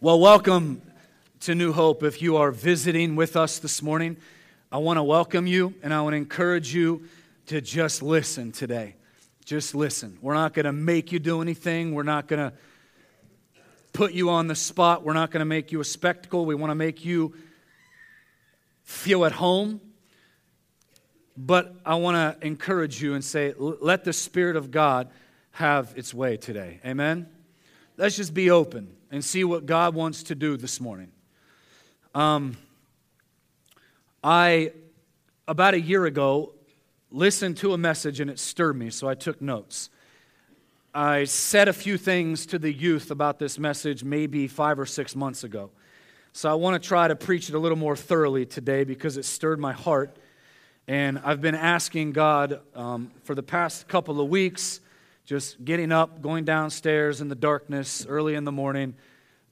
Well, 0.00 0.20
welcome 0.20 0.80
to 1.40 1.56
New 1.56 1.72
Hope. 1.72 2.04
If 2.04 2.22
you 2.22 2.36
are 2.36 2.52
visiting 2.52 3.16
with 3.16 3.36
us 3.36 3.58
this 3.58 3.82
morning, 3.82 4.16
I 4.70 4.78
want 4.78 4.98
to 4.98 5.02
welcome 5.02 5.48
you 5.48 5.74
and 5.82 5.92
I 5.92 6.02
want 6.02 6.12
to 6.12 6.18
encourage 6.18 6.72
you 6.72 7.08
to 7.46 7.60
just 7.60 8.00
listen 8.00 8.52
today. 8.52 8.94
Just 9.44 9.74
listen. 9.74 10.16
We're 10.22 10.34
not 10.34 10.54
going 10.54 10.66
to 10.66 10.72
make 10.72 11.10
you 11.10 11.18
do 11.18 11.42
anything. 11.42 11.96
We're 11.96 12.04
not 12.04 12.28
going 12.28 12.48
to 12.48 12.56
put 13.92 14.12
you 14.12 14.30
on 14.30 14.46
the 14.46 14.54
spot. 14.54 15.02
We're 15.02 15.14
not 15.14 15.32
going 15.32 15.40
to 15.40 15.44
make 15.44 15.72
you 15.72 15.80
a 15.80 15.84
spectacle. 15.84 16.46
We 16.46 16.54
want 16.54 16.70
to 16.70 16.76
make 16.76 17.04
you 17.04 17.34
feel 18.84 19.24
at 19.24 19.32
home. 19.32 19.80
But 21.36 21.74
I 21.84 21.96
want 21.96 22.40
to 22.40 22.46
encourage 22.46 23.02
you 23.02 23.14
and 23.14 23.24
say, 23.24 23.52
let 23.58 24.04
the 24.04 24.12
Spirit 24.12 24.54
of 24.54 24.70
God 24.70 25.08
have 25.50 25.92
its 25.96 26.14
way 26.14 26.36
today. 26.36 26.78
Amen? 26.86 27.28
Let's 27.96 28.16
just 28.16 28.32
be 28.32 28.52
open 28.52 28.94
and 29.10 29.24
see 29.24 29.44
what 29.44 29.66
God 29.66 29.94
wants 29.94 30.22
to 30.24 30.34
do 30.34 30.56
this 30.56 30.80
morning. 30.80 31.10
Um, 32.14 32.56
I, 34.22 34.72
about 35.46 35.74
a 35.74 35.80
year 35.80 36.04
ago, 36.06 36.54
listened 37.10 37.56
to 37.58 37.72
a 37.72 37.78
message 37.78 38.20
and 38.20 38.30
it 38.30 38.38
stirred 38.38 38.76
me, 38.76 38.90
so 38.90 39.08
I 39.08 39.14
took 39.14 39.40
notes. 39.40 39.90
I 40.94 41.24
said 41.24 41.68
a 41.68 41.72
few 41.72 41.96
things 41.96 42.46
to 42.46 42.58
the 42.58 42.72
youth 42.72 43.10
about 43.10 43.38
this 43.38 43.58
message 43.58 44.02
maybe 44.02 44.48
five 44.48 44.78
or 44.78 44.86
six 44.86 45.14
months 45.14 45.44
ago. 45.44 45.70
So 46.32 46.50
I 46.50 46.54
want 46.54 46.80
to 46.80 46.86
try 46.86 47.08
to 47.08 47.16
preach 47.16 47.48
it 47.48 47.54
a 47.54 47.58
little 47.58 47.78
more 47.78 47.96
thoroughly 47.96 48.46
today 48.46 48.84
because 48.84 49.16
it 49.16 49.24
stirred 49.24 49.58
my 49.58 49.72
heart. 49.72 50.16
And 50.86 51.20
I've 51.24 51.40
been 51.40 51.54
asking 51.54 52.12
God 52.12 52.60
um, 52.74 53.10
for 53.24 53.34
the 53.34 53.42
past 53.42 53.88
couple 53.88 54.20
of 54.20 54.28
weeks 54.28 54.80
just 55.28 55.62
getting 55.62 55.92
up, 55.92 56.22
going 56.22 56.46
downstairs 56.46 57.20
in 57.20 57.28
the 57.28 57.34
darkness 57.34 58.06
early 58.08 58.34
in 58.34 58.44
the 58.44 58.52
morning, 58.52 58.94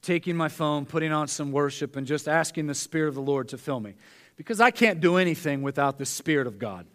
taking 0.01 0.35
my 0.35 0.49
phone, 0.49 0.87
putting 0.87 1.13
on 1.13 1.29
some 1.29 1.53
worship, 1.53 1.97
and 1.97 2.07
just 2.07 2.27
asking 2.27 2.67
the 2.67 2.75
Spirit 2.75 3.09
of 3.09 3.15
the 3.15 3.21
Lord 3.21 3.49
to 3.49 3.59
fill 3.59 3.79
me. 3.79 3.93
Because 4.37 4.59
I 4.59 4.71
can't 4.71 5.03
do 5.03 5.17
anything 5.17 5.61
without 5.61 5.99
the 5.99 6.07
Spirit 6.07 6.47
of 6.47 6.59
God. 6.59 6.87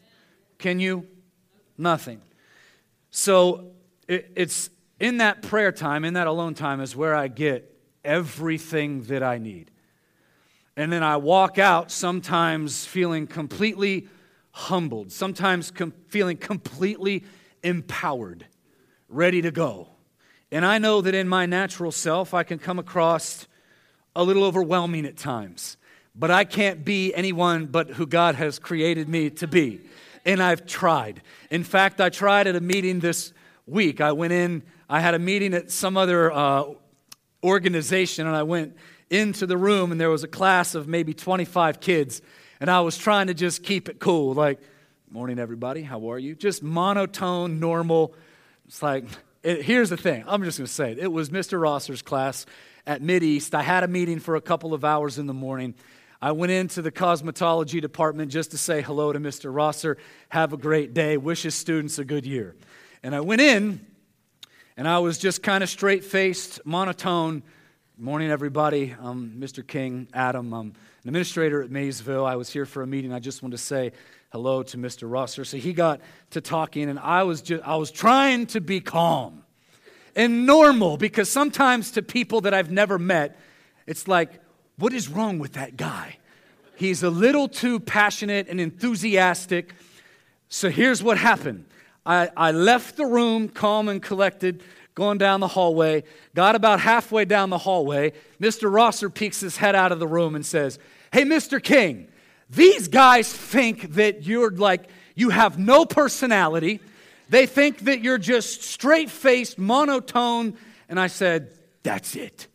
Can 0.57 0.79
you? 0.79 1.05
Nothing. 1.77 2.21
So 3.11 3.67
it, 4.07 4.31
it's 4.35 4.71
in 4.99 5.17
that 5.17 5.43
prayer 5.43 5.71
time, 5.71 6.03
in 6.03 6.15
that 6.15 6.25
alone 6.25 6.55
time, 6.55 6.81
is 6.81 6.95
where 6.95 7.13
I 7.13 7.27
get 7.27 7.71
everything 8.03 9.03
that 9.03 9.21
I 9.21 9.37
need. 9.37 9.69
And 10.75 10.91
then 10.91 11.03
I 11.03 11.17
walk 11.17 11.59
out 11.59 11.91
sometimes 11.91 12.83
feeling 12.83 13.27
completely 13.27 14.07
humbled, 14.49 15.11
sometimes 15.11 15.69
com- 15.69 15.93
feeling 16.07 16.37
completely 16.37 17.25
empowered 17.61 18.47
ready 19.11 19.41
to 19.41 19.51
go. 19.51 19.87
And 20.51 20.65
I 20.65 20.77
know 20.77 21.01
that 21.01 21.13
in 21.13 21.27
my 21.27 21.45
natural 21.45 21.91
self, 21.91 22.33
I 22.33 22.43
can 22.43 22.59
come 22.59 22.79
across 22.79 23.47
a 24.15 24.23
little 24.23 24.43
overwhelming 24.43 25.05
at 25.05 25.17
times. 25.17 25.77
But 26.15 26.31
I 26.31 26.43
can't 26.43 26.83
be 26.83 27.13
anyone 27.13 27.67
but 27.67 27.91
who 27.91 28.05
God 28.05 28.35
has 28.35 28.59
created 28.59 29.07
me 29.07 29.29
to 29.31 29.47
be. 29.47 29.81
And 30.25 30.41
I've 30.41 30.65
tried. 30.65 31.21
In 31.49 31.63
fact, 31.63 32.01
I 32.01 32.09
tried 32.09 32.47
at 32.47 32.55
a 32.55 32.61
meeting 32.61 32.99
this 32.99 33.33
week. 33.65 34.01
I 34.01 34.11
went 34.11 34.33
in, 34.33 34.63
I 34.89 34.99
had 34.99 35.13
a 35.13 35.19
meeting 35.19 35.53
at 35.53 35.71
some 35.71 35.95
other 35.95 36.31
uh, 36.31 36.65
organization, 37.43 38.27
and 38.27 38.35
I 38.35 38.43
went 38.43 38.75
into 39.09 39.45
the 39.45 39.57
room, 39.57 39.91
and 39.91 39.99
there 39.99 40.09
was 40.09 40.23
a 40.23 40.27
class 40.27 40.75
of 40.75 40.87
maybe 40.87 41.13
25 41.13 41.79
kids. 41.79 42.21
And 42.59 42.69
I 42.69 42.81
was 42.81 42.97
trying 42.97 43.27
to 43.27 43.33
just 43.33 43.63
keep 43.63 43.89
it 43.89 43.99
cool, 43.99 44.33
like, 44.33 44.59
morning, 45.09 45.39
everybody, 45.39 45.81
how 45.81 46.11
are 46.11 46.19
you? 46.19 46.35
Just 46.35 46.61
monotone, 46.61 47.59
normal 47.59 48.13
it's 48.71 48.81
like, 48.81 49.03
it, 49.43 49.63
here's 49.63 49.89
the 49.89 49.97
thing. 49.97 50.23
I'm 50.25 50.45
just 50.45 50.57
going 50.57 50.65
to 50.65 50.71
say 50.71 50.93
it. 50.93 50.97
It 50.97 51.11
was 51.11 51.29
Mr. 51.29 51.59
Rosser's 51.59 52.01
class 52.01 52.45
at 52.87 53.01
Mideast. 53.01 53.53
I 53.53 53.63
had 53.63 53.83
a 53.83 53.87
meeting 53.89 54.17
for 54.17 54.37
a 54.37 54.41
couple 54.41 54.73
of 54.73 54.85
hours 54.85 55.17
in 55.17 55.27
the 55.27 55.33
morning. 55.33 55.75
I 56.21 56.31
went 56.31 56.53
into 56.53 56.81
the 56.81 56.89
cosmetology 56.89 57.81
department 57.81 58.31
just 58.31 58.51
to 58.51 58.57
say 58.57 58.81
hello 58.81 59.11
to 59.11 59.19
Mr. 59.19 59.53
Rosser, 59.53 59.97
have 60.29 60.53
a 60.53 60.57
great 60.57 60.93
day, 60.93 61.17
wish 61.17 61.43
his 61.43 61.53
students 61.53 61.99
a 61.99 62.05
good 62.05 62.25
year. 62.25 62.55
And 63.03 63.13
I 63.13 63.19
went 63.19 63.41
in, 63.41 63.85
and 64.77 64.87
I 64.87 64.99
was 64.99 65.17
just 65.17 65.43
kind 65.43 65.65
of 65.65 65.69
straight 65.69 66.05
faced, 66.05 66.65
monotone. 66.65 67.43
Morning, 67.97 68.31
everybody. 68.31 68.95
I'm 69.01 69.31
Mr. 69.31 69.67
King, 69.67 70.07
Adam. 70.13 70.53
I'm 70.53 70.67
an 70.67 70.75
administrator 71.07 71.61
at 71.61 71.71
Maysville. 71.71 72.25
I 72.25 72.37
was 72.37 72.49
here 72.49 72.65
for 72.65 72.83
a 72.83 72.87
meeting. 72.87 73.11
I 73.11 73.19
just 73.19 73.43
wanted 73.43 73.57
to 73.57 73.63
say 73.63 73.91
hello 74.31 74.63
to 74.63 74.77
Mr. 74.77 75.11
Rosser. 75.11 75.43
So 75.43 75.57
he 75.57 75.73
got 75.73 75.99
to 76.31 76.39
talking, 76.39 76.89
and 76.89 76.97
I 76.97 77.23
was, 77.23 77.41
just, 77.41 77.63
I 77.67 77.75
was 77.75 77.91
trying 77.91 78.45
to 78.47 78.61
be 78.61 78.79
calm 78.79 79.43
and 80.15 80.45
normal 80.45 80.97
because 80.97 81.29
sometimes 81.29 81.91
to 81.91 82.01
people 82.01 82.41
that 82.41 82.53
I've 82.53 82.71
never 82.71 82.97
met, 82.97 83.37
it's 83.85 84.07
like, 84.07 84.39
what 84.77 84.93
is 84.93 85.09
wrong 85.09 85.37
with 85.37 85.53
that 85.53 85.75
guy? 85.75 86.17
He's 86.75 87.03
a 87.03 87.09
little 87.09 87.47
too 87.47 87.79
passionate 87.79 88.47
and 88.47 88.59
enthusiastic. 88.59 89.75
So 90.47 90.69
here's 90.69 91.03
what 91.03 91.17
happened 91.17 91.65
I, 92.05 92.29
I 92.35 92.51
left 92.51 92.95
the 92.95 93.05
room 93.05 93.49
calm 93.49 93.89
and 93.89 94.01
collected, 94.01 94.63
going 94.95 95.17
down 95.17 95.41
the 95.41 95.47
hallway. 95.47 96.03
Got 96.35 96.55
about 96.55 96.79
halfway 96.79 97.25
down 97.25 97.49
the 97.49 97.57
hallway. 97.57 98.13
Mr. 98.39 98.73
Rosser 98.73 99.09
peeks 99.09 99.41
his 99.41 99.57
head 99.57 99.75
out 99.75 99.91
of 99.91 99.99
the 99.99 100.07
room 100.07 100.35
and 100.35 100.45
says, 100.45 100.79
Hey, 101.11 101.23
Mr. 101.23 101.61
King, 101.61 102.07
these 102.51 102.89
guys 102.89 103.31
think 103.31 103.93
that 103.93 104.23
you're 104.23 104.51
like, 104.51 104.89
you 105.15 105.29
have 105.29 105.57
no 105.57 105.85
personality. 105.85 106.81
They 107.29 107.45
think 107.45 107.79
that 107.85 108.01
you're 108.01 108.17
just 108.17 108.63
straight 108.63 109.09
faced, 109.09 109.57
monotone. 109.57 110.57
And 110.89 110.99
I 110.99 111.07
said, 111.07 111.51
That's 111.83 112.15
it. 112.15 112.47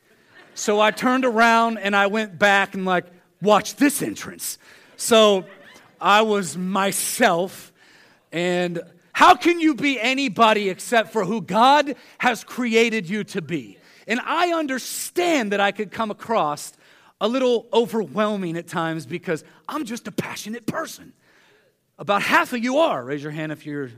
So 0.55 0.81
I 0.81 0.91
turned 0.91 1.25
around 1.25 1.79
and 1.79 1.97
I 1.97 2.07
went 2.07 2.39
back 2.39 2.75
and, 2.75 2.84
like, 2.84 3.07
watch 3.41 3.77
this 3.77 4.03
entrance. 4.03 4.59
So 4.97 5.45
I 6.01 6.23
was 6.23 6.57
myself. 6.57 7.73
And 8.33 8.81
how 9.13 9.34
can 9.34 9.61
you 9.61 9.75
be 9.75 9.99
anybody 9.99 10.69
except 10.69 11.13
for 11.13 11.25
who 11.25 11.41
God 11.41 11.97
has 12.19 12.45
created 12.45 13.09
you 13.09 13.25
to 13.25 13.41
be? 13.41 13.78
And 14.07 14.21
I 14.21 14.53
understand 14.53 15.53
that 15.53 15.61
I 15.61 15.73
could 15.73 15.91
come 15.91 16.11
across 16.11 16.73
a 17.21 17.28
little 17.28 17.66
overwhelming 17.72 18.56
at 18.56 18.66
times 18.66 19.06
because 19.06 19.44
I'm 19.69 19.84
just 19.84 20.06
a 20.06 20.12
passionate 20.12 20.66
person. 20.66 21.12
About 21.99 22.22
half 22.22 22.53
of 22.53 22.62
you 22.62 22.78
are. 22.78 23.03
Raise 23.03 23.22
your 23.22 23.32
hand 23.32 23.53
if 23.53 23.65
you're 23.65 23.91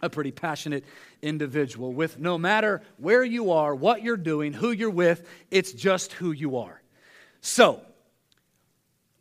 a 0.00 0.08
pretty 0.08 0.30
passionate 0.30 0.84
individual. 1.20 1.92
With 1.92 2.18
no 2.18 2.38
matter 2.38 2.82
where 2.96 3.22
you 3.22 3.52
are, 3.52 3.74
what 3.74 4.02
you're 4.02 4.16
doing, 4.16 4.52
who 4.52 4.70
you're 4.70 4.90
with, 4.90 5.28
it's 5.50 5.72
just 5.72 6.12
who 6.12 6.32
you 6.32 6.58
are. 6.58 6.80
So, 7.40 7.82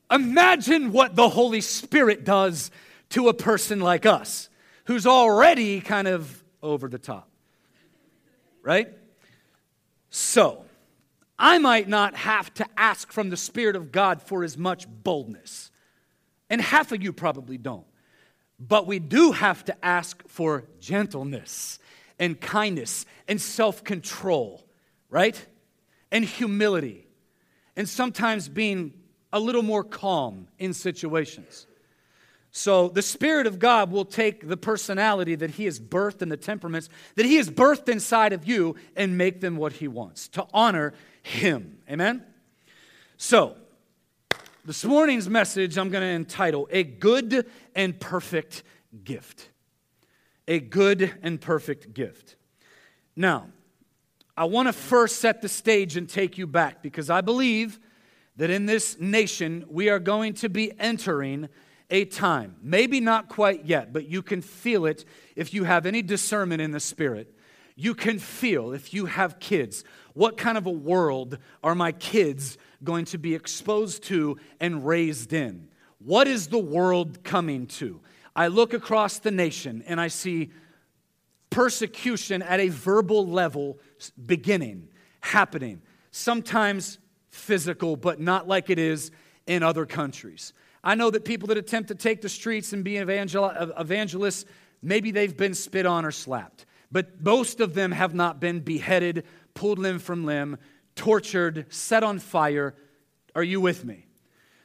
imagine 0.09 0.91
what 0.91 1.15
the 1.15 1.27
Holy 1.27 1.61
Spirit 1.61 2.23
does 2.23 2.71
to 3.09 3.29
a 3.29 3.33
person 3.33 3.79
like 3.79 4.05
us 4.05 4.49
who's 4.85 5.05
already 5.05 5.81
kind 5.81 6.07
of 6.07 6.43
over 6.61 6.87
the 6.87 6.97
top. 6.97 7.29
Right? 8.63 8.89
So, 10.09 10.63
I 11.39 11.57
might 11.59 11.87
not 11.87 12.15
have 12.15 12.53
to 12.55 12.65
ask 12.77 13.11
from 13.11 13.29
the 13.29 13.37
Spirit 13.37 13.75
of 13.75 13.91
God 13.91 14.21
for 14.21 14.43
as 14.43 14.57
much 14.57 14.87
boldness. 14.87 15.71
And 16.49 16.61
half 16.61 16.91
of 16.91 17.03
you 17.03 17.13
probably 17.13 17.57
don't. 17.57 17.85
But 18.59 18.87
we 18.87 18.99
do 18.99 19.33
have 19.33 19.63
to 19.65 19.85
ask 19.85 20.27
for 20.27 20.63
gentleness 20.79 21.79
and 22.17 22.39
kindness 22.39 23.05
and 23.27 23.39
self 23.39 23.83
control, 23.83 24.63
right? 25.09 25.45
And 26.11 26.25
humility. 26.25 27.07
And 27.75 27.87
sometimes 27.87 28.49
being 28.49 28.93
a 29.31 29.39
little 29.39 29.61
more 29.61 29.83
calm 29.83 30.47
in 30.57 30.73
situations. 30.73 31.67
So 32.51 32.87
the 32.87 33.03
Spirit 33.03 33.45
of 33.45 33.59
God 33.59 33.91
will 33.91 34.05
take 34.05 34.47
the 34.47 34.57
personality 34.57 35.35
that 35.35 35.51
He 35.51 35.65
has 35.65 35.79
birthed 35.79 36.23
and 36.23 36.31
the 36.31 36.37
temperaments 36.37 36.89
that 37.15 37.25
He 37.25 37.35
has 37.35 37.51
birthed 37.51 37.87
inside 37.87 38.33
of 38.33 38.47
you 38.47 38.75
and 38.95 39.15
make 39.15 39.41
them 39.41 39.57
what 39.57 39.73
He 39.73 39.87
wants 39.87 40.27
to 40.29 40.47
honor 40.53 40.93
him. 41.27 41.77
Amen? 41.89 42.23
So, 43.17 43.55
this 44.65 44.83
morning's 44.85 45.29
message 45.29 45.77
I'm 45.77 45.89
going 45.89 46.01
to 46.01 46.07
entitle 46.07 46.67
A 46.71 46.83
Good 46.83 47.45
and 47.75 47.99
Perfect 47.99 48.63
Gift. 49.03 49.49
A 50.47 50.59
Good 50.59 51.13
and 51.21 51.39
Perfect 51.39 51.93
Gift. 51.93 52.37
Now, 53.15 53.47
I 54.35 54.45
want 54.45 54.67
to 54.67 54.73
first 54.73 55.17
set 55.17 55.41
the 55.41 55.49
stage 55.49 55.97
and 55.97 56.07
take 56.07 56.37
you 56.37 56.47
back 56.47 56.81
because 56.81 57.09
I 57.09 57.21
believe 57.21 57.79
that 58.37 58.49
in 58.49 58.65
this 58.65 58.99
nation 58.99 59.65
we 59.67 59.89
are 59.89 59.99
going 59.99 60.33
to 60.35 60.49
be 60.49 60.71
entering 60.79 61.49
a 61.89 62.05
time, 62.05 62.55
maybe 62.61 62.99
not 62.99 63.29
quite 63.29 63.65
yet, 63.65 63.91
but 63.91 64.07
you 64.07 64.21
can 64.21 64.41
feel 64.41 64.85
it 64.85 65.05
if 65.35 65.53
you 65.53 65.63
have 65.63 65.85
any 65.85 66.01
discernment 66.01 66.61
in 66.61 66.71
the 66.71 66.79
Spirit. 66.79 67.33
You 67.79 67.93
can 67.93 68.17
feel 68.17 68.73
if 68.73 68.93
you 68.93 69.05
have 69.05 69.39
kids 69.39 69.83
what 70.13 70.35
kind 70.35 70.57
of 70.57 70.65
a 70.65 70.71
world 70.71 71.37
are 71.63 71.75
my 71.75 71.91
kids 71.91 72.57
going 72.83 73.05
to 73.05 73.19
be 73.19 73.35
exposed 73.35 74.03
to 74.05 74.37
and 74.59 74.83
raised 74.85 75.31
in? 75.31 75.67
What 75.99 76.27
is 76.27 76.47
the 76.47 76.57
world 76.57 77.23
coming 77.23 77.67
to? 77.67 78.01
I 78.35 78.47
look 78.47 78.73
across 78.73 79.19
the 79.19 79.29
nation 79.29 79.83
and 79.85 80.01
I 80.01 80.07
see 80.07 80.51
persecution 81.51 82.41
at 82.41 82.59
a 82.59 82.69
verbal 82.69 83.27
level 83.27 83.79
beginning, 84.25 84.89
happening. 85.21 85.81
sometimes 86.09 86.97
physical, 87.29 87.95
but 87.95 88.19
not 88.19 88.47
like 88.47 88.71
it 88.71 88.79
is 88.79 89.11
in 89.45 89.61
other 89.61 89.85
countries. 89.85 90.53
I 90.83 90.95
know 90.95 91.11
that 91.11 91.25
people 91.25 91.49
that 91.49 91.57
attempt 91.57 91.89
to 91.89 91.95
take 91.95 92.21
the 92.21 92.29
streets 92.29 92.73
and 92.73 92.83
be 92.83 92.97
evangel- 92.97 93.51
evangelists, 93.77 94.45
maybe 94.81 95.11
they've 95.11 95.35
been 95.35 95.53
spit 95.53 95.85
on 95.85 96.05
or 96.05 96.11
slapped. 96.11 96.65
But 96.91 97.21
most 97.21 97.59
of 97.59 97.73
them 97.73 97.91
have 97.91 98.13
not 98.13 98.39
been 98.39 98.61
beheaded, 98.61 99.25
pulled 99.53 99.79
limb 99.79 99.99
from 99.99 100.25
limb, 100.25 100.57
tortured, 100.95 101.65
set 101.69 102.03
on 102.03 102.19
fire. 102.19 102.75
Are 103.35 103.43
you 103.43 103.59
with 103.61 103.83
me? 103.85 104.05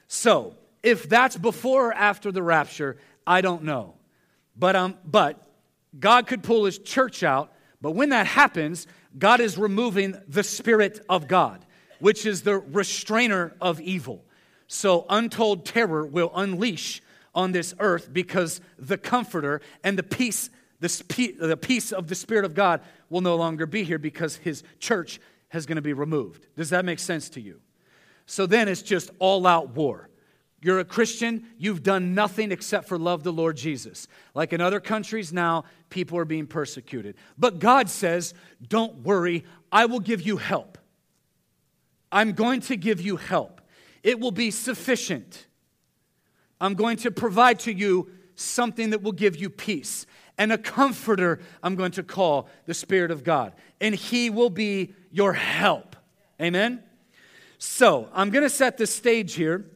So, 0.09 0.57
if 0.83 1.09
that's 1.09 1.37
before 1.37 1.89
or 1.91 1.95
after 1.95 2.33
the 2.33 2.43
rapture, 2.43 2.97
I 3.27 3.41
don't 3.41 3.63
know. 3.63 3.95
But, 4.57 4.77
um, 4.77 4.97
but 5.05 5.41
God 5.99 6.27
could 6.27 6.43
pull 6.43 6.65
his 6.65 6.79
church 6.79 7.23
out. 7.23 7.53
But 7.81 7.93
when 7.93 8.11
that 8.11 8.27
happens, 8.27 8.87
God 9.19 9.41
is 9.41 9.59
removing 9.59 10.17
the 10.29 10.43
Spirit 10.43 11.05
of 11.09 11.29
God, 11.29 11.65
which 12.01 12.27
is 12.27 12.43
the 12.43 12.59
restrainer 12.59 13.55
of 13.61 13.81
evil. 13.81 14.25
So 14.67 15.05
untold 15.09 15.67
terror 15.67 16.07
will 16.07 16.33
unleash 16.35 17.03
on 17.35 17.53
this 17.53 17.75
earth 17.79 18.13
because 18.13 18.61
the 18.79 18.99
comforter 18.99 19.61
and 19.85 19.99
the 19.99 20.03
peace, 20.03 20.51
the 20.82 21.58
peace 21.61 21.93
of 21.93 22.08
the 22.08 22.14
Spirit 22.14 22.44
of 22.44 22.55
God 22.55 22.81
will 23.08 23.20
no 23.20 23.37
longer 23.37 23.67
be 23.67 23.84
here 23.84 23.99
because 23.99 24.37
his 24.37 24.62
church 24.79 25.20
is 25.52 25.67
going 25.67 25.76
to 25.76 25.82
be 25.82 25.93
removed. 25.93 26.46
Does 26.56 26.70
that 26.70 26.84
make 26.84 26.99
sense 26.99 27.29
to 27.31 27.40
you? 27.40 27.61
So 28.26 28.46
then 28.46 28.69
it's 28.69 28.82
just 28.82 29.11
all 29.19 29.46
out 29.46 29.70
war. 29.70 30.08
You're 30.61 30.79
a 30.79 30.84
Christian, 30.84 31.46
you've 31.58 31.82
done 31.82 32.14
nothing 32.14 32.52
except 32.52 32.87
for 32.87 32.96
love 32.96 33.25
the 33.25 33.32
Lord 33.32 33.56
Jesus. 33.56 34.06
Like 34.32 34.52
in 34.52 34.61
other 34.61 34.79
countries 34.79 35.32
now, 35.32 35.64
people 35.90 36.19
are 36.19 36.25
being 36.25 36.46
persecuted. 36.46 37.17
But 37.37 37.58
God 37.58 37.90
says, 37.90 38.32
Don't 38.69 38.99
worry, 38.99 39.44
I 39.73 39.87
will 39.87 40.00
give 40.00 40.23
you 40.23 40.37
help. 40.37 40.79
I'm 42.12 42.32
going 42.32 42.61
to 42.62 42.76
give 42.76 43.00
you 43.00 43.17
help. 43.17 43.61
It 44.02 44.20
will 44.20 44.31
be 44.31 44.50
sufficient. 44.50 45.46
I'm 46.61 46.75
going 46.75 46.96
to 46.99 47.11
provide 47.11 47.58
to 47.61 47.73
you 47.73 48.11
something 48.37 48.90
that 48.90 49.02
will 49.02 49.12
give 49.12 49.37
you 49.37 49.50
peace. 49.50 50.06
And 50.38 50.52
a 50.52 50.58
comforter 50.58 51.40
I'm 51.62 51.76
going 51.76 51.93
to 51.93 52.02
call 52.02 52.49
the 52.67 52.75
Spirit 52.75 53.11
of 53.11 53.23
God. 53.25 53.52
And 53.81 53.94
He 53.94 54.31
will 54.31 54.50
be 54.50 54.94
your 55.11 55.32
help. 55.32 55.96
Amen? 56.40 56.82
So 57.58 58.08
I'm 58.12 58.31
going 58.31 58.43
to 58.43 58.50
set 58.50 58.79
the 58.79 58.87
stage 58.87 59.34
here 59.34 59.67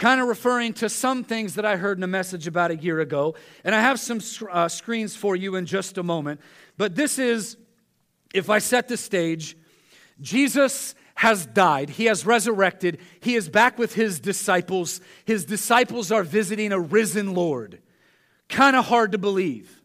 kind 0.00 0.18
of 0.18 0.28
referring 0.28 0.72
to 0.72 0.88
some 0.88 1.22
things 1.22 1.56
that 1.56 1.66
I 1.66 1.76
heard 1.76 1.98
in 1.98 2.02
a 2.02 2.06
message 2.06 2.46
about 2.46 2.70
a 2.70 2.76
year 2.76 3.00
ago. 3.00 3.34
And 3.64 3.74
I 3.74 3.82
have 3.82 4.00
some 4.00 4.18
uh, 4.50 4.66
screens 4.66 5.14
for 5.14 5.36
you 5.36 5.56
in 5.56 5.66
just 5.66 5.98
a 5.98 6.02
moment. 6.02 6.40
But 6.78 6.96
this 6.96 7.18
is, 7.18 7.58
if 8.32 8.48
I 8.48 8.60
set 8.60 8.88
the 8.88 8.96
stage, 8.96 9.58
Jesus 10.18 10.94
has 11.16 11.44
died. 11.44 11.90
He 11.90 12.06
has 12.06 12.24
resurrected. 12.24 12.98
He 13.20 13.34
is 13.34 13.50
back 13.50 13.78
with 13.78 13.94
his 13.94 14.20
disciples. 14.20 15.02
His 15.26 15.44
disciples 15.44 16.10
are 16.10 16.22
visiting 16.22 16.72
a 16.72 16.80
risen 16.80 17.34
Lord. 17.34 17.82
Kind 18.50 18.76
of 18.76 18.84
hard 18.86 19.12
to 19.12 19.18
believe. 19.18 19.80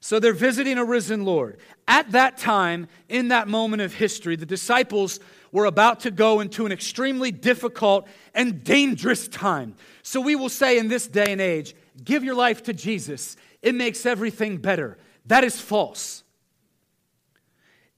So 0.00 0.20
they're 0.20 0.32
visiting 0.32 0.78
a 0.78 0.84
risen 0.84 1.24
Lord. 1.24 1.58
At 1.88 2.12
that 2.12 2.38
time, 2.38 2.86
in 3.08 3.28
that 3.28 3.48
moment 3.48 3.82
of 3.82 3.92
history, 3.92 4.36
the 4.36 4.46
disciples 4.46 5.18
were 5.50 5.64
about 5.64 6.00
to 6.00 6.10
go 6.10 6.40
into 6.40 6.64
an 6.66 6.72
extremely 6.72 7.32
difficult 7.32 8.06
and 8.34 8.62
dangerous 8.62 9.26
time. 9.26 9.74
So 10.02 10.20
we 10.20 10.36
will 10.36 10.48
say 10.48 10.78
in 10.78 10.88
this 10.88 11.08
day 11.08 11.32
and 11.32 11.40
age, 11.40 11.74
give 12.04 12.22
your 12.22 12.36
life 12.36 12.62
to 12.64 12.72
Jesus. 12.72 13.36
It 13.62 13.74
makes 13.74 14.06
everything 14.06 14.58
better. 14.58 14.98
That 15.26 15.42
is 15.42 15.60
false. 15.60 16.22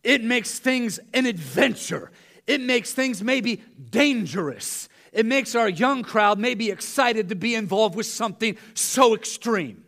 It 0.03 0.25
makes 0.25 0.59
things 0.59 0.99
an 1.13 1.27
adventure. 1.27 2.11
It 2.47 2.63
makes 2.63 2.95
things 2.95 3.23
maybe 3.23 3.63
dangerous. 3.91 4.89
It 5.13 5.27
makes 5.27 5.55
our 5.55 5.69
young 5.69 6.03
crowd 6.03 6.39
maybe 6.39 6.71
excited 6.71 7.29
to 7.29 7.35
be 7.35 7.55
involved 7.55 7.97
with 7.97 8.07
something 8.07 8.57
so 8.73 9.15
extreme. 9.15 9.85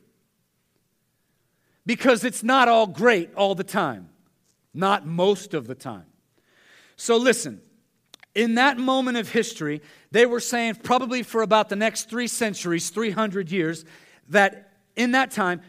Because 1.85 2.25
it's 2.25 2.43
not 2.43 2.69
all 2.69 2.87
great 2.87 3.35
all 3.35 3.55
the 3.55 3.65
time, 3.65 4.09
not 4.73 5.07
most 5.07 5.55
of 5.55 5.67
the 5.67 5.75
time. 5.75 6.07
So 6.97 7.17
listen, 7.17 7.61
in 8.35 8.55
that 8.55 8.79
moment 8.79 9.19
of 9.19 9.31
history, 9.31 9.83
they 10.11 10.27
were 10.27 10.41
saying, 10.41 10.77
probably 10.77 11.23
for 11.23 11.43
about 11.43 11.69
the 11.69 11.77
next 11.77 12.09
three 12.09 12.29
centuries, 12.29 12.91
300 12.91 13.51
years, 13.51 13.85
that 14.29 14.73
in 14.97 15.13
that 15.13 15.31
time, 15.31 15.61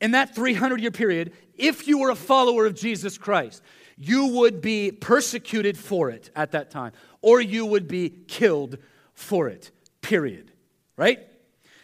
in 0.00 0.12
that 0.12 0.34
300 0.34 0.80
year 0.80 0.90
period, 0.90 1.32
if 1.56 1.86
you 1.86 1.98
were 1.98 2.10
a 2.10 2.16
follower 2.16 2.66
of 2.66 2.74
Jesus 2.74 3.18
Christ, 3.18 3.62
you 3.96 4.26
would 4.26 4.60
be 4.60 4.92
persecuted 4.92 5.76
for 5.76 6.08
it 6.10 6.30
at 6.36 6.52
that 6.52 6.70
time, 6.70 6.92
or 7.20 7.40
you 7.40 7.66
would 7.66 7.88
be 7.88 8.10
killed 8.28 8.78
for 9.12 9.48
it, 9.48 9.70
period. 10.00 10.52
Right? 10.96 11.26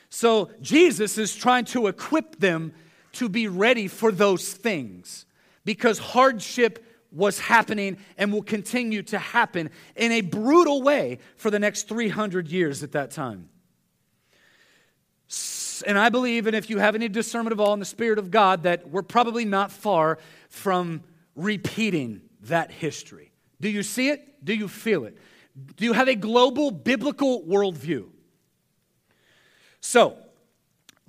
So 0.09 0.51
Jesus 0.61 1.19
is 1.19 1.35
trying 1.35 1.65
to 1.67 1.89
equip 1.89 2.39
them 2.39 2.73
to 3.15 3.29
be 3.29 3.49
ready 3.49 3.89
for 3.89 4.13
those 4.13 4.53
things 4.53 5.27
because 5.65 5.99
hardship 5.99 6.85
was 7.11 7.39
happening 7.39 7.97
and 8.19 8.33
will 8.33 8.43
continue 8.43 9.03
to 9.03 9.19
happen 9.19 9.71
in 9.97 10.13
a 10.13 10.21
brutal 10.21 10.83
way 10.83 11.19
for 11.37 11.51
the 11.51 11.59
next 11.59 11.89
300 11.89 12.49
years 12.49 12.83
at 12.83 12.93
that 12.93 13.11
time. 13.11 13.49
And 15.87 15.99
I 15.99 16.09
believe, 16.09 16.47
and 16.47 16.55
if 16.55 16.71
you 16.71 16.79
have 16.79 16.95
any 16.95 17.09
discernment 17.09 17.53
of 17.53 17.61
all 17.61 17.73
in 17.73 17.81
the 17.81 17.85
Spirit 17.85 18.19
of 18.19 18.31
God, 18.31 18.65
that 18.65 18.91
we're 18.91 19.03
probably 19.03 19.45
not 19.45 19.73
far 19.73 20.19
from 20.49 21.03
repeating 21.35 22.23
that 22.43 22.71
history. 22.71 23.33
Do 23.61 23.69
you 23.69 23.83
see 23.83 24.09
it? 24.11 24.45
Do 24.45 24.55
you 24.55 24.69
feel 24.69 25.05
it? 25.05 25.17
Do 25.77 25.85
you 25.85 25.93
have 25.93 26.09
a 26.09 26.15
global 26.15 26.71
biblical 26.71 27.43
worldview? 27.43 28.07
So, 29.81 30.17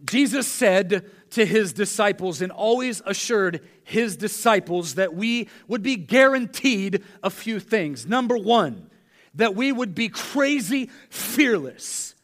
Jesus 0.03 0.47
said 0.47 1.09
to 1.35 1.45
his 1.45 1.73
disciples 1.73 2.41
and 2.41 2.49
always 2.49 3.01
assured 3.05 3.59
his 3.83 4.15
disciples 4.15 4.95
that 4.95 5.13
we 5.13 5.49
would 5.67 5.83
be 5.83 5.97
guaranteed 5.97 7.03
a 7.21 7.29
few 7.29 7.59
things. 7.59 8.07
Number 8.07 8.37
one, 8.37 8.89
that 9.33 9.53
we 9.53 9.73
would 9.73 9.93
be 9.93 10.07
crazy 10.07 10.89
fearless. 11.09 12.15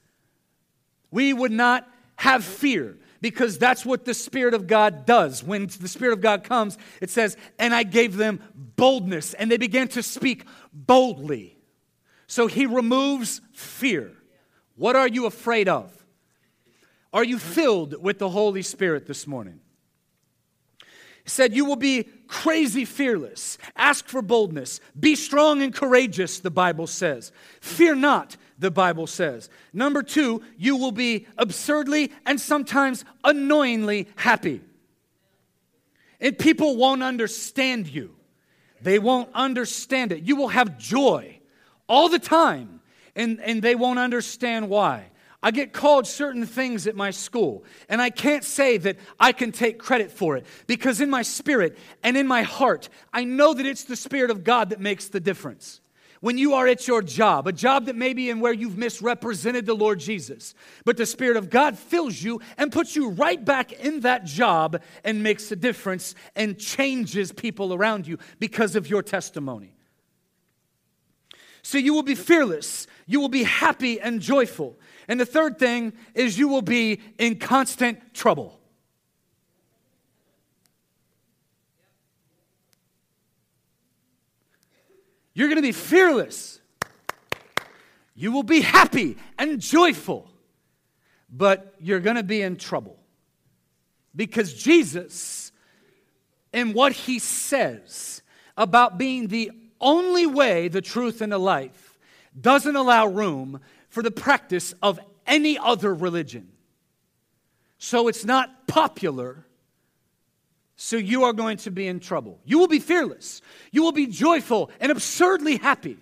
We 1.11 1.33
would 1.33 1.51
not 1.51 1.85
have 2.15 2.45
fear 2.45 2.97
because 3.19 3.57
that's 3.57 3.85
what 3.85 4.05
the 4.05 4.13
Spirit 4.13 4.53
of 4.53 4.65
God 4.65 5.05
does. 5.05 5.43
When 5.43 5.67
the 5.67 5.89
Spirit 5.89 6.13
of 6.13 6.21
God 6.21 6.45
comes, 6.45 6.77
it 7.01 7.09
says, 7.09 7.35
And 7.59 7.75
I 7.75 7.83
gave 7.83 8.15
them 8.15 8.39
boldness, 8.55 9.33
and 9.33 9.51
they 9.51 9.57
began 9.57 9.89
to 9.89 10.01
speak 10.01 10.45
boldly. 10.71 11.57
So 12.27 12.47
he 12.47 12.65
removes 12.65 13.41
fear. 13.51 14.13
What 14.77 14.95
are 14.95 15.09
you 15.09 15.25
afraid 15.25 15.67
of? 15.67 16.00
Are 17.13 17.23
you 17.23 17.37
filled 17.37 18.01
with 18.01 18.19
the 18.19 18.29
Holy 18.29 18.61
Spirit 18.61 19.05
this 19.05 19.27
morning? 19.27 19.59
He 21.23 21.29
said, 21.29 21.53
You 21.53 21.65
will 21.65 21.75
be 21.75 22.07
crazy 22.27 22.85
fearless. 22.85 23.57
Ask 23.75 24.07
for 24.07 24.21
boldness. 24.21 24.79
Be 24.99 25.15
strong 25.15 25.61
and 25.61 25.73
courageous, 25.73 26.39
the 26.39 26.49
Bible 26.51 26.87
says. 26.87 27.31
Fear 27.59 27.95
not, 27.95 28.37
the 28.57 28.71
Bible 28.71 29.07
says. 29.07 29.49
Number 29.73 30.03
two, 30.03 30.41
you 30.57 30.77
will 30.77 30.91
be 30.91 31.27
absurdly 31.37 32.11
and 32.25 32.39
sometimes 32.39 33.03
annoyingly 33.23 34.07
happy. 34.15 34.61
And 36.19 36.37
people 36.37 36.77
won't 36.77 37.03
understand 37.03 37.87
you, 37.87 38.15
they 38.81 38.99
won't 38.99 39.29
understand 39.33 40.11
it. 40.11 40.23
You 40.23 40.35
will 40.35 40.49
have 40.49 40.77
joy 40.77 41.39
all 41.89 42.07
the 42.07 42.19
time, 42.19 42.79
and, 43.15 43.39
and 43.41 43.61
they 43.61 43.75
won't 43.75 43.99
understand 43.99 44.69
why. 44.69 45.10
I 45.43 45.51
get 45.51 45.73
called 45.73 46.05
certain 46.05 46.45
things 46.45 46.85
at 46.85 46.95
my 46.95 47.09
school, 47.09 47.63
and 47.89 47.99
I 47.99 48.11
can't 48.11 48.43
say 48.43 48.77
that 48.77 48.97
I 49.19 49.31
can 49.31 49.51
take 49.51 49.79
credit 49.79 50.11
for 50.11 50.37
it 50.37 50.45
because 50.67 51.01
in 51.01 51.09
my 51.09 51.23
spirit 51.23 51.77
and 52.03 52.15
in 52.15 52.27
my 52.27 52.43
heart, 52.43 52.89
I 53.11 53.23
know 53.23 53.53
that 53.53 53.65
it's 53.65 53.83
the 53.83 53.95
Spirit 53.95 54.29
of 54.29 54.43
God 54.43 54.69
that 54.69 54.79
makes 54.79 55.07
the 55.07 55.19
difference. 55.19 55.81
When 56.19 56.37
you 56.37 56.53
are 56.53 56.67
at 56.67 56.87
your 56.87 57.01
job, 57.01 57.47
a 57.47 57.51
job 57.51 57.87
that 57.87 57.95
may 57.95 58.13
be 58.13 58.29
in 58.29 58.39
where 58.39 58.53
you've 58.53 58.77
misrepresented 58.77 59.65
the 59.65 59.73
Lord 59.73 59.99
Jesus, 59.99 60.53
but 60.85 60.95
the 60.95 61.07
Spirit 61.07 61.35
of 61.35 61.49
God 61.49 61.79
fills 61.79 62.21
you 62.21 62.39
and 62.59 62.71
puts 62.71 62.95
you 62.95 63.09
right 63.09 63.43
back 63.43 63.71
in 63.73 64.01
that 64.01 64.25
job 64.25 64.79
and 65.03 65.23
makes 65.23 65.51
a 65.51 65.55
difference 65.55 66.13
and 66.35 66.59
changes 66.59 67.31
people 67.31 67.73
around 67.73 68.05
you 68.05 68.19
because 68.37 68.75
of 68.75 68.87
your 68.87 69.01
testimony. 69.01 69.73
So 71.63 71.77
you 71.77 71.93
will 71.93 72.03
be 72.03 72.15
fearless, 72.15 72.87
you 73.05 73.19
will 73.19 73.29
be 73.29 73.43
happy 73.43 73.99
and 73.99 74.21
joyful. 74.21 74.79
And 75.07 75.19
the 75.19 75.25
third 75.25 75.59
thing 75.59 75.93
is 76.15 76.37
you 76.39 76.47
will 76.47 76.61
be 76.61 77.01
in 77.17 77.37
constant 77.37 78.13
trouble. 78.13 78.59
You're 85.33 85.47
going 85.47 85.57
to 85.57 85.61
be 85.61 85.71
fearless. 85.71 86.59
You 88.15 88.31
will 88.31 88.43
be 88.43 88.61
happy 88.61 89.17
and 89.37 89.59
joyful, 89.59 90.29
but 91.29 91.73
you're 91.79 92.01
going 92.01 92.17
to 92.17 92.23
be 92.23 92.41
in 92.41 92.57
trouble. 92.57 92.99
Because 94.15 94.53
Jesus, 94.53 95.51
and 96.51 96.73
what 96.73 96.91
he 96.91 97.17
says 97.19 98.21
about 98.57 98.97
being 98.97 99.27
the 99.27 99.51
only 99.81 100.25
way, 100.25 100.67
the 100.67 100.81
truth, 100.81 101.21
and 101.21 101.31
the 101.31 101.37
life 101.37 101.97
doesn't 102.39 102.75
allow 102.75 103.07
room 103.07 103.59
for 103.89 104.01
the 104.01 104.11
practice 104.11 104.73
of 104.81 104.99
any 105.27 105.57
other 105.57 105.93
religion. 105.93 106.49
So 107.77 108.07
it's 108.07 108.23
not 108.23 108.67
popular. 108.67 109.45
So 110.75 110.97
you 110.97 111.23
are 111.23 111.33
going 111.33 111.57
to 111.57 111.71
be 111.71 111.87
in 111.87 111.99
trouble. 111.99 112.39
You 112.45 112.59
will 112.59 112.67
be 112.67 112.79
fearless. 112.79 113.41
You 113.71 113.83
will 113.83 113.91
be 113.91 114.07
joyful 114.07 114.71
and 114.79 114.91
absurdly 114.91 115.57
happy. 115.57 115.97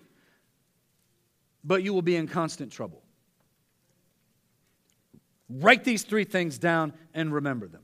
But 1.64 1.84
you 1.84 1.94
will 1.94 2.02
be 2.02 2.16
in 2.16 2.28
constant 2.28 2.72
trouble. 2.72 3.02
Write 5.50 5.84
these 5.84 6.04
three 6.04 6.26
things 6.26 6.60
down 6.60 6.94
and 7.14 7.34
remember 7.34 7.68
them. 7.68 7.82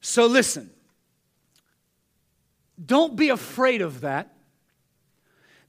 So 0.00 0.26
listen. 0.26 0.70
Don't 2.84 3.16
be 3.16 3.28
afraid 3.28 3.82
of 3.82 4.00
that 4.02 4.34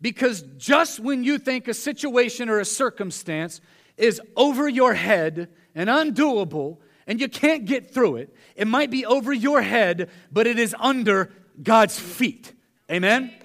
because 0.01 0.41
just 0.57 0.99
when 0.99 1.23
you 1.23 1.37
think 1.37 1.67
a 1.67 1.73
situation 1.73 2.49
or 2.49 2.59
a 2.59 2.65
circumstance 2.65 3.61
is 3.97 4.19
over 4.35 4.67
your 4.67 4.93
head 4.93 5.49
and 5.75 5.89
undoable 5.89 6.77
and 7.05 7.19
you 7.19 7.27
can't 7.27 7.65
get 7.65 7.93
through 7.93 8.15
it, 8.17 8.35
it 8.55 8.67
might 8.67 8.89
be 8.89 9.05
over 9.05 9.31
your 9.31 9.61
head, 9.61 10.09
but 10.31 10.47
it 10.47 10.57
is 10.57 10.75
under 10.79 11.31
God's 11.61 11.99
feet. 11.99 12.53
Amen? 12.89 13.23
Amen. 13.23 13.35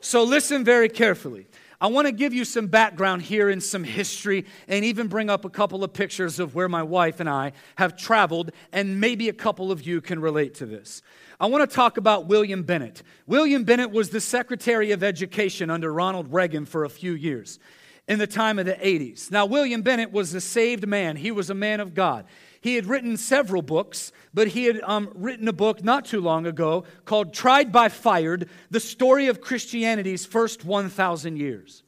So 0.00 0.22
listen 0.22 0.64
very 0.64 0.88
carefully. 0.88 1.46
I 1.80 1.86
want 1.86 2.06
to 2.06 2.12
give 2.12 2.34
you 2.34 2.44
some 2.44 2.66
background 2.66 3.22
here 3.22 3.48
and 3.48 3.62
some 3.62 3.84
history 3.84 4.44
and 4.68 4.84
even 4.84 5.08
bring 5.08 5.30
up 5.30 5.46
a 5.46 5.50
couple 5.50 5.82
of 5.82 5.94
pictures 5.94 6.38
of 6.38 6.54
where 6.54 6.68
my 6.68 6.82
wife 6.82 7.20
and 7.20 7.28
I 7.28 7.52
have 7.76 7.96
traveled, 7.96 8.52
and 8.70 9.00
maybe 9.00 9.30
a 9.30 9.32
couple 9.32 9.72
of 9.72 9.86
you 9.86 10.02
can 10.02 10.20
relate 10.20 10.54
to 10.56 10.66
this. 10.66 11.00
I 11.40 11.46
want 11.46 11.68
to 11.68 11.74
talk 11.74 11.96
about 11.96 12.26
William 12.26 12.64
Bennett. 12.64 13.02
William 13.26 13.64
Bennett 13.64 13.90
was 13.90 14.10
the 14.10 14.20
Secretary 14.20 14.92
of 14.92 15.02
Education 15.02 15.70
under 15.70 15.90
Ronald 15.90 16.30
Reagan 16.34 16.66
for 16.66 16.84
a 16.84 16.90
few 16.90 17.12
years 17.12 17.58
in 18.06 18.18
the 18.18 18.26
time 18.26 18.58
of 18.58 18.66
the 18.66 18.74
80s. 18.74 19.30
Now, 19.30 19.46
William 19.46 19.80
Bennett 19.80 20.12
was 20.12 20.34
a 20.34 20.40
saved 20.40 20.86
man, 20.86 21.16
he 21.16 21.30
was 21.30 21.48
a 21.48 21.54
man 21.54 21.80
of 21.80 21.94
God. 21.94 22.26
He 22.60 22.74
had 22.74 22.86
written 22.86 23.16
several 23.16 23.62
books, 23.62 24.12
but 24.34 24.48
he 24.48 24.66
had 24.66 24.80
um, 24.82 25.10
written 25.14 25.48
a 25.48 25.52
book 25.52 25.82
not 25.82 26.04
too 26.04 26.20
long 26.20 26.46
ago 26.46 26.84
called 27.06 27.32
Tried 27.32 27.72
by 27.72 27.88
Fire 27.88 28.38
The 28.70 28.80
Story 28.80 29.28
of 29.28 29.40
Christianity's 29.40 30.26
First 30.26 30.64
1,000 30.64 31.36
Years. 31.36 31.82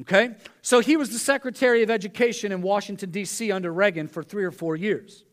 Okay? 0.00 0.34
So 0.62 0.80
he 0.80 0.96
was 0.96 1.10
the 1.10 1.18
Secretary 1.18 1.82
of 1.82 1.90
Education 1.90 2.50
in 2.52 2.62
Washington, 2.62 3.10
D.C. 3.10 3.52
under 3.52 3.72
Reagan 3.72 4.08
for 4.08 4.22
three 4.22 4.44
or 4.44 4.50
four 4.50 4.74
years. 4.74 5.24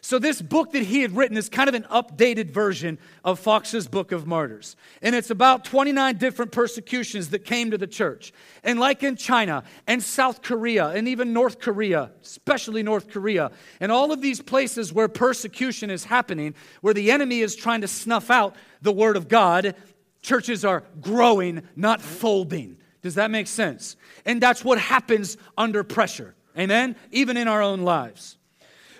So, 0.00 0.18
this 0.18 0.40
book 0.40 0.72
that 0.72 0.84
he 0.84 1.02
had 1.02 1.16
written 1.16 1.36
is 1.36 1.48
kind 1.48 1.68
of 1.68 1.74
an 1.74 1.84
updated 1.84 2.50
version 2.50 2.98
of 3.24 3.38
Fox's 3.38 3.88
Book 3.88 4.12
of 4.12 4.26
Martyrs. 4.26 4.76
And 5.02 5.14
it's 5.14 5.30
about 5.30 5.64
29 5.64 6.16
different 6.16 6.52
persecutions 6.52 7.30
that 7.30 7.44
came 7.44 7.70
to 7.72 7.78
the 7.78 7.86
church. 7.86 8.32
And, 8.62 8.78
like 8.78 9.02
in 9.02 9.16
China 9.16 9.64
and 9.86 10.02
South 10.02 10.42
Korea 10.42 10.88
and 10.88 11.08
even 11.08 11.32
North 11.32 11.58
Korea, 11.58 12.12
especially 12.22 12.82
North 12.82 13.10
Korea, 13.10 13.50
and 13.80 13.90
all 13.90 14.12
of 14.12 14.22
these 14.22 14.40
places 14.40 14.92
where 14.92 15.08
persecution 15.08 15.90
is 15.90 16.04
happening, 16.04 16.54
where 16.80 16.94
the 16.94 17.10
enemy 17.10 17.40
is 17.40 17.54
trying 17.56 17.80
to 17.80 17.88
snuff 17.88 18.30
out 18.30 18.56
the 18.82 18.92
Word 18.92 19.16
of 19.16 19.28
God, 19.28 19.74
churches 20.22 20.64
are 20.64 20.84
growing, 21.00 21.62
not 21.76 22.00
folding. 22.00 22.76
Does 23.02 23.16
that 23.16 23.30
make 23.30 23.46
sense? 23.46 23.96
And 24.24 24.40
that's 24.40 24.64
what 24.64 24.78
happens 24.78 25.36
under 25.56 25.84
pressure. 25.84 26.34
Amen? 26.56 26.96
Even 27.10 27.36
in 27.36 27.46
our 27.46 27.62
own 27.62 27.82
lives. 27.82 28.37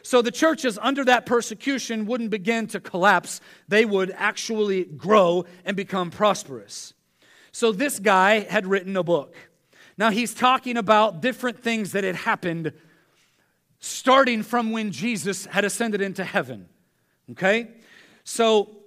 So 0.08 0.22
the 0.22 0.30
churches 0.30 0.78
under 0.80 1.04
that 1.04 1.26
persecution 1.26 2.06
wouldn't 2.06 2.30
begin 2.30 2.66
to 2.68 2.80
collapse, 2.80 3.42
they 3.68 3.84
would 3.84 4.10
actually 4.16 4.84
grow 4.84 5.44
and 5.66 5.76
become 5.76 6.10
prosperous. 6.10 6.94
So 7.52 7.72
this 7.72 7.98
guy 7.98 8.40
had 8.40 8.66
written 8.66 8.96
a 8.96 9.02
book. 9.02 9.36
Now 9.98 10.08
he's 10.08 10.32
talking 10.32 10.78
about 10.78 11.20
different 11.20 11.62
things 11.62 11.92
that 11.92 12.04
had 12.04 12.14
happened 12.14 12.72
starting 13.80 14.42
from 14.42 14.72
when 14.72 14.92
Jesus 14.92 15.44
had 15.44 15.66
ascended 15.66 16.00
into 16.00 16.24
heaven. 16.24 16.70
Okay? 17.32 17.68
So 18.24 18.77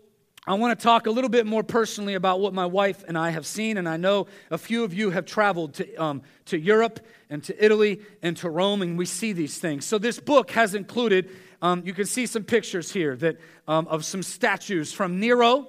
I 0.47 0.55
want 0.55 0.77
to 0.77 0.83
talk 0.83 1.05
a 1.05 1.11
little 1.11 1.29
bit 1.29 1.45
more 1.45 1.63
personally 1.63 2.15
about 2.15 2.39
what 2.39 2.51
my 2.51 2.65
wife 2.65 3.03
and 3.07 3.15
I 3.15 3.29
have 3.29 3.45
seen, 3.45 3.77
and 3.77 3.87
I 3.87 3.97
know 3.97 4.25
a 4.49 4.57
few 4.57 4.83
of 4.83 4.91
you 4.91 5.11
have 5.11 5.23
traveled 5.25 5.75
to, 5.75 5.95
um, 5.97 6.23
to 6.45 6.57
Europe 6.57 6.99
and 7.29 7.43
to 7.43 7.63
Italy 7.63 8.01
and 8.23 8.35
to 8.37 8.49
Rome, 8.49 8.81
and 8.81 8.97
we 8.97 9.05
see 9.05 9.33
these 9.33 9.59
things. 9.59 9.85
So, 9.85 9.99
this 9.99 10.19
book 10.19 10.49
has 10.51 10.73
included, 10.73 11.29
um, 11.61 11.83
you 11.85 11.93
can 11.93 12.05
see 12.05 12.25
some 12.25 12.43
pictures 12.43 12.91
here 12.91 13.15
that, 13.17 13.37
um, 13.67 13.87
of 13.87 14.03
some 14.03 14.23
statues 14.23 14.91
from 14.91 15.19
Nero 15.19 15.67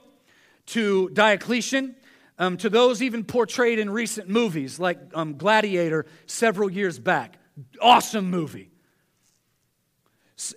to 0.67 1.11
Diocletian. 1.11 1.97
Um, 2.39 2.57
to 2.57 2.71
those 2.71 3.03
even 3.03 3.25
portrayed 3.25 3.79
in 3.79 3.91
recent 3.91 4.29
movies 4.29 4.81
like 4.81 4.99
um, 5.15 5.37
Gladiator 5.37 6.07
several 6.27 6.69
years 6.69 6.99
back. 6.99 7.39
Awesome 7.81 8.31
movie. 8.31 8.71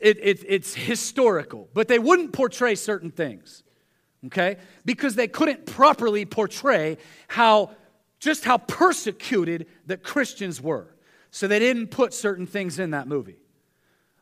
It, 0.01 0.17
it, 0.23 0.45
it's 0.47 0.73
historical, 0.73 1.69
but 1.73 1.89
they 1.89 1.99
wouldn't 1.99 2.31
portray 2.31 2.75
certain 2.75 3.11
things 3.11 3.61
okay? 4.27 4.57
Because 4.85 5.15
they 5.15 5.27
couldn't 5.27 5.65
properly 5.65 6.25
portray 6.25 6.97
how 7.27 7.71
just 8.19 8.45
how 8.45 8.57
persecuted 8.57 9.67
the 9.85 9.97
Christians 9.97 10.61
were. 10.61 10.87
So 11.31 11.47
they 11.47 11.59
didn't 11.59 11.87
put 11.87 12.13
certain 12.13 12.47
things 12.47 12.79
in 12.79 12.91
that 12.91 13.07
movie. 13.07 13.37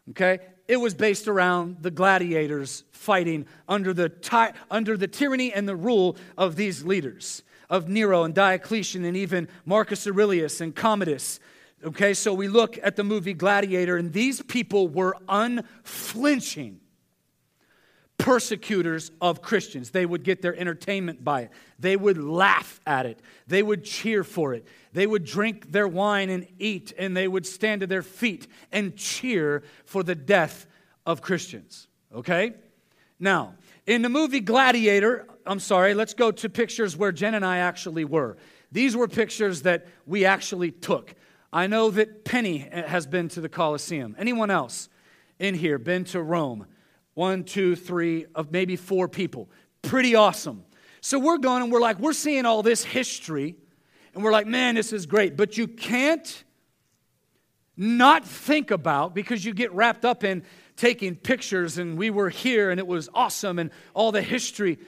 Okay? 0.09 0.39
It 0.67 0.77
was 0.77 0.93
based 0.93 1.27
around 1.27 1.77
the 1.81 1.91
gladiators 1.91 2.83
fighting 2.91 3.45
under 3.67 3.93
the, 3.93 4.09
ty- 4.09 4.53
under 4.71 4.97
the 4.97 5.07
tyranny 5.07 5.53
and 5.53 5.67
the 5.67 5.75
rule 5.75 6.17
of 6.37 6.55
these 6.55 6.83
leaders, 6.83 7.43
of 7.69 7.87
Nero 7.87 8.23
and 8.23 8.33
Diocletian 8.33 9.05
and 9.05 9.15
even 9.15 9.47
Marcus 9.65 10.07
Aurelius 10.07 10.59
and 10.59 10.75
Commodus. 10.75 11.39
Okay, 11.83 12.13
so 12.13 12.33
we 12.33 12.47
look 12.47 12.79
at 12.81 12.95
the 12.95 13.03
movie 13.03 13.33
Gladiator, 13.33 13.97
and 13.97 14.11
these 14.11 14.41
people 14.41 14.87
were 14.87 15.15
unflinching 15.27 16.79
persecutors 18.17 19.11
of 19.19 19.41
Christians. 19.41 19.89
They 19.89 20.05
would 20.05 20.23
get 20.23 20.41
their 20.41 20.55
entertainment 20.55 21.23
by 21.23 21.41
it. 21.41 21.51
They 21.79 21.97
would 21.97 22.17
laugh 22.17 22.79
at 22.85 23.05
it. 23.05 23.19
They 23.47 23.61
would 23.61 23.83
cheer 23.83 24.23
for 24.23 24.53
it. 24.53 24.65
They 24.93 25.05
would 25.05 25.25
drink 25.25 25.71
their 25.71 25.87
wine 25.87 26.29
and 26.29 26.47
eat, 26.59 26.93
and 26.97 27.17
they 27.17 27.27
would 27.27 27.45
stand 27.45 27.81
to 27.81 27.87
their 27.87 28.03
feet 28.03 28.47
and 28.71 28.95
cheer 28.95 29.63
for 29.85 30.03
the 30.03 30.15
death 30.15 30.67
of 31.05 31.21
Christians. 31.21 31.87
Okay? 32.15 32.53
Now, 33.19 33.55
in 33.85 34.01
the 34.01 34.09
movie 34.09 34.39
Gladiator, 34.39 35.27
I'm 35.45 35.59
sorry, 35.59 35.93
let's 35.93 36.13
go 36.13 36.31
to 36.31 36.49
pictures 36.49 36.95
where 36.95 37.11
Jen 37.11 37.33
and 37.33 37.45
I 37.45 37.57
actually 37.57 38.05
were. 38.05 38.37
These 38.71 38.95
were 38.95 39.07
pictures 39.07 39.63
that 39.63 39.87
we 40.05 40.25
actually 40.25 40.71
took. 40.71 41.13
I 41.51 41.67
know 41.67 41.91
that 41.91 42.25
Penny 42.25 42.57
has 42.57 43.05
been 43.05 43.27
to 43.29 43.41
the 43.41 43.49
Colosseum. 43.49 44.15
Anyone 44.17 44.49
else 44.49 44.89
in 45.39 45.53
here 45.55 45.77
been 45.77 46.05
to 46.05 46.21
Rome? 46.21 46.65
One, 47.13 47.43
two, 47.43 47.75
three, 47.75 48.25
of 48.33 48.51
maybe 48.51 48.75
four 48.75 49.07
people. 49.07 49.49
Pretty 49.81 50.15
awesome. 50.15 50.63
So 51.01 51.19
we're 51.19 51.37
going 51.37 51.63
and 51.63 51.71
we're 51.71 51.81
like, 51.81 51.99
we're 51.99 52.13
seeing 52.13 52.45
all 52.45 52.63
this 52.63 52.83
history, 52.83 53.55
and 54.13 54.23
we're 54.23 54.31
like, 54.31 54.47
man, 54.47 54.75
this 54.75 54.93
is 54.93 55.05
great. 55.05 55.35
But 55.35 55.57
you 55.57 55.67
can't 55.67 56.43
not 57.75 58.25
think 58.25 58.71
about, 58.71 59.13
because 59.13 59.43
you 59.43 59.53
get 59.53 59.73
wrapped 59.73 60.05
up 60.05 60.23
in 60.23 60.43
taking 60.75 61.15
pictures, 61.15 61.77
and 61.77 61.97
we 61.97 62.09
were 62.09 62.29
here, 62.29 62.69
and 62.71 62.79
it 62.79 62.87
was 62.87 63.09
awesome, 63.13 63.59
and 63.59 63.71
all 63.93 64.11
the 64.11 64.21
history. 64.21 64.79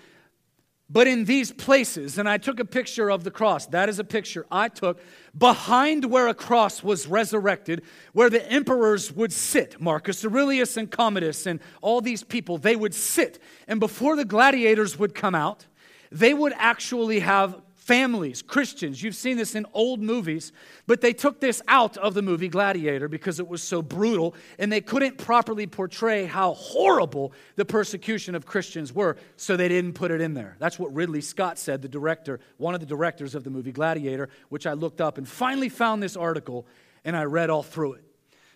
But 0.88 1.08
in 1.08 1.26
these 1.26 1.52
places, 1.52 2.20
and 2.20 2.30
I 2.30 2.38
took 2.38 2.60
a 2.60 2.66
picture 2.66 3.10
of 3.10 3.24
the 3.24 3.32
cross, 3.32 3.66
that 3.68 3.90
is 3.90 3.98
a 3.98 4.04
picture 4.04 4.46
I 4.52 4.70
took 4.70 5.00
behind 5.36 6.06
where 6.06 6.28
a 6.28 6.34
cross 6.36 6.84
was 6.84 7.08
resurrected, 7.08 7.82
where 8.14 8.30
the 8.30 8.48
emperors 8.52 9.12
would 9.12 9.34
sit 9.34 9.82
Marcus 9.82 10.24
Aurelius 10.24 10.78
and 10.78 10.92
Commodus 10.92 11.48
and 11.48 11.60
all 11.82 12.02
these 12.02 12.24
people, 12.24 12.60
they 12.60 12.76
would 12.76 12.94
sit. 12.94 13.40
And 13.68 13.80
before 13.80 14.16
the 14.16 14.26
gladiators 14.26 15.00
would 15.00 15.16
come 15.16 15.34
out, 15.34 15.66
they 16.12 16.36
would 16.36 16.54
actually 16.56 17.20
have 17.20 17.62
families, 17.86 18.42
Christians. 18.42 19.04
You've 19.04 19.16
seen 19.16 19.38
this 19.38 19.54
in 19.54 19.64
old 19.72 20.02
movies, 20.02 20.52
but 20.88 21.02
they 21.02 21.14
took 21.14 21.40
this 21.40 21.62
out 21.68 21.98
of 21.98 22.16
the 22.16 22.24
movie 22.24 22.48
Gladiator 22.48 23.08
because 23.08 23.40
it 23.40 23.48
was 23.48 23.62
so 23.62 23.84
brutal 23.84 24.34
and 24.58 24.72
they 24.72 24.82
couldn't 24.82 25.20
properly 25.20 25.68
portray 25.68 26.26
how 26.26 26.56
horrible 26.56 27.32
the 27.58 27.64
persecution 27.64 28.34
of 28.34 28.44
Christians 28.44 28.92
were, 28.92 29.18
so 29.38 29.56
they 29.56 29.68
didn't 29.68 29.94
put 29.94 30.10
it 30.10 30.20
in 30.20 30.34
there. 30.34 30.56
That's 30.58 30.80
what 30.80 30.96
Ridley 30.96 31.22
Scott 31.22 31.60
said, 31.60 31.84
the 31.84 31.88
director, 31.88 32.40
one 32.58 32.74
of 32.74 32.80
the 32.80 32.88
directors 32.88 33.36
of 33.36 33.44
the 33.44 33.52
movie 33.52 33.72
Gladiator, 33.72 34.30
which 34.50 34.66
I 34.66 34.74
looked 34.74 35.00
up 35.00 35.20
and 35.20 35.28
finally 35.28 35.70
found 35.70 36.02
this 36.02 36.18
article 36.18 36.66
and 37.04 37.16
I 37.16 37.26
read 37.26 37.52
all 37.52 37.62
through 37.62 37.94
it. 37.94 38.04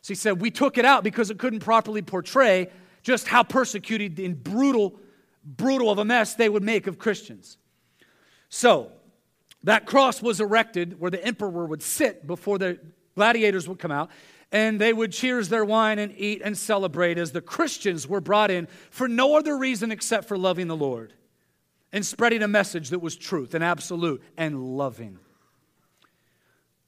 So 0.01 0.07
he 0.07 0.15
said, 0.15 0.41
We 0.41 0.49
took 0.49 0.79
it 0.79 0.85
out 0.85 1.03
because 1.03 1.29
it 1.29 1.37
couldn't 1.37 1.59
properly 1.59 2.01
portray 2.01 2.71
just 3.03 3.27
how 3.27 3.43
persecuted 3.43 4.19
and 4.19 4.43
brutal, 4.43 4.99
brutal 5.45 5.91
of 5.91 5.99
a 5.99 6.05
mess 6.05 6.33
they 6.33 6.49
would 6.49 6.63
make 6.63 6.87
of 6.87 6.97
Christians. 6.97 7.57
So, 8.49 8.91
that 9.63 9.85
cross 9.85 10.21
was 10.21 10.39
erected 10.39 10.99
where 10.99 11.11
the 11.11 11.23
emperor 11.23 11.65
would 11.65 11.81
sit 11.81 12.25
before 12.25 12.57
the 12.57 12.79
gladiators 13.15 13.67
would 13.67 13.79
come 13.79 13.91
out, 13.91 14.09
and 14.51 14.79
they 14.79 14.93
would 14.93 15.11
cheers 15.11 15.49
their 15.49 15.65
wine 15.65 15.99
and 15.99 16.13
eat 16.17 16.41
and 16.43 16.57
celebrate 16.57 17.17
as 17.17 17.31
the 17.31 17.41
Christians 17.41 18.07
were 18.07 18.21
brought 18.21 18.49
in 18.49 18.67
for 18.89 19.07
no 19.07 19.37
other 19.37 19.57
reason 19.57 19.91
except 19.91 20.27
for 20.27 20.37
loving 20.37 20.67
the 20.67 20.75
Lord 20.75 21.13
and 21.91 22.05
spreading 22.05 22.41
a 22.41 22.47
message 22.47 22.89
that 22.89 22.99
was 22.99 23.15
truth 23.15 23.53
and 23.53 23.63
absolute 23.63 24.23
and 24.37 24.77
loving. 24.77 25.19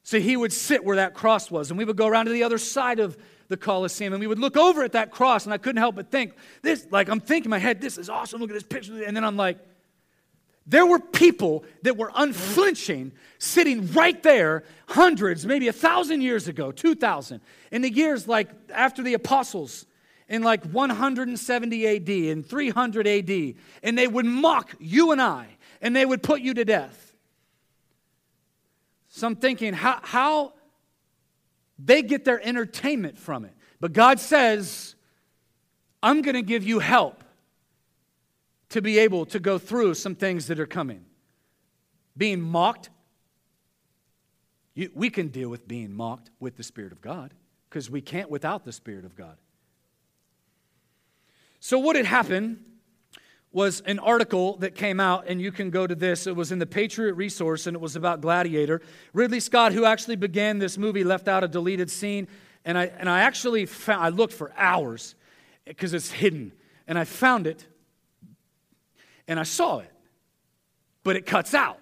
So 0.04 0.18
he 0.18 0.36
would 0.36 0.52
sit 0.52 0.84
where 0.84 0.96
that 0.96 1.14
cross 1.14 1.50
was, 1.50 1.70
and 1.70 1.78
we 1.78 1.84
would 1.84 1.96
go 1.96 2.06
around 2.06 2.26
to 2.26 2.32
the 2.32 2.42
other 2.42 2.58
side 2.58 2.98
of 2.98 3.16
the 3.48 3.56
Colosseum, 3.56 4.12
and 4.12 4.20
we 4.20 4.26
would 4.26 4.38
look 4.38 4.56
over 4.56 4.82
at 4.82 4.92
that 4.92 5.10
cross, 5.10 5.44
and 5.44 5.52
I 5.52 5.58
couldn't 5.58 5.80
help 5.80 5.94
but 5.94 6.10
think, 6.10 6.34
this, 6.62 6.86
like, 6.90 7.08
I'm 7.08 7.20
thinking 7.20 7.46
in 7.46 7.50
my 7.50 7.58
head, 7.58 7.80
this 7.80 7.98
is 7.98 8.08
awesome. 8.08 8.40
Look 8.40 8.50
at 8.50 8.54
this 8.54 8.62
picture. 8.62 9.04
And 9.04 9.16
then 9.16 9.24
I'm 9.24 9.36
like, 9.36 9.58
there 10.66 10.86
were 10.86 11.00
people 11.00 11.64
that 11.82 11.96
were 11.96 12.10
unflinching 12.14 13.12
sitting 13.38 13.90
right 13.92 14.22
there, 14.22 14.64
hundreds, 14.88 15.44
maybe 15.44 15.68
a 15.68 15.72
thousand 15.72 16.20
years 16.20 16.46
ago, 16.46 16.70
2,000, 16.70 17.40
in 17.72 17.82
the 17.82 17.92
years 17.92 18.28
like 18.28 18.48
after 18.70 19.02
the 19.02 19.14
apostles, 19.14 19.86
in 20.28 20.42
like 20.42 20.64
170 20.64 21.86
AD 21.86 22.08
and 22.08 22.46
300 22.46 23.06
AD, 23.06 23.54
and 23.82 23.98
they 23.98 24.06
would 24.06 24.24
mock 24.24 24.74
you 24.78 25.10
and 25.10 25.20
I, 25.20 25.46
and 25.80 25.94
they 25.94 26.06
would 26.06 26.22
put 26.22 26.40
you 26.40 26.54
to 26.54 26.64
death. 26.64 27.14
So 29.08 29.26
I'm 29.26 29.36
thinking, 29.36 29.74
how, 29.74 29.98
how 30.02 30.54
they 31.78 32.02
get 32.02 32.24
their 32.24 32.40
entertainment 32.40 33.18
from 33.18 33.44
it. 33.44 33.52
But 33.80 33.92
God 33.92 34.20
says, 34.20 34.94
I'm 36.02 36.22
going 36.22 36.34
to 36.34 36.42
give 36.42 36.62
you 36.62 36.78
help 36.78 37.21
to 38.72 38.82
be 38.82 38.98
able 38.98 39.26
to 39.26 39.38
go 39.38 39.58
through 39.58 39.94
some 39.94 40.14
things 40.14 40.46
that 40.48 40.58
are 40.58 40.66
coming. 40.66 41.04
Being 42.16 42.40
mocked, 42.40 42.90
you, 44.74 44.90
we 44.94 45.10
can 45.10 45.28
deal 45.28 45.48
with 45.48 45.68
being 45.68 45.92
mocked 45.92 46.30
with 46.40 46.56
the 46.56 46.62
Spirit 46.62 46.92
of 46.92 47.00
God 47.00 47.32
because 47.68 47.90
we 47.90 48.00
can't 48.00 48.30
without 48.30 48.64
the 48.64 48.72
Spirit 48.72 49.04
of 49.04 49.14
God. 49.14 49.36
So, 51.60 51.78
what 51.78 51.96
had 51.96 52.06
happened 52.06 52.64
was 53.52 53.82
an 53.82 53.98
article 53.98 54.56
that 54.58 54.74
came 54.74 54.98
out, 54.98 55.26
and 55.28 55.40
you 55.40 55.52
can 55.52 55.68
go 55.68 55.86
to 55.86 55.94
this. 55.94 56.26
It 56.26 56.34
was 56.34 56.50
in 56.50 56.58
the 56.58 56.66
Patriot 56.66 57.12
Resource, 57.14 57.66
and 57.66 57.74
it 57.74 57.80
was 57.80 57.96
about 57.96 58.22
Gladiator. 58.22 58.80
Ridley 59.12 59.40
Scott, 59.40 59.72
who 59.72 59.84
actually 59.84 60.16
began 60.16 60.58
this 60.58 60.78
movie, 60.78 61.04
left 61.04 61.28
out 61.28 61.44
a 61.44 61.48
deleted 61.48 61.90
scene, 61.90 62.26
and 62.64 62.78
I, 62.78 62.86
and 62.86 63.08
I 63.08 63.20
actually 63.20 63.66
found, 63.66 64.02
I 64.02 64.08
looked 64.08 64.32
for 64.32 64.52
hours 64.56 65.14
because 65.66 65.92
it's 65.92 66.10
hidden, 66.10 66.52
and 66.86 66.98
I 66.98 67.04
found 67.04 67.46
it, 67.46 67.66
and 69.28 69.38
I 69.38 69.44
saw 69.44 69.78
it, 69.78 69.92
but 71.04 71.16
it 71.16 71.26
cuts 71.26 71.54
out. 71.54 71.78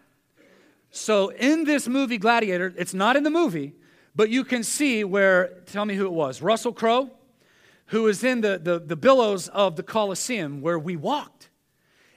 So 0.91 1.29
in 1.29 1.65
this 1.65 1.87
movie, 1.89 2.19
Gladiator, 2.19 2.75
it's 2.77 2.95
not 2.95 3.17
in 3.17 3.23
the 3.23 3.31
movie, 3.31 3.75
but 4.15 4.29
you 4.29 4.45
can 4.45 4.63
see 4.63 5.05
where, 5.05 5.61
tell 5.67 5.85
me 5.85 5.95
who 5.95 6.07
it 6.07 6.13
was, 6.13 6.43
Russell 6.43 6.73
Crowe, 6.73 7.11
who 7.87 8.07
is 8.07 8.25
in 8.25 8.41
the, 8.41 8.59
the, 8.59 8.79
the 8.79 8.97
billows 8.97 9.49
of 9.49 9.77
the 9.77 9.83
Colosseum 9.83 10.61
where 10.61 10.79
we 10.79 10.97
walked. 10.97 11.49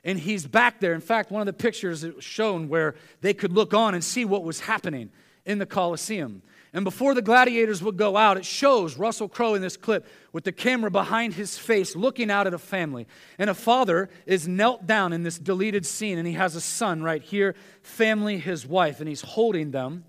And 0.03 0.19
he's 0.19 0.45
back 0.45 0.79
there. 0.79 0.93
In 0.93 1.01
fact, 1.01 1.31
one 1.31 1.41
of 1.41 1.45
the 1.45 1.53
pictures 1.53 2.03
was 2.03 2.23
shown 2.23 2.67
where 2.67 2.95
they 3.21 3.33
could 3.33 3.53
look 3.53 3.73
on 3.73 3.93
and 3.93 4.03
see 4.03 4.25
what 4.25 4.43
was 4.43 4.59
happening 4.59 5.11
in 5.45 5.59
the 5.59 5.65
Colosseum. 5.65 6.41
And 6.75 6.83
before 6.83 7.13
the 7.13 7.21
gladiators 7.21 7.83
would 7.83 7.97
go 7.97 8.17
out, 8.17 8.35
it 8.35 8.45
shows 8.45 8.97
Russell 8.97 9.29
Crowe 9.29 9.53
in 9.53 9.61
this 9.61 9.77
clip 9.77 10.07
with 10.31 10.43
the 10.43 10.51
camera 10.51 10.89
behind 10.89 11.35
his 11.35 11.55
face 11.55 11.95
looking 11.95 12.31
out 12.31 12.47
at 12.47 12.53
a 12.53 12.57
family. 12.57 13.05
And 13.37 13.47
a 13.47 13.53
father 13.53 14.09
is 14.25 14.47
knelt 14.47 14.87
down 14.87 15.13
in 15.13 15.21
this 15.21 15.37
deleted 15.37 15.85
scene, 15.85 16.17
and 16.17 16.27
he 16.27 16.33
has 16.33 16.55
a 16.55 16.61
son 16.61 17.03
right 17.03 17.21
here, 17.21 17.53
family, 17.83 18.39
his 18.39 18.65
wife, 18.65 18.99
and 18.99 19.07
he's 19.07 19.21
holding 19.21 19.69
them. 19.69 20.05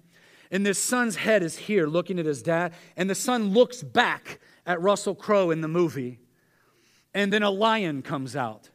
And 0.51 0.65
this 0.65 0.79
son's 0.79 1.17
head 1.17 1.43
is 1.43 1.59
here 1.59 1.87
looking 1.87 2.19
at 2.19 2.25
his 2.25 2.43
dad, 2.43 2.73
and 2.97 3.11
the 3.11 3.15
son 3.15 3.51
looks 3.51 3.83
back 3.83 4.41
at 4.65 4.81
Russell 4.81 5.15
Crowe 5.15 5.51
in 5.51 5.61
the 5.61 5.69
movie. 5.69 6.19
And 7.13 7.31
then 7.31 7.43
a 7.43 7.51
lion 7.51 8.01
comes 8.01 8.35
out, 8.35 8.71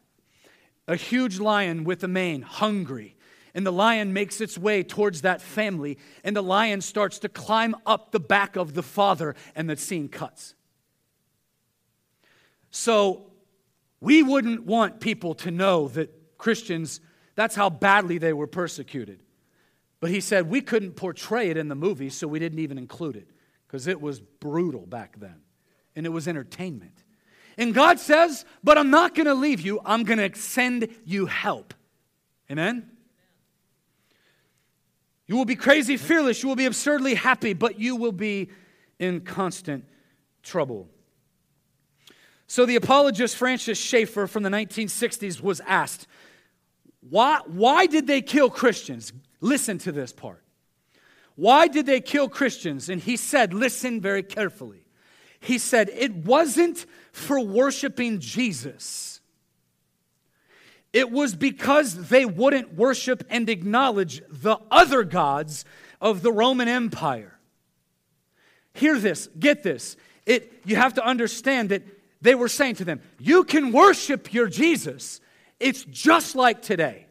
a 0.86 0.94
huge 0.94 1.40
lion 1.40 1.82
with 1.82 2.04
a 2.04 2.08
mane, 2.08 2.42
hungry. 2.42 3.16
And 3.54 3.66
the 3.66 3.72
lion 3.72 4.12
makes 4.12 4.40
its 4.40 4.56
way 4.56 4.82
towards 4.82 5.22
that 5.22 5.42
family, 5.42 5.98
and 6.22 6.36
the 6.36 6.42
lion 6.42 6.80
starts 6.80 7.18
to 7.20 7.28
climb 7.28 7.74
up 7.84 8.12
the 8.12 8.20
back 8.20 8.56
of 8.56 8.74
the 8.74 8.82
father, 8.82 9.34
and 9.54 9.68
the 9.68 9.76
scene 9.76 10.08
cuts. 10.08 10.54
So, 12.70 13.30
we 14.00 14.22
wouldn't 14.22 14.64
want 14.64 15.00
people 15.00 15.34
to 15.36 15.50
know 15.50 15.88
that 15.88 16.38
Christians, 16.38 17.00
that's 17.34 17.54
how 17.54 17.68
badly 17.68 18.18
they 18.18 18.32
were 18.32 18.46
persecuted. 18.46 19.20
But 20.00 20.10
he 20.10 20.20
said 20.20 20.48
we 20.48 20.62
couldn't 20.62 20.92
portray 20.92 21.50
it 21.50 21.56
in 21.56 21.68
the 21.68 21.74
movie, 21.74 22.08
so 22.08 22.26
we 22.26 22.38
didn't 22.38 22.58
even 22.58 22.78
include 22.78 23.16
it 23.16 23.28
because 23.66 23.86
it 23.86 24.00
was 24.00 24.20
brutal 24.20 24.86
back 24.86 25.20
then 25.20 25.42
and 25.94 26.06
it 26.06 26.08
was 26.08 26.26
entertainment. 26.26 27.04
And 27.58 27.74
God 27.74 28.00
says, 28.00 28.46
But 28.64 28.78
I'm 28.78 28.90
not 28.90 29.14
going 29.14 29.26
to 29.26 29.34
leave 29.34 29.60
you, 29.60 29.80
I'm 29.84 30.04
going 30.04 30.18
to 30.18 30.38
send 30.38 30.88
you 31.04 31.26
help. 31.26 31.74
Amen? 32.50 32.89
You 35.30 35.36
will 35.36 35.44
be 35.44 35.54
crazy 35.54 35.96
fearless, 35.96 36.42
you 36.42 36.48
will 36.48 36.56
be 36.56 36.66
absurdly 36.66 37.14
happy, 37.14 37.52
but 37.52 37.78
you 37.78 37.94
will 37.94 38.10
be 38.10 38.50
in 38.98 39.20
constant 39.20 39.84
trouble. 40.42 40.88
So 42.48 42.66
the 42.66 42.74
apologist 42.74 43.36
Francis 43.36 43.78
Schaeffer 43.78 44.26
from 44.26 44.42
the 44.42 44.50
1960s 44.50 45.40
was 45.40 45.60
asked, 45.68 46.08
why, 47.08 47.42
why 47.46 47.86
did 47.86 48.08
they 48.08 48.22
kill 48.22 48.50
Christians? 48.50 49.12
Listen 49.40 49.78
to 49.78 49.92
this 49.92 50.12
part. 50.12 50.42
Why 51.36 51.68
did 51.68 51.86
they 51.86 52.00
kill 52.00 52.28
Christians? 52.28 52.88
And 52.88 53.00
he 53.00 53.16
said, 53.16 53.54
Listen 53.54 54.00
very 54.00 54.24
carefully. 54.24 54.82
He 55.38 55.58
said, 55.58 55.90
It 55.90 56.12
wasn't 56.12 56.86
for 57.12 57.40
worshiping 57.40 58.18
Jesus. 58.18 59.09
It 60.92 61.10
was 61.10 61.34
because 61.34 62.08
they 62.08 62.24
wouldn't 62.24 62.74
worship 62.74 63.24
and 63.30 63.48
acknowledge 63.48 64.22
the 64.28 64.58
other 64.70 65.04
gods 65.04 65.64
of 66.00 66.22
the 66.22 66.32
Roman 66.32 66.68
Empire. 66.68 67.38
Hear 68.74 68.98
this, 68.98 69.28
get 69.38 69.62
this. 69.62 69.96
It, 70.26 70.62
you 70.64 70.76
have 70.76 70.94
to 70.94 71.04
understand 71.04 71.68
that 71.68 71.82
they 72.20 72.34
were 72.34 72.48
saying 72.48 72.76
to 72.76 72.84
them, 72.84 73.00
You 73.18 73.44
can 73.44 73.72
worship 73.72 74.32
your 74.32 74.48
Jesus. 74.48 75.20
It's 75.58 75.84
just 75.84 76.34
like 76.34 76.62
today. 76.62 77.06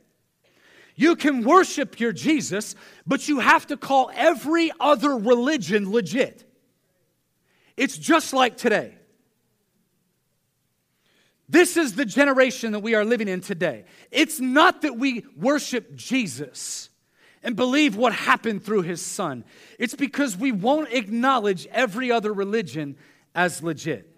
You 0.96 1.16
can 1.16 1.44
worship 1.44 2.00
your 2.00 2.12
Jesus, 2.12 2.76
but 3.08 3.30
you 3.30 3.40
have 3.40 3.68
to 3.68 3.78
call 3.78 4.12
every 4.14 4.72
other 4.80 5.16
religion 5.16 5.92
legit. 5.92 6.44
It's 7.78 7.98
just 7.98 8.34
like 8.34 8.58
today. 8.58 8.99
This 11.50 11.78
is 11.78 11.96
the 11.96 12.06
generation 12.06 12.74
that 12.74 12.80
we 12.80 12.94
are 12.94 13.04
living 13.04 13.28
in 13.28 13.42
today. 13.42 13.86
It's 14.12 14.40
not 14.40 14.84
that 14.84 14.98
we 14.98 15.26
worship 15.36 15.96
Jesus 15.96 16.90
and 17.42 17.56
believe 17.56 17.96
what 17.96 18.14
happened 18.14 18.64
through 18.64 18.84
his 18.84 19.02
son. 19.02 19.44
It's 19.80 19.96
because 19.96 20.38
we 20.38 20.52
won't 20.52 20.94
acknowledge 20.94 21.66
every 21.68 22.12
other 22.12 22.32
religion 22.32 22.98
as 23.34 23.64
legit. 23.64 24.16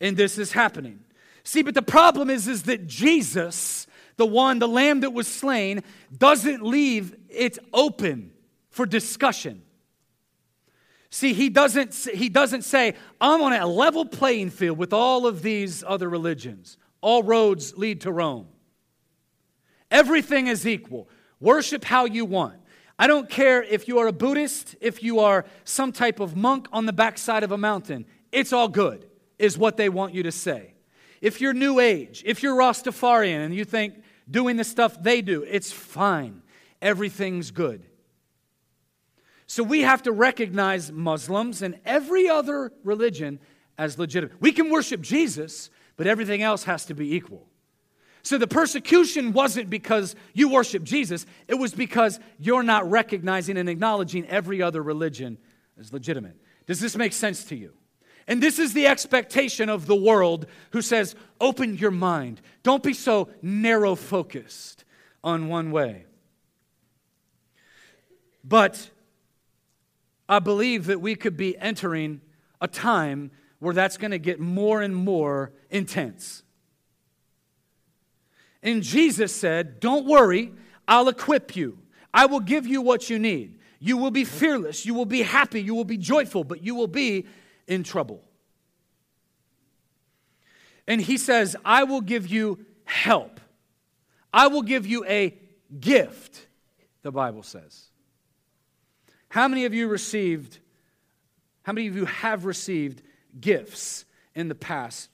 And 0.00 0.16
this 0.16 0.38
is 0.38 0.52
happening. 0.52 1.00
See, 1.44 1.62
but 1.62 1.74
the 1.74 1.82
problem 1.82 2.30
is, 2.30 2.48
is 2.48 2.64
that 2.64 2.88
Jesus, 2.88 3.86
the 4.16 4.26
one, 4.26 4.58
the 4.58 4.66
lamb 4.66 5.00
that 5.00 5.12
was 5.12 5.28
slain, 5.28 5.84
doesn't 6.16 6.62
leave 6.62 7.14
it 7.28 7.58
open 7.72 8.32
for 8.70 8.86
discussion. 8.86 9.62
See, 11.16 11.32
he 11.32 11.48
doesn't, 11.48 11.94
he 12.12 12.28
doesn't 12.28 12.60
say, 12.60 12.92
I'm 13.22 13.40
on 13.40 13.54
a 13.54 13.66
level 13.66 14.04
playing 14.04 14.50
field 14.50 14.76
with 14.76 14.92
all 14.92 15.26
of 15.26 15.40
these 15.40 15.82
other 15.82 16.10
religions. 16.10 16.76
All 17.00 17.22
roads 17.22 17.74
lead 17.74 18.02
to 18.02 18.12
Rome. 18.12 18.48
Everything 19.90 20.46
is 20.46 20.66
equal. 20.66 21.08
Worship 21.40 21.84
how 21.84 22.04
you 22.04 22.26
want. 22.26 22.60
I 22.98 23.06
don't 23.06 23.30
care 23.30 23.62
if 23.62 23.88
you 23.88 23.98
are 23.98 24.08
a 24.08 24.12
Buddhist, 24.12 24.76
if 24.82 25.02
you 25.02 25.20
are 25.20 25.46
some 25.64 25.90
type 25.90 26.20
of 26.20 26.36
monk 26.36 26.68
on 26.70 26.84
the 26.84 26.92
backside 26.92 27.42
of 27.42 27.50
a 27.50 27.56
mountain. 27.56 28.04
It's 28.30 28.52
all 28.52 28.68
good, 28.68 29.06
is 29.38 29.56
what 29.56 29.78
they 29.78 29.88
want 29.88 30.12
you 30.12 30.22
to 30.24 30.32
say. 30.32 30.74
If 31.22 31.40
you're 31.40 31.54
New 31.54 31.80
Age, 31.80 32.22
if 32.26 32.42
you're 32.42 32.58
Rastafarian 32.58 33.42
and 33.42 33.54
you 33.54 33.64
think 33.64 33.94
doing 34.30 34.58
the 34.58 34.64
stuff 34.64 35.02
they 35.02 35.22
do, 35.22 35.44
it's 35.44 35.72
fine. 35.72 36.42
Everything's 36.82 37.52
good. 37.52 37.86
So 39.46 39.62
we 39.62 39.82
have 39.82 40.02
to 40.02 40.12
recognize 40.12 40.90
Muslims 40.90 41.62
and 41.62 41.78
every 41.84 42.28
other 42.28 42.72
religion 42.82 43.38
as 43.78 43.98
legitimate. 43.98 44.40
We 44.40 44.52
can 44.52 44.70
worship 44.70 45.00
Jesus, 45.00 45.70
but 45.96 46.06
everything 46.06 46.42
else 46.42 46.64
has 46.64 46.84
to 46.86 46.94
be 46.94 47.14
equal. 47.14 47.46
So 48.22 48.38
the 48.38 48.48
persecution 48.48 49.32
wasn't 49.32 49.70
because 49.70 50.16
you 50.34 50.48
worship 50.48 50.82
Jesus, 50.82 51.26
it 51.46 51.54
was 51.54 51.72
because 51.72 52.18
you're 52.40 52.64
not 52.64 52.90
recognizing 52.90 53.56
and 53.56 53.68
acknowledging 53.68 54.26
every 54.26 54.60
other 54.60 54.82
religion 54.82 55.38
as 55.78 55.92
legitimate. 55.92 56.36
Does 56.66 56.80
this 56.80 56.96
make 56.96 57.12
sense 57.12 57.44
to 57.44 57.56
you? 57.56 57.72
And 58.26 58.42
this 58.42 58.58
is 58.58 58.72
the 58.72 58.88
expectation 58.88 59.68
of 59.68 59.86
the 59.86 59.94
world 59.94 60.46
who 60.72 60.82
says, 60.82 61.14
open 61.40 61.78
your 61.78 61.92
mind. 61.92 62.40
Don't 62.64 62.82
be 62.82 62.94
so 62.94 63.28
narrow 63.42 63.94
focused 63.94 64.84
on 65.22 65.46
one 65.46 65.70
way. 65.70 66.06
But 68.42 68.90
I 70.28 70.38
believe 70.38 70.86
that 70.86 71.00
we 71.00 71.14
could 71.14 71.36
be 71.36 71.56
entering 71.58 72.20
a 72.60 72.68
time 72.68 73.30
where 73.58 73.74
that's 73.74 73.96
going 73.96 74.10
to 74.10 74.18
get 74.18 74.40
more 74.40 74.82
and 74.82 74.94
more 74.94 75.52
intense. 75.70 76.42
And 78.62 78.82
Jesus 78.82 79.34
said, 79.34 79.80
Don't 79.80 80.06
worry, 80.06 80.52
I'll 80.88 81.08
equip 81.08 81.54
you. 81.54 81.78
I 82.12 82.26
will 82.26 82.40
give 82.40 82.66
you 82.66 82.82
what 82.82 83.08
you 83.08 83.18
need. 83.18 83.58
You 83.78 83.96
will 83.96 84.10
be 84.10 84.24
fearless. 84.24 84.86
You 84.86 84.94
will 84.94 85.04
be 85.04 85.22
happy. 85.22 85.60
You 85.60 85.74
will 85.74 85.84
be 85.84 85.98
joyful, 85.98 86.44
but 86.44 86.62
you 86.62 86.74
will 86.74 86.86
be 86.86 87.26
in 87.66 87.82
trouble. 87.82 88.22
And 90.88 91.00
he 91.00 91.18
says, 91.18 91.56
I 91.64 91.84
will 91.84 92.00
give 92.00 92.26
you 92.26 92.64
help. 92.84 93.40
I 94.32 94.46
will 94.48 94.62
give 94.62 94.86
you 94.86 95.04
a 95.04 95.36
gift, 95.78 96.46
the 97.02 97.12
Bible 97.12 97.42
says. 97.42 97.85
How 99.28 99.48
many 99.48 99.64
of 99.64 99.74
you 99.74 99.88
received, 99.88 100.58
how 101.62 101.72
many 101.72 101.88
of 101.88 101.96
you 101.96 102.04
have 102.06 102.44
received 102.44 103.02
gifts 103.38 104.04
in 104.34 104.48
the 104.48 104.54
past? 104.54 105.10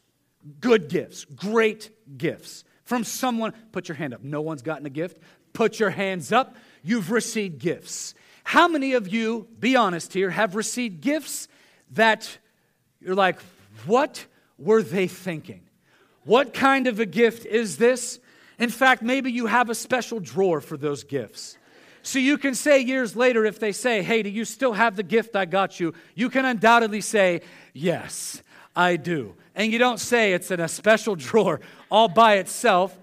Good 0.61 0.89
gifts, 0.89 1.25
great 1.25 1.91
gifts 2.19 2.65
from 2.85 3.05
someone. 3.05 3.53
Put 3.73 3.89
your 3.89 3.97
hand 3.97 4.15
up. 4.15 4.23
No 4.23 4.41
one's 4.41 4.63
gotten 4.63 4.87
a 4.87 4.91
gift. 4.91 5.19
Put 5.53 5.79
your 5.79 5.91
hands 5.91 6.33
up. 6.33 6.57
You've 6.83 7.11
received 7.11 7.59
gifts. 7.59 8.15
How 8.45 8.69
many 8.69 8.95
of 8.95 9.09
you, 9.09 9.49
be 9.59 9.77
honest 9.77 10.13
here, 10.13 10.31
have 10.31 10.57
received 10.57 11.01
gifts 11.01 11.49
that 11.93 12.39
you're 13.01 13.15
like, 13.15 13.41
what 13.87 14.27
were 14.59 14.83
they 14.83 15.07
thinking? 15.07 15.63
What 16.25 16.55
kind 16.55 16.87
of 16.87 17.01
a 17.01 17.07
gift 17.07 17.47
is 17.47 17.77
this? 17.77 18.19
In 18.59 18.69
fact, 18.69 19.03
maybe 19.03 19.33
you 19.33 19.47
have 19.47 19.71
a 19.71 19.75
special 19.75 20.21
drawer 20.21 20.61
for 20.61 20.77
those 20.77 21.05
gifts. 21.05 21.57
So 22.03 22.19
you 22.19 22.37
can 22.37 22.55
say 22.55 22.81
years 22.81 23.15
later, 23.15 23.45
if 23.45 23.59
they 23.59 23.73
say, 23.73 24.03
Hey, 24.03 24.23
do 24.23 24.29
you 24.29 24.45
still 24.45 24.73
have 24.73 24.97
the 24.97 25.03
gift 25.03 25.37
I 25.37 25.45
got 25.45 25.79
you? 25.79 25.95
You 26.15 26.31
can 26.31 26.45
undoubtedly 26.45 27.01
say, 27.01 27.43
Yes, 27.73 28.43
I 28.75 28.97
do. 28.97 29.35
And 29.55 29.73
you 29.73 29.79
don't 29.79 29.99
say 29.99 30.33
it's 30.33 30.51
in 30.51 30.61
a 30.61 30.69
special 30.69 31.15
drawer 31.17 31.61
all 31.91 32.09
by 32.09 32.35
itself, 32.35 32.99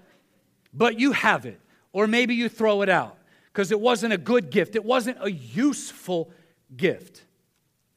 but 0.72 0.98
you 0.98 1.12
have 1.12 1.46
it. 1.46 1.60
Or 1.92 2.06
maybe 2.06 2.34
you 2.34 2.48
throw 2.48 2.82
it 2.82 2.88
out 2.88 3.16
because 3.52 3.72
it 3.72 3.80
wasn't 3.80 4.12
a 4.12 4.18
good 4.18 4.50
gift, 4.50 4.76
it 4.76 4.84
wasn't 4.84 5.18
a 5.20 5.30
useful 5.30 6.30
gift. 6.76 7.24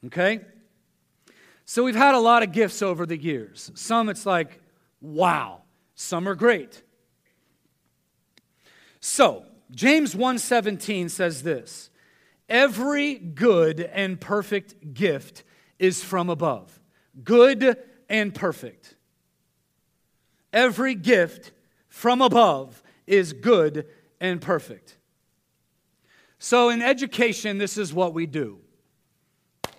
Okay? 0.06 0.40
So 1.64 1.84
we've 1.84 1.94
had 1.94 2.14
a 2.14 2.18
lot 2.18 2.42
of 2.42 2.52
gifts 2.52 2.82
over 2.82 3.06
the 3.06 3.16
years. 3.16 3.70
Some 3.74 4.08
it's 4.08 4.26
like, 4.26 4.60
wow. 5.00 5.62
Some 5.94 6.28
are 6.28 6.34
great. 6.34 6.82
So, 9.00 9.46
James 9.74 10.14
1:17 10.14 11.10
says 11.10 11.42
this: 11.42 11.90
Every 12.48 13.14
good 13.14 13.80
and 13.80 14.20
perfect 14.20 14.94
gift 14.94 15.42
is 15.78 16.02
from 16.02 16.30
above. 16.30 16.80
Good 17.22 17.76
and 18.08 18.34
perfect. 18.34 18.96
Every 20.52 20.94
gift 20.94 21.52
from 21.88 22.22
above 22.22 22.82
is 23.06 23.32
good 23.32 23.86
and 24.20 24.40
perfect. 24.40 24.98
So, 26.38 26.68
in 26.68 26.82
education, 26.82 27.58
this 27.58 27.78
is 27.78 27.92
what 27.92 28.14
we 28.14 28.26
do. 28.26 28.60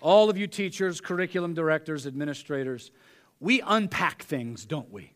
All 0.01 0.29
of 0.29 0.37
you 0.37 0.47
teachers, 0.47 0.99
curriculum 0.99 1.53
directors, 1.53 2.05
administrators, 2.05 2.91
we 3.39 3.61
unpack 3.61 4.23
things, 4.23 4.65
don't 4.65 4.91
we? 4.91 5.13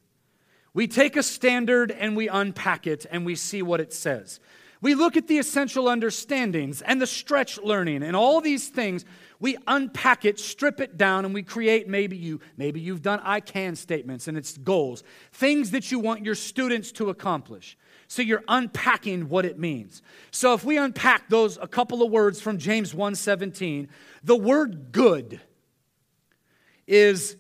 We 0.74 0.88
take 0.88 1.16
a 1.16 1.24
standard 1.24 1.92
and 1.92 2.16
we 2.16 2.28
unpack 2.28 2.88
it 2.88 3.06
and 3.10 3.26
we 3.26 3.36
see 3.36 3.62
what 3.62 3.80
it 3.80 3.94
says. 3.94 4.40
We 4.82 4.96
look 4.96 5.18
at 5.18 5.28
the 5.28 5.38
essential 5.38 5.90
understandings 5.90 6.82
and 6.82 7.02
the 7.02 7.08
stretch 7.08 7.58
learning 7.58 8.02
and 8.02 8.16
all 8.16 8.40
these 8.40 8.70
things. 8.70 9.04
We 9.40 9.58
unpack 9.68 10.24
it, 10.24 10.40
strip 10.40 10.80
it 10.80 10.98
down, 10.98 11.26
and 11.26 11.34
we 11.34 11.44
create 11.44 11.90
maybe 11.90 12.16
you, 12.16 12.40
maybe 12.56 12.80
you've 12.80 13.02
done 13.02 13.20
I 13.24 13.42
can 13.42 13.76
statements 13.76 14.28
and 14.30 14.38
it's 14.38 14.58
goals, 14.58 15.04
things 15.34 15.72
that 15.72 15.92
you 15.92 16.00
want 16.00 16.24
your 16.24 16.36
students 16.36 16.94
to 16.94 17.10
accomplish. 17.10 17.78
So 18.08 18.22
you're 18.22 18.44
unpacking 18.48 19.28
what 19.28 19.46
it 19.46 19.60
means. 19.60 20.02
So 20.32 20.54
if 20.54 20.64
we 20.64 20.78
unpack 20.78 21.30
those 21.30 21.58
a 21.58 21.68
couple 21.68 22.02
of 22.02 22.10
words 22.10 22.42
from 22.42 22.58
James 22.58 22.94
1:17, 22.94 23.88
the 24.24 24.36
word 24.36 24.92
good 24.92 25.42
is 26.88 27.36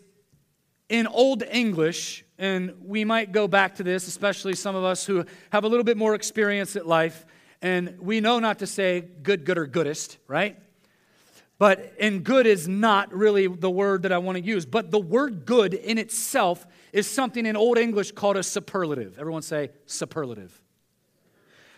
in 0.90 1.08
Old 1.08 1.44
English, 1.44 2.24
and 2.40 2.74
we 2.82 3.04
might 3.04 3.34
go 3.34 3.48
back 3.48 3.76
to 3.76 3.84
this, 3.84 4.08
especially 4.08 4.56
some 4.56 4.76
of 4.76 4.84
us 4.84 5.06
who 5.06 5.26
have 5.52 5.66
a 5.66 5.68
little 5.68 5.84
bit 5.84 5.98
more 5.98 6.16
experience 6.16 6.76
at 6.78 6.88
life, 6.88 7.26
and 7.62 8.00
we 8.00 8.22
know 8.22 8.40
not 8.40 8.60
to 8.60 8.68
say 8.68 9.02
good, 9.02 9.44
good, 9.44 9.58
or 9.58 9.68
goodest, 9.68 10.18
right? 10.28 10.58
But, 11.58 11.94
and 12.00 12.24
good 12.24 12.48
is 12.48 12.70
not 12.70 13.14
really 13.14 13.48
the 13.48 13.70
word 13.70 14.04
that 14.04 14.14
I 14.14 14.18
want 14.20 14.38
to 14.38 14.44
use, 14.44 14.66
but 14.66 14.90
the 14.90 15.00
word 15.00 15.46
good 15.46 15.74
in 15.74 15.98
itself 15.98 16.66
is 16.94 17.06
something 17.06 17.46
in 17.46 17.58
Old 17.58 17.78
English 17.78 18.14
called 18.14 18.38
a 18.38 18.44
superlative. 18.44 19.20
Everyone 19.20 19.42
say 19.42 19.72
superlative. 19.86 20.62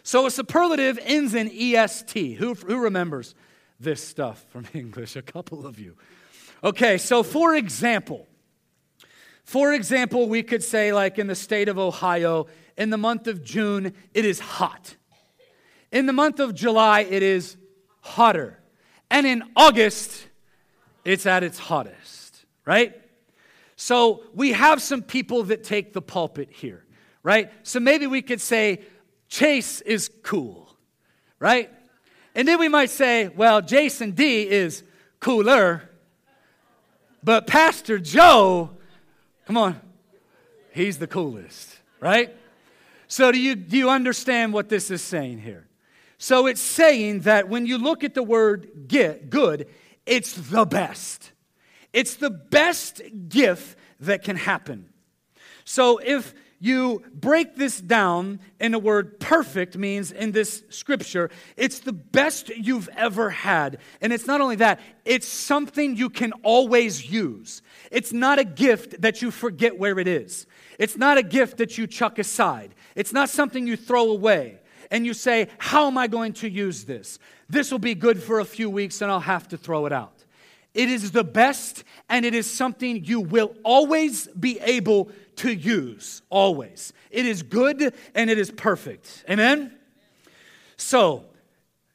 So 0.03 0.27
a 0.27 0.31
superlative 0.31 0.99
ends 1.01 1.33
in 1.33 1.49
EST. 1.51 2.35
Who, 2.35 2.53
who 2.53 2.77
remembers 2.77 3.33
this 3.79 4.03
stuff 4.03 4.45
from 4.49 4.67
English? 4.73 5.15
A 5.15 5.23
couple 5.23 5.65
of 5.65 5.79
you. 5.79 5.97
Okay, 6.63 6.99
so 6.99 7.23
for 7.23 7.55
example, 7.55 8.27
for 9.51 9.73
example, 9.73 10.29
we 10.29 10.43
could 10.43 10.63
say, 10.63 10.93
like 10.93 11.19
in 11.19 11.27
the 11.27 11.35
state 11.35 11.67
of 11.67 11.77
Ohio, 11.77 12.47
in 12.77 12.89
the 12.89 12.97
month 12.97 13.27
of 13.27 13.43
June, 13.43 13.93
it 14.13 14.23
is 14.23 14.39
hot. 14.39 14.95
In 15.91 16.05
the 16.05 16.13
month 16.13 16.39
of 16.39 16.55
July, 16.55 17.01
it 17.01 17.21
is 17.21 17.57
hotter. 17.99 18.61
And 19.09 19.27
in 19.27 19.43
August, 19.57 20.25
it's 21.03 21.25
at 21.25 21.43
its 21.43 21.59
hottest, 21.59 22.45
right? 22.63 22.95
So 23.75 24.23
we 24.33 24.53
have 24.53 24.81
some 24.81 25.01
people 25.01 25.43
that 25.43 25.65
take 25.65 25.91
the 25.91 26.01
pulpit 26.01 26.47
here, 26.49 26.85
right? 27.21 27.51
So 27.63 27.81
maybe 27.81 28.07
we 28.07 28.21
could 28.21 28.39
say, 28.39 28.79
Chase 29.27 29.81
is 29.81 30.09
cool, 30.23 30.73
right? 31.39 31.69
And 32.35 32.47
then 32.47 32.57
we 32.57 32.69
might 32.69 32.89
say, 32.89 33.27
well, 33.27 33.61
Jason 33.61 34.11
D 34.11 34.47
is 34.47 34.81
cooler, 35.19 35.89
but 37.21 37.47
Pastor 37.47 37.99
Joe 37.99 38.77
Come 39.45 39.57
on. 39.57 39.81
He's 40.71 40.97
the 40.97 41.07
coolest, 41.07 41.77
right? 41.99 42.35
So, 43.07 43.31
do 43.31 43.39
you, 43.39 43.55
do 43.55 43.77
you 43.77 43.89
understand 43.89 44.53
what 44.53 44.69
this 44.69 44.89
is 44.89 45.01
saying 45.01 45.39
here? 45.39 45.67
So, 46.17 46.47
it's 46.47 46.61
saying 46.61 47.21
that 47.21 47.49
when 47.49 47.65
you 47.65 47.77
look 47.77 48.03
at 48.03 48.13
the 48.13 48.23
word 48.23 48.87
get, 48.87 49.29
good, 49.29 49.67
it's 50.05 50.33
the 50.33 50.65
best. 50.65 51.31
It's 51.91 52.15
the 52.15 52.29
best 52.29 53.01
gift 53.27 53.77
that 53.99 54.23
can 54.23 54.37
happen. 54.37 54.87
So, 55.65 55.97
if 55.97 56.33
you 56.61 57.01
break 57.11 57.55
this 57.55 57.81
down 57.81 58.39
in 58.59 58.71
the 58.71 58.79
word 58.79 59.19
perfect 59.19 59.75
means 59.75 60.11
in 60.11 60.31
this 60.31 60.63
scripture, 60.69 61.31
it's 61.57 61.79
the 61.79 61.91
best 61.91 62.49
you've 62.49 62.87
ever 62.95 63.31
had. 63.31 63.79
And 63.99 64.13
it's 64.13 64.27
not 64.27 64.41
only 64.41 64.57
that, 64.57 64.79
it's 65.03 65.27
something 65.27 65.97
you 65.97 66.11
can 66.11 66.33
always 66.43 67.11
use. 67.11 67.63
It's 67.89 68.13
not 68.13 68.37
a 68.37 68.43
gift 68.43 69.01
that 69.01 69.23
you 69.23 69.31
forget 69.31 69.79
where 69.79 69.97
it 69.97 70.07
is. 70.07 70.45
It's 70.77 70.95
not 70.95 71.17
a 71.17 71.23
gift 71.23 71.57
that 71.57 71.79
you 71.79 71.87
chuck 71.87 72.19
aside. 72.19 72.75
It's 72.95 73.11
not 73.11 73.29
something 73.29 73.65
you 73.65 73.75
throw 73.75 74.11
away 74.11 74.59
and 74.91 75.03
you 75.03 75.15
say, 75.15 75.47
How 75.57 75.87
am 75.87 75.97
I 75.97 76.05
going 76.05 76.33
to 76.33 76.49
use 76.49 76.83
this? 76.83 77.17
This 77.49 77.71
will 77.71 77.79
be 77.79 77.95
good 77.95 78.21
for 78.21 78.39
a 78.39 78.45
few 78.45 78.69
weeks 78.69 79.01
and 79.01 79.11
I'll 79.11 79.19
have 79.19 79.47
to 79.47 79.57
throw 79.57 79.87
it 79.87 79.93
out. 79.93 80.21
It 80.73 80.89
is 80.89 81.11
the 81.11 81.25
best, 81.25 81.83
and 82.07 82.25
it 82.25 82.33
is 82.33 82.49
something 82.49 83.03
you 83.03 83.19
will 83.19 83.53
always 83.63 84.27
be 84.27 84.57
able 84.61 85.11
to 85.41 85.53
use. 85.53 86.21
Always. 86.29 86.93
It 87.09 87.25
is 87.25 87.43
good 87.43 87.93
and 88.15 88.29
it 88.29 88.37
is 88.37 88.51
perfect. 88.51 89.25
Amen? 89.29 89.73
So, 90.77 91.25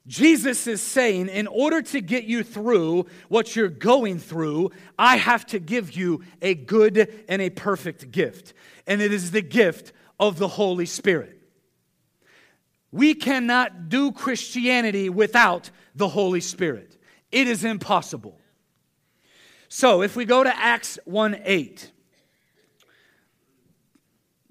Jesus 0.06 0.68
is 0.68 0.80
saying, 0.80 1.28
in 1.28 1.48
order 1.48 1.82
to 1.82 2.00
get 2.00 2.24
you 2.24 2.44
through 2.44 3.06
what 3.28 3.56
you're 3.56 3.68
going 3.68 4.20
through, 4.20 4.70
I 4.96 5.16
have 5.16 5.44
to 5.46 5.58
give 5.58 5.96
you 5.96 6.22
a 6.40 6.54
good 6.54 7.24
and 7.28 7.42
a 7.42 7.50
perfect 7.50 8.12
gift. 8.12 8.54
And 8.86 9.02
it 9.02 9.12
is 9.12 9.32
the 9.32 9.42
gift 9.42 9.92
of 10.20 10.38
the 10.38 10.46
Holy 10.46 10.86
Spirit. 10.86 11.36
We 12.92 13.14
cannot 13.14 13.88
do 13.88 14.12
Christianity 14.12 15.08
without 15.08 15.70
the 15.94 16.08
Holy 16.08 16.40
Spirit, 16.40 16.96
it 17.32 17.48
is 17.48 17.64
impossible. 17.64 18.38
So 19.68 20.02
if 20.02 20.14
we 20.14 20.24
go 20.24 20.44
to 20.44 20.56
Acts 20.56 20.98
1 21.04 21.40
8, 21.44 21.90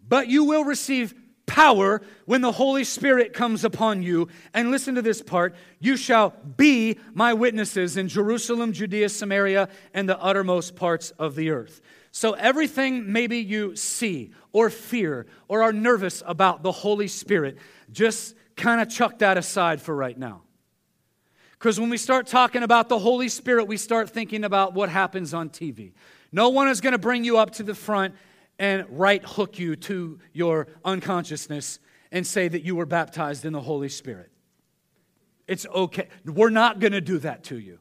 but 0.08 0.28
you 0.28 0.44
will 0.44 0.64
receive 0.64 1.14
power 1.46 2.02
when 2.26 2.42
the 2.42 2.52
Holy 2.52 2.84
Spirit 2.84 3.34
comes 3.34 3.64
upon 3.64 4.04
you. 4.04 4.28
And 4.54 4.72
listen 4.72 4.96
to 4.96 5.02
this 5.02 5.22
part 5.22 5.56
you 5.80 5.98
shall 5.98 6.34
be 6.58 7.00
my 7.14 7.34
witnesses 7.34 7.98
in 7.98 8.08
Jerusalem, 8.08 8.74
Judea, 8.74 9.10
Samaria, 9.10 9.70
and 9.94 10.10
the 10.10 10.20
uttermost 10.20 10.76
parts 10.76 11.12
of 11.12 11.36
the 11.36 11.52
earth. 11.52 11.82
So, 12.12 12.32
everything 12.34 13.12
maybe 13.12 13.40
you 13.40 13.76
see 13.76 14.32
or 14.54 14.70
fear 14.70 15.26
or 15.48 15.64
are 15.64 15.74
nervous 15.74 16.24
about 16.26 16.64
the 16.64 16.72
Holy 16.72 17.10
Spirit, 17.10 17.58
just 17.92 18.36
kind 18.56 18.80
of 18.80 18.90
chuck 18.90 19.20
that 19.20 19.38
aside 19.38 19.82
for 19.82 19.94
right 19.94 20.18
now. 20.18 20.42
Because 21.60 21.80
when 21.80 21.90
we 21.90 21.98
start 21.98 22.28
talking 22.28 22.64
about 22.64 22.90
the 22.90 23.00
Holy 23.00 23.28
Spirit, 23.28 23.68
we 23.68 23.76
start 23.76 24.10
thinking 24.10 24.44
about 24.44 24.74
what 24.74 24.88
happens 24.88 25.34
on 25.34 25.50
TV. 25.50 25.92
No 26.32 26.50
one 26.50 26.68
is 26.68 26.80
going 26.80 26.94
to 26.94 26.98
bring 27.00 27.24
you 27.24 27.38
up 27.38 27.52
to 27.52 27.64
the 27.64 27.76
front 27.76 28.14
and 28.60 28.86
right 28.90 29.24
hook 29.24 29.60
you 29.60 29.76
to 29.76 30.20
your 30.34 30.68
unconsciousness 30.84 31.80
and 32.12 32.26
say 32.26 32.48
that 32.48 32.64
you 32.64 32.76
were 32.76 32.86
baptized 32.86 33.46
in 33.46 33.54
the 33.54 33.62
Holy 33.62 33.90
Spirit. 33.90 34.32
It's 35.48 35.66
okay. 35.68 36.08
We're 36.26 36.50
not 36.50 36.80
going 36.80 36.94
to 36.94 37.02
do 37.02 37.20
that 37.20 37.44
to 37.46 37.60
you. 37.60 37.80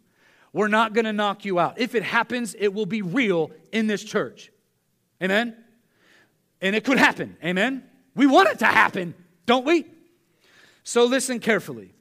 We're 0.52 0.68
not 0.68 0.92
going 0.92 1.04
to 1.04 1.12
knock 1.12 1.44
you 1.44 1.58
out. 1.58 1.78
If 1.78 1.94
it 1.94 2.02
happens, 2.02 2.54
it 2.58 2.72
will 2.72 2.86
be 2.86 3.02
real 3.02 3.50
in 3.72 3.86
this 3.86 4.04
church. 4.04 4.52
Amen? 5.22 5.56
And 6.60 6.76
it 6.76 6.84
could 6.84 6.98
happen. 6.98 7.36
Amen? 7.44 7.84
We 8.14 8.26
want 8.26 8.48
it 8.48 8.60
to 8.60 8.66
happen, 8.66 9.14
don't 9.46 9.64
we? 9.64 9.86
So 10.84 11.04
listen 11.06 11.40
carefully. 11.40 11.92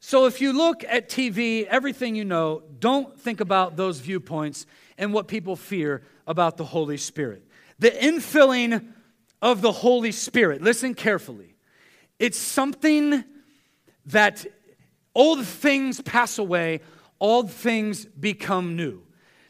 So 0.00 0.26
if 0.26 0.40
you 0.40 0.52
look 0.52 0.84
at 0.84 1.08
TV, 1.08 1.66
everything 1.66 2.14
you 2.14 2.24
know, 2.24 2.62
don't 2.78 3.18
think 3.18 3.40
about 3.40 3.76
those 3.76 4.00
viewpoints 4.00 4.66
and 4.98 5.12
what 5.12 5.28
people 5.28 5.56
fear 5.56 6.02
about 6.26 6.56
the 6.56 6.64
Holy 6.64 6.96
Spirit. 6.96 7.46
The 7.78 7.90
infilling 7.90 8.92
of 9.42 9.60
the 9.60 9.72
Holy 9.72 10.12
Spirit, 10.12 10.62
listen 10.62 10.94
carefully. 10.94 11.56
It's 12.18 12.38
something 12.38 13.24
that 14.06 14.46
old 15.14 15.44
things 15.44 16.00
pass 16.00 16.38
away, 16.38 16.80
old 17.20 17.50
things 17.50 18.04
become 18.04 18.76
new. 18.76 19.02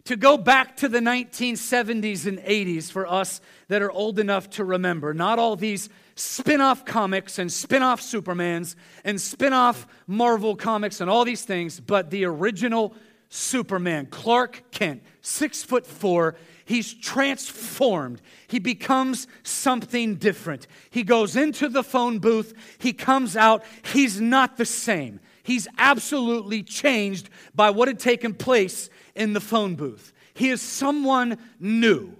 To 0.04 0.16
go 0.16 0.36
back 0.36 0.76
to 0.78 0.88
the 0.88 0.98
1970s 0.98 2.26
and 2.26 2.38
80s 2.38 2.90
for 2.90 3.06
us 3.06 3.40
that 3.68 3.80
are 3.80 3.90
old 3.90 4.18
enough 4.18 4.50
to 4.50 4.64
remember, 4.64 5.14
not 5.14 5.38
all 5.38 5.56
these 5.56 5.88
spin 6.14 6.60
off 6.60 6.84
comics 6.84 7.38
and 7.38 7.50
spin 7.50 7.82
off 7.82 8.00
Supermans 8.00 8.76
and 9.02 9.20
spin 9.20 9.52
off 9.52 9.86
Marvel 10.06 10.56
comics 10.56 11.00
and 11.00 11.08
all 11.08 11.24
these 11.24 11.44
things, 11.44 11.80
but 11.80 12.10
the 12.10 12.26
original 12.26 12.94
Superman, 13.34 14.06
Clark 14.06 14.70
Kent, 14.70 15.02
six 15.20 15.64
foot 15.64 15.88
four. 15.88 16.36
He's 16.66 16.94
transformed. 16.94 18.22
He 18.46 18.60
becomes 18.60 19.26
something 19.42 20.14
different. 20.14 20.68
He 20.88 21.02
goes 21.02 21.34
into 21.34 21.68
the 21.68 21.82
phone 21.82 22.20
booth. 22.20 22.54
He 22.78 22.92
comes 22.92 23.36
out. 23.36 23.64
He's 23.92 24.20
not 24.20 24.56
the 24.56 24.64
same. 24.64 25.18
He's 25.42 25.66
absolutely 25.78 26.62
changed 26.62 27.28
by 27.56 27.70
what 27.70 27.88
had 27.88 27.98
taken 27.98 28.34
place 28.34 28.88
in 29.16 29.32
the 29.32 29.40
phone 29.40 29.74
booth. 29.74 30.12
He 30.34 30.50
is 30.50 30.62
someone 30.62 31.36
new. 31.58 32.14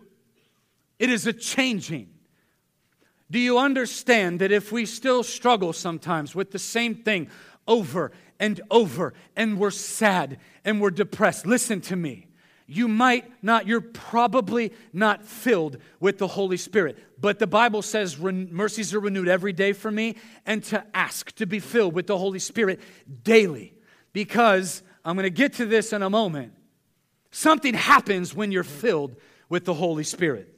It 0.99 1.11
is 1.11 1.29
a 1.29 1.33
changing. 1.33 2.09
Do 3.31 3.39
you 3.39 3.61
understand 3.61 4.41
that 4.41 4.51
if 4.51 4.73
we 4.73 4.85
still 4.85 5.23
struggle 5.23 5.73
sometimes 5.73 6.35
with 6.35 6.51
the 6.51 6.59
same 6.59 6.97
thing 6.97 7.31
over 7.69 8.11
and 8.45 8.61
over 8.71 9.15
and 9.37 9.59
we're 9.59 9.71
sad 9.71 10.37
and 10.67 10.79
we're 10.79 10.91
depressed, 10.91 11.47
listen 11.47 11.81
to 11.81 11.97
me. 11.97 12.27
You 12.67 12.89
might 12.89 13.25
not, 13.43 13.67
you're 13.67 13.81
probably 13.81 14.75
not 14.93 15.25
filled 15.25 15.79
with 15.99 16.19
the 16.19 16.27
Holy 16.27 16.59
Spirit. 16.59 16.99
But 17.19 17.39
the 17.39 17.47
Bible 17.47 17.81
says 17.81 18.19
mercies 18.19 18.93
are 18.93 19.01
renewed 19.01 19.29
every 19.29 19.55
day 19.55 19.73
for 19.73 19.91
me 19.91 20.17
and 20.45 20.63
to 20.65 20.85
ask 20.93 21.33
to 21.37 21.47
be 21.47 21.59
filled 21.59 21.95
with 21.95 22.07
the 22.07 22.19
Holy 22.19 22.39
Spirit 22.39 22.81
daily. 23.23 23.73
Because 24.13 24.83
I'm 25.07 25.17
going 25.17 25.25
to 25.25 25.31
get 25.31 25.55
to 25.55 25.65
this 25.65 25.95
in 25.95 26.03
a 26.03 26.11
moment. 26.11 26.53
Something 27.31 27.73
happens 27.73 28.35
when 28.35 28.53
you're 28.53 28.63
filled 28.63 29.17
with 29.49 29.65
the 29.65 29.75
Holy 29.75 30.05
Spirit, 30.05 30.55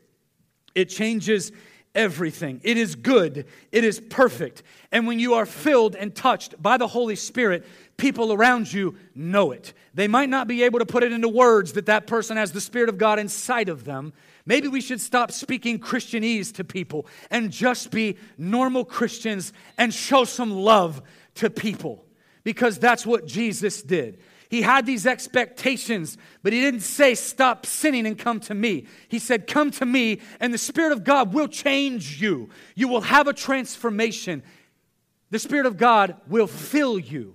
it 0.74 0.86
changes 0.86 1.52
everything. 1.96 2.60
It 2.62 2.76
is 2.76 2.94
good, 2.94 3.46
it 3.72 3.82
is 3.82 3.98
perfect. 3.98 4.62
And 4.92 5.06
when 5.06 5.18
you 5.18 5.34
are 5.34 5.46
filled 5.46 5.96
and 5.96 6.14
touched 6.14 6.62
by 6.62 6.76
the 6.76 6.86
Holy 6.86 7.16
Spirit, 7.16 7.66
people 7.96 8.32
around 8.32 8.72
you 8.72 8.96
know 9.14 9.50
it. 9.50 9.72
They 9.94 10.06
might 10.06 10.28
not 10.28 10.46
be 10.46 10.62
able 10.62 10.78
to 10.78 10.86
put 10.86 11.02
it 11.02 11.10
into 11.10 11.28
words 11.28 11.72
that 11.72 11.86
that 11.86 12.06
person 12.06 12.36
has 12.36 12.52
the 12.52 12.60
Spirit 12.60 12.88
of 12.88 12.98
God 12.98 13.18
inside 13.18 13.68
of 13.68 13.84
them. 13.84 14.12
Maybe 14.44 14.68
we 14.68 14.80
should 14.80 15.00
stop 15.00 15.32
speaking 15.32 15.80
Christianese 15.80 16.54
to 16.54 16.64
people 16.64 17.06
and 17.30 17.50
just 17.50 17.90
be 17.90 18.16
normal 18.38 18.84
Christians 18.84 19.52
and 19.76 19.92
show 19.92 20.24
some 20.24 20.52
love 20.52 21.02
to 21.36 21.50
people 21.50 22.04
because 22.44 22.78
that's 22.78 23.04
what 23.04 23.26
Jesus 23.26 23.82
did. 23.82 24.20
He 24.48 24.62
had 24.62 24.86
these 24.86 25.06
expectations, 25.06 26.16
but 26.42 26.52
he 26.52 26.60
didn't 26.60 26.80
say, 26.80 27.14
Stop 27.14 27.66
sinning 27.66 28.06
and 28.06 28.18
come 28.18 28.40
to 28.40 28.54
me. 28.54 28.86
He 29.08 29.18
said, 29.18 29.46
Come 29.46 29.70
to 29.72 29.86
me, 29.86 30.20
and 30.40 30.54
the 30.54 30.58
Spirit 30.58 30.92
of 30.92 31.04
God 31.04 31.34
will 31.34 31.48
change 31.48 32.20
you. 32.20 32.48
You 32.74 32.88
will 32.88 33.00
have 33.02 33.26
a 33.26 33.32
transformation. 33.32 34.42
The 35.30 35.38
Spirit 35.38 35.66
of 35.66 35.76
God 35.76 36.16
will 36.28 36.46
fill 36.46 36.98
you. 36.98 37.34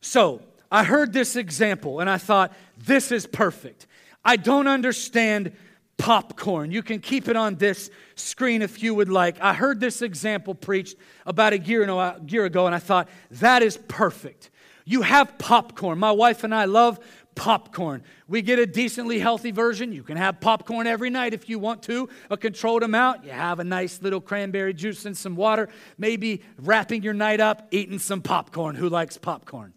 So, 0.00 0.42
I 0.70 0.84
heard 0.84 1.12
this 1.12 1.36
example 1.36 2.00
and 2.00 2.10
I 2.10 2.18
thought, 2.18 2.52
This 2.76 3.10
is 3.10 3.26
perfect. 3.26 3.86
I 4.24 4.36
don't 4.36 4.66
understand 4.66 5.52
popcorn. 5.96 6.70
You 6.70 6.82
can 6.82 7.00
keep 7.00 7.28
it 7.28 7.36
on 7.36 7.56
this 7.56 7.90
screen 8.14 8.62
if 8.62 8.82
you 8.82 8.94
would 8.94 9.08
like. 9.08 9.40
I 9.40 9.54
heard 9.54 9.80
this 9.80 10.02
example 10.02 10.54
preached 10.54 10.96
about 11.24 11.52
a 11.52 11.58
year, 11.58 11.82
ago, 11.82 12.66
and 12.66 12.74
I 12.74 12.78
thought, 12.78 13.08
That 13.30 13.62
is 13.62 13.78
perfect. 13.88 14.50
You 14.88 15.02
have 15.02 15.36
popcorn. 15.36 15.98
My 15.98 16.12
wife 16.12 16.44
and 16.44 16.54
I 16.54 16.64
love 16.64 16.98
popcorn. 17.34 18.02
We 18.26 18.40
get 18.40 18.58
a 18.58 18.64
decently 18.64 19.18
healthy 19.18 19.50
version. 19.50 19.92
You 19.92 20.02
can 20.02 20.16
have 20.16 20.40
popcorn 20.40 20.86
every 20.86 21.10
night 21.10 21.34
if 21.34 21.46
you 21.46 21.58
want 21.58 21.82
to, 21.82 22.08
a 22.30 22.38
controlled 22.38 22.82
amount. 22.82 23.22
You 23.22 23.32
have 23.32 23.60
a 23.60 23.64
nice 23.64 24.00
little 24.00 24.22
cranberry 24.22 24.72
juice 24.72 25.04
and 25.04 25.14
some 25.14 25.36
water, 25.36 25.68
maybe 25.98 26.42
wrapping 26.56 27.02
your 27.02 27.12
night 27.12 27.38
up, 27.38 27.68
eating 27.70 27.98
some 27.98 28.22
popcorn. 28.22 28.76
Who 28.76 28.88
likes 28.88 29.18
popcorn? 29.18 29.74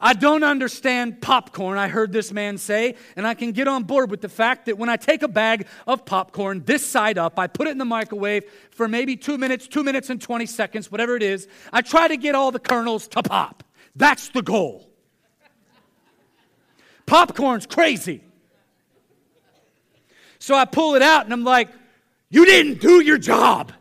I 0.00 0.14
don't 0.14 0.42
understand 0.42 1.20
popcorn, 1.20 1.76
I 1.76 1.88
heard 1.88 2.10
this 2.10 2.32
man 2.32 2.56
say, 2.56 2.96
and 3.16 3.26
I 3.26 3.34
can 3.34 3.52
get 3.52 3.68
on 3.68 3.84
board 3.84 4.10
with 4.10 4.22
the 4.22 4.28
fact 4.30 4.66
that 4.66 4.78
when 4.78 4.88
I 4.88 4.96
take 4.96 5.22
a 5.22 5.28
bag 5.28 5.66
of 5.86 6.06
popcorn 6.06 6.62
this 6.64 6.84
side 6.86 7.18
up, 7.18 7.38
I 7.38 7.46
put 7.46 7.68
it 7.68 7.72
in 7.72 7.78
the 7.78 7.84
microwave 7.84 8.44
for 8.70 8.88
maybe 8.88 9.16
two 9.16 9.36
minutes, 9.36 9.68
two 9.68 9.84
minutes 9.84 10.08
and 10.08 10.20
20 10.20 10.46
seconds, 10.46 10.90
whatever 10.90 11.14
it 11.14 11.22
is. 11.22 11.46
I 11.74 11.82
try 11.82 12.08
to 12.08 12.16
get 12.16 12.34
all 12.34 12.50
the 12.50 12.58
kernels 12.58 13.06
to 13.08 13.22
pop. 13.22 13.63
That's 13.96 14.28
the 14.28 14.42
goal. 14.42 14.88
Popcorn's 17.06 17.66
crazy. 17.66 18.22
So 20.38 20.54
I 20.54 20.64
pull 20.64 20.94
it 20.94 21.02
out 21.02 21.24
and 21.24 21.32
I'm 21.32 21.44
like, 21.44 21.68
you 22.30 22.44
didn't 22.44 22.80
do 22.80 23.00
your 23.00 23.18
job. 23.18 23.72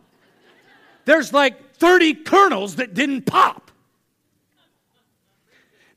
There's 1.06 1.34
like 1.34 1.76
30 1.76 2.14
kernels 2.16 2.76
that 2.76 2.94
didn't 2.94 3.24
pop. 3.24 3.72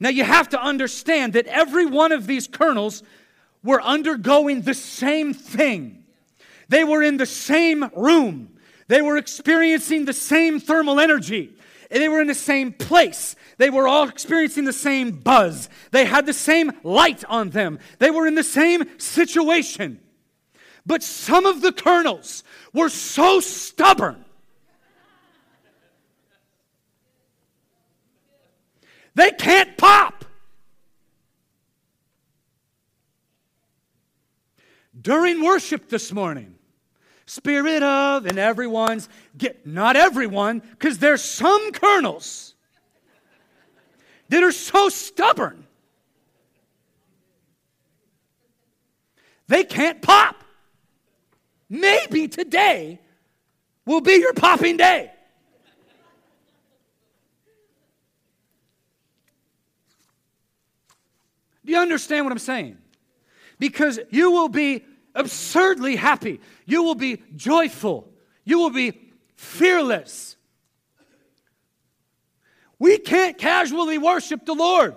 Now 0.01 0.09
you 0.09 0.25
have 0.25 0.49
to 0.51 0.61
understand 0.61 1.35
that 1.35 1.47
every 1.47 1.87
one 1.87 2.13
of 2.13 2.27
these 2.27 2.49
kernels 2.49 3.03
were 3.63 3.81
undergoing 3.81 4.63
the 4.63 4.75
same 4.75 5.33
thing. 5.35 6.05
They 6.69 6.85
were 6.85 7.03
in 7.03 7.17
the 7.17 7.27
same 7.27 7.91
room. 7.97 8.59
They 8.89 9.03
were 9.03 9.17
experiencing 9.17 10.05
the 10.05 10.13
same 10.13 10.61
thermal 10.61 11.01
energy. 11.01 11.56
They 11.91 12.09
were 12.09 12.21
in 12.21 12.27
the 12.27 12.35
same 12.35 12.73
place. 12.73 13.37
They 13.59 13.71
were 13.71 13.87
all 13.87 14.09
experiencing 14.09 14.65
the 14.65 14.73
same 14.73 15.13
buzz. 15.13 15.69
They 15.93 16.05
had 16.05 16.27
the 16.27 16.33
same 16.33 16.73
light 16.83 17.25
on 17.29 17.51
them. 17.51 17.79
They 17.99 18.11
were 18.11 18.27
in 18.27 18.35
the 18.35 18.43
same 18.43 18.99
situation. 18.99 20.01
But 20.85 21.03
some 21.03 21.47
of 21.47 21.63
the 21.63 21.73
kernels 21.73 22.45
were 22.73 22.89
so 22.89 23.41
stubborn. 23.41 24.25
They 29.15 29.31
can't 29.31 29.77
pop. 29.79 30.25
During 35.01 35.43
worship 35.43 35.89
this 35.89 36.13
morning, 36.13 36.56
Spirit 37.27 37.83
of, 37.83 38.25
and 38.27 38.39
everyone's, 38.39 39.09
get, 39.37 39.67
not 39.67 39.97
everyone, 39.97 40.61
because 40.61 40.99
there's 40.99 41.23
some 41.23 41.73
kernels 41.73 42.55
that 44.29 44.43
are 44.43 44.53
so 44.53 44.89
stubborn. 44.89 45.67
They 49.49 49.65
can't 49.65 50.01
pop. 50.03 50.45
Maybe 51.69 52.29
today 52.29 53.01
will 53.85 54.01
be 54.01 54.15
your 54.15 54.33
popping 54.33 54.77
day. 54.77 55.11
Do 61.65 61.73
you 61.73 61.79
understand 61.79 62.25
what 62.25 62.31
I'm 62.31 62.39
saying? 62.39 62.79
Because 63.59 63.99
you 64.11 64.31
will 64.31 64.49
be 64.49 64.85
absurdly 65.17 65.97
happy. 65.97 66.41
You 66.65 66.83
will 66.85 66.95
be 66.95 67.23
joyful. 67.35 68.13
You 68.45 68.59
will 68.59 68.71
be 68.71 69.01
fearless. 69.35 70.37
We 72.79 72.99
can't 72.99 73.39
casually 73.39 73.99
worship 73.99 74.45
the 74.45 74.55
Lord. 74.55 74.95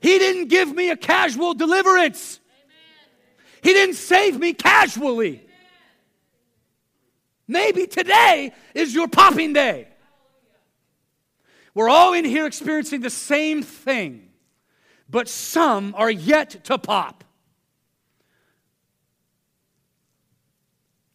He 0.00 0.18
didn't 0.18 0.48
give 0.48 0.74
me 0.74 0.90
a 0.90 0.96
casual 0.96 1.54
deliverance. 1.54 2.40
He 3.62 3.72
didn't 3.72 3.94
save 3.94 4.38
me 4.38 4.52
casually. 4.52 5.42
Maybe 7.48 7.86
today 7.86 8.52
is 8.74 8.94
your 8.94 9.08
popping 9.08 9.52
day. 9.52 9.88
We're 11.74 11.88
all 11.88 12.12
in 12.12 12.24
here 12.24 12.46
experiencing 12.46 13.02
the 13.02 13.10
same 13.10 13.62
thing, 13.62 14.30
but 15.08 15.28
some 15.28 15.94
are 15.96 16.10
yet 16.10 16.64
to 16.64 16.78
pop. 16.78 17.22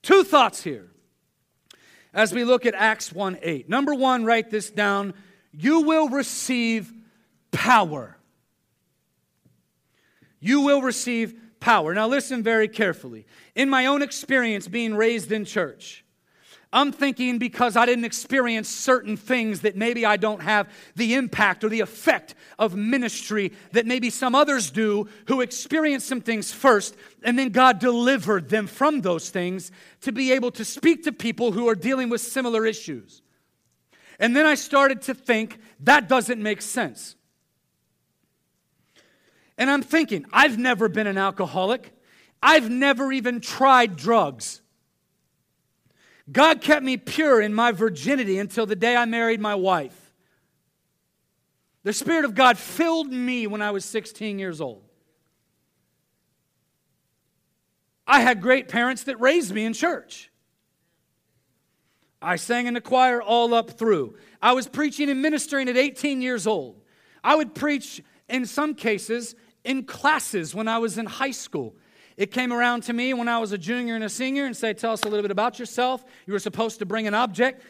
Two 0.02 0.24
thoughts 0.24 0.64
here. 0.64 0.88
as 2.14 2.34
we 2.34 2.44
look 2.44 2.66
at 2.66 2.74
Acts 2.76 3.14
1 3.14 3.40
8. 3.42 3.70
Number 3.70 3.94
one, 3.94 4.26
write 4.26 4.50
this 4.50 4.70
down. 4.70 5.14
You 5.54 5.82
will 5.82 6.10
receive 6.10 6.92
power. 7.52 8.18
You 10.40 10.62
will 10.62 10.82
receive 10.82 11.36
power. 11.60 11.94
Now, 11.94 12.08
listen 12.08 12.44
very 12.44 12.68
carefully. 12.68 13.26
In 13.56 13.70
my 13.70 13.86
own 13.86 14.02
experience 14.02 14.68
being 14.68 14.96
raised 14.96 15.32
in 15.32 15.46
church, 15.46 16.04
I'm 16.74 16.94
thinking 16.94 17.38
because 17.38 17.76
I 17.76 17.86
didn't 17.86 18.06
experience 18.06 18.70
certain 18.70 19.18
things 19.18 19.62
that 19.62 19.76
maybe 19.76 20.06
I 20.06 20.16
don't 20.16 20.42
have 20.42 20.70
the 20.96 21.16
impact 21.16 21.66
or 21.66 21.70
the 21.70 21.82
effect 21.82 22.34
of 22.58 22.76
ministry 22.76 23.52
that 23.74 23.86
maybe 23.86 24.10
some 24.10 24.36
others 24.36 24.72
do 24.72 25.10
who 25.28 25.42
experienced 25.42 26.08
some 26.08 26.22
things 26.22 26.54
first 26.54 26.96
and 27.24 27.38
then 27.38 27.50
God 27.50 27.80
delivered 27.80 28.48
them 28.50 28.68
from 28.68 29.02
those 29.02 29.30
things 29.30 29.72
to 30.02 30.14
be 30.14 30.32
able 30.32 30.52
to 30.52 30.64
speak 30.64 31.04
to 31.04 31.12
people 31.12 31.52
who 31.52 31.68
are 31.68 31.76
dealing 31.76 32.08
with 32.10 32.22
similar 32.22 32.66
issues. 32.66 33.22
And 34.18 34.34
then 34.36 34.46
I 34.46 34.56
started 34.56 35.02
to 35.04 35.14
think 35.14 35.60
that 35.82 36.08
doesn't 36.08 36.42
make 36.42 36.62
sense. 36.62 37.16
And 39.58 39.70
I'm 39.70 39.82
thinking, 39.82 40.26
I've 40.32 40.58
never 40.58 40.88
been 40.88 41.08
an 41.08 41.18
alcoholic. 41.18 41.94
I've 42.42 42.70
never 42.70 43.12
even 43.12 43.42
tried 43.42 43.98
drugs. 43.98 44.62
God 46.32 46.62
kept 46.62 46.84
me 46.84 46.98
pure 46.98 47.42
in 47.42 47.54
my 47.54 47.72
virginity 47.72 48.40
until 48.40 48.66
the 48.66 48.76
day 48.76 48.96
I 48.96 49.06
married 49.06 49.42
my 49.42 49.56
wife. 49.56 50.14
The 51.84 51.94
Spirit 51.94 52.26
of 52.26 52.36
God 52.36 52.58
filled 52.58 53.12
me 53.12 53.48
when 53.48 53.62
I 53.62 53.72
was 53.72 53.84
16 53.86 54.40
years 54.40 54.62
old. 54.62 54.84
I 58.06 58.22
had 58.22 58.42
great 58.42 58.68
parents 58.68 59.04
that 59.04 59.20
raised 59.20 59.54
me 59.54 59.66
in 59.66 59.74
church. 59.74 60.32
I 62.22 62.36
sang 62.36 62.68
in 62.68 62.76
the 62.76 62.82
choir 62.82 63.22
all 63.22 63.54
up 63.54 63.72
through. 63.72 64.16
I 64.42 64.54
was 64.54 64.68
preaching 64.68 65.10
and 65.10 65.22
ministering 65.22 65.68
at 65.70 65.78
18 65.78 66.22
years 66.22 66.46
old. 66.46 66.82
I 67.24 67.36
would 67.36 67.56
preach, 67.56 68.02
in 68.30 68.46
some 68.46 68.76
cases, 68.76 69.36
in 69.64 69.86
classes 69.86 70.54
when 70.54 70.68
I 70.68 70.78
was 70.78 70.98
in 70.98 71.08
high 71.08 71.32
school. 71.32 71.76
It 72.18 72.32
came 72.32 72.52
around 72.52 72.84
to 72.84 72.94
me 72.94 73.14
when 73.14 73.28
I 73.28 73.38
was 73.38 73.52
a 73.52 73.58
junior 73.58 73.96
and 73.96 74.04
a 74.04 74.10
senior 74.10 74.46
and 74.46 74.56
say, 74.56 74.74
Tell 74.74 74.94
us 74.94 75.04
a 75.04 75.08
little 75.08 75.22
bit 75.22 75.32
about 75.32 75.60
yourself. 75.60 76.04
You 76.26 76.34
were 76.34 76.40
supposed 76.40 76.80
to 76.80 76.86
bring 76.86 77.08
an 77.08 77.14
object. 77.14 77.64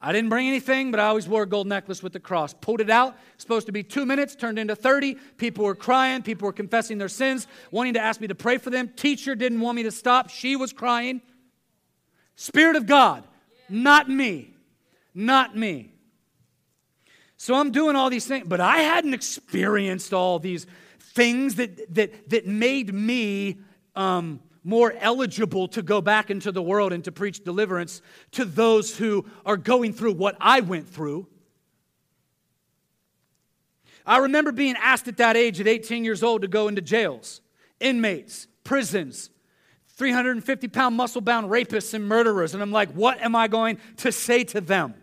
I 0.00 0.12
didn't 0.12 0.30
bring 0.30 0.46
anything, 0.46 0.92
but 0.92 1.00
I 1.00 1.06
always 1.06 1.26
wore 1.26 1.42
a 1.42 1.46
gold 1.46 1.66
necklace 1.66 2.04
with 2.04 2.12
the 2.12 2.20
cross. 2.20 2.54
Pulled 2.54 2.80
it 2.80 2.90
out, 2.90 3.16
supposed 3.36 3.66
to 3.66 3.72
be 3.72 3.82
two 3.82 4.06
minutes, 4.06 4.36
turned 4.36 4.58
into 4.58 4.76
30. 4.76 5.16
People 5.38 5.64
were 5.64 5.74
crying, 5.74 6.22
people 6.22 6.46
were 6.46 6.52
confessing 6.52 6.98
their 6.98 7.08
sins, 7.08 7.48
wanting 7.72 7.94
to 7.94 8.00
ask 8.00 8.20
me 8.20 8.28
to 8.28 8.34
pray 8.34 8.58
for 8.58 8.70
them. 8.70 8.92
Teacher 8.94 9.34
didn't 9.34 9.60
want 9.60 9.74
me 9.74 9.82
to 9.82 9.90
stop, 9.90 10.30
she 10.30 10.54
was 10.54 10.72
crying. 10.72 11.20
Spirit 12.36 12.76
of 12.76 12.86
God, 12.86 13.24
not 13.68 14.08
me, 14.08 14.54
not 15.14 15.56
me. 15.56 15.90
So 17.36 17.56
I'm 17.56 17.72
doing 17.72 17.96
all 17.96 18.10
these 18.10 18.26
things, 18.26 18.46
but 18.46 18.60
I 18.60 18.78
hadn't 18.78 19.14
experienced 19.14 20.14
all 20.14 20.38
these 20.38 20.66
things 21.00 21.56
that, 21.56 21.92
that, 21.94 22.30
that 22.30 22.46
made 22.46 22.94
me 22.94 23.58
um, 23.98 24.40
more 24.62 24.94
eligible 24.98 25.66
to 25.68 25.82
go 25.82 26.00
back 26.00 26.30
into 26.30 26.52
the 26.52 26.62
world 26.62 26.92
and 26.92 27.04
to 27.04 27.12
preach 27.12 27.42
deliverance 27.42 28.00
to 28.30 28.44
those 28.44 28.96
who 28.96 29.26
are 29.44 29.56
going 29.56 29.92
through 29.92 30.12
what 30.12 30.36
I 30.40 30.60
went 30.60 30.88
through. 30.88 31.26
I 34.06 34.18
remember 34.18 34.52
being 34.52 34.76
asked 34.80 35.08
at 35.08 35.18
that 35.18 35.36
age, 35.36 35.60
at 35.60 35.66
18 35.66 36.04
years 36.04 36.22
old, 36.22 36.42
to 36.42 36.48
go 36.48 36.68
into 36.68 36.80
jails, 36.80 37.40
inmates, 37.80 38.46
prisons, 38.62 39.30
350 39.96 40.68
pound 40.68 40.96
muscle 40.96 41.20
bound 41.20 41.50
rapists 41.50 41.92
and 41.92 42.06
murderers. 42.06 42.54
And 42.54 42.62
I'm 42.62 42.72
like, 42.72 42.92
what 42.92 43.20
am 43.20 43.34
I 43.34 43.48
going 43.48 43.78
to 43.98 44.12
say 44.12 44.44
to 44.44 44.60
them? 44.60 44.94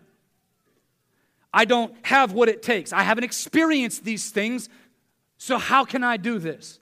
I 1.52 1.66
don't 1.66 1.94
have 2.02 2.32
what 2.32 2.48
it 2.48 2.62
takes. 2.62 2.92
I 2.92 3.02
haven't 3.02 3.24
experienced 3.24 4.04
these 4.04 4.30
things, 4.30 4.68
so 5.36 5.58
how 5.58 5.84
can 5.84 6.02
I 6.02 6.16
do 6.16 6.38
this? 6.38 6.80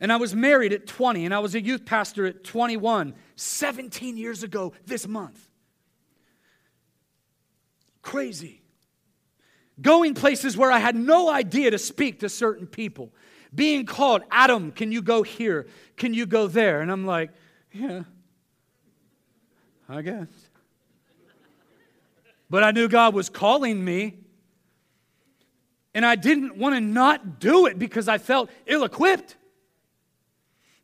And 0.00 0.12
I 0.12 0.16
was 0.16 0.34
married 0.34 0.72
at 0.72 0.86
20, 0.86 1.24
and 1.24 1.34
I 1.34 1.40
was 1.40 1.54
a 1.54 1.60
youth 1.60 1.84
pastor 1.84 2.26
at 2.26 2.44
21, 2.44 3.14
17 3.36 4.16
years 4.16 4.42
ago 4.42 4.72
this 4.86 5.08
month. 5.08 5.48
Crazy. 8.02 8.62
Going 9.80 10.14
places 10.14 10.56
where 10.56 10.70
I 10.70 10.78
had 10.78 10.96
no 10.96 11.30
idea 11.30 11.70
to 11.72 11.78
speak 11.78 12.20
to 12.20 12.28
certain 12.28 12.66
people. 12.66 13.12
Being 13.54 13.86
called, 13.86 14.22
Adam, 14.30 14.72
can 14.72 14.92
you 14.92 15.02
go 15.02 15.22
here? 15.22 15.66
Can 15.96 16.14
you 16.14 16.26
go 16.26 16.46
there? 16.46 16.80
And 16.80 16.92
I'm 16.92 17.06
like, 17.06 17.30
yeah, 17.72 18.02
I 19.88 20.02
guess. 20.02 20.28
But 22.50 22.64
I 22.64 22.70
knew 22.70 22.88
God 22.88 23.14
was 23.14 23.28
calling 23.28 23.84
me. 23.84 24.18
And 25.94 26.06
I 26.06 26.14
didn't 26.14 26.56
want 26.56 26.76
to 26.76 26.80
not 26.80 27.40
do 27.40 27.66
it 27.66 27.78
because 27.78 28.08
I 28.08 28.18
felt 28.18 28.50
ill 28.66 28.84
equipped. 28.84 29.36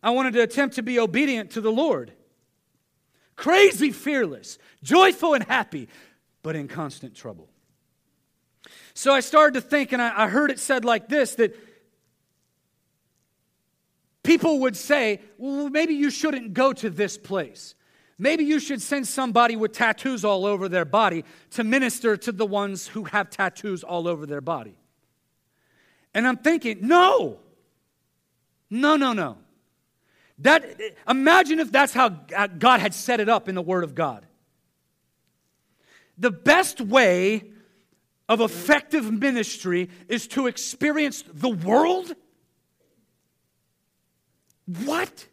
I 0.04 0.10
wanted 0.10 0.34
to 0.34 0.42
attempt 0.42 0.74
to 0.74 0.82
be 0.82 1.00
obedient 1.00 1.52
to 1.52 1.62
the 1.62 1.72
Lord. 1.72 2.12
Crazy 3.36 3.90
fearless, 3.90 4.58
joyful 4.82 5.32
and 5.32 5.42
happy, 5.42 5.88
but 6.42 6.54
in 6.54 6.68
constant 6.68 7.14
trouble. 7.14 7.48
So 8.92 9.14
I 9.14 9.20
started 9.20 9.54
to 9.54 9.60
think, 9.62 9.92
and 9.92 10.02
I, 10.02 10.24
I 10.24 10.28
heard 10.28 10.50
it 10.50 10.60
said 10.60 10.84
like 10.84 11.08
this 11.08 11.36
that 11.36 11.56
people 14.22 14.60
would 14.60 14.76
say, 14.76 15.22
well, 15.38 15.70
maybe 15.70 15.94
you 15.94 16.10
shouldn't 16.10 16.52
go 16.52 16.74
to 16.74 16.90
this 16.90 17.16
place. 17.16 17.74
Maybe 18.18 18.44
you 18.44 18.60
should 18.60 18.82
send 18.82 19.08
somebody 19.08 19.56
with 19.56 19.72
tattoos 19.72 20.22
all 20.22 20.44
over 20.44 20.68
their 20.68 20.84
body 20.84 21.24
to 21.52 21.64
minister 21.64 22.14
to 22.18 22.30
the 22.30 22.46
ones 22.46 22.86
who 22.88 23.04
have 23.04 23.30
tattoos 23.30 23.82
all 23.82 24.06
over 24.06 24.26
their 24.26 24.42
body. 24.42 24.76
And 26.12 26.28
I'm 26.28 26.36
thinking, 26.36 26.86
no, 26.86 27.38
no, 28.68 28.96
no, 28.96 29.14
no. 29.14 29.38
That, 30.38 30.80
imagine 31.08 31.60
if 31.60 31.70
that's 31.70 31.92
how 31.92 32.08
God 32.08 32.80
had 32.80 32.92
set 32.92 33.20
it 33.20 33.28
up 33.28 33.48
in 33.48 33.54
the 33.54 33.62
Word 33.62 33.84
of 33.84 33.94
God. 33.94 34.26
The 36.18 36.30
best 36.30 36.80
way 36.80 37.50
of 38.28 38.40
effective 38.40 39.12
ministry 39.12 39.90
is 40.08 40.26
to 40.28 40.46
experience 40.46 41.22
the 41.26 41.50
world? 41.50 42.14
What? 44.84 45.26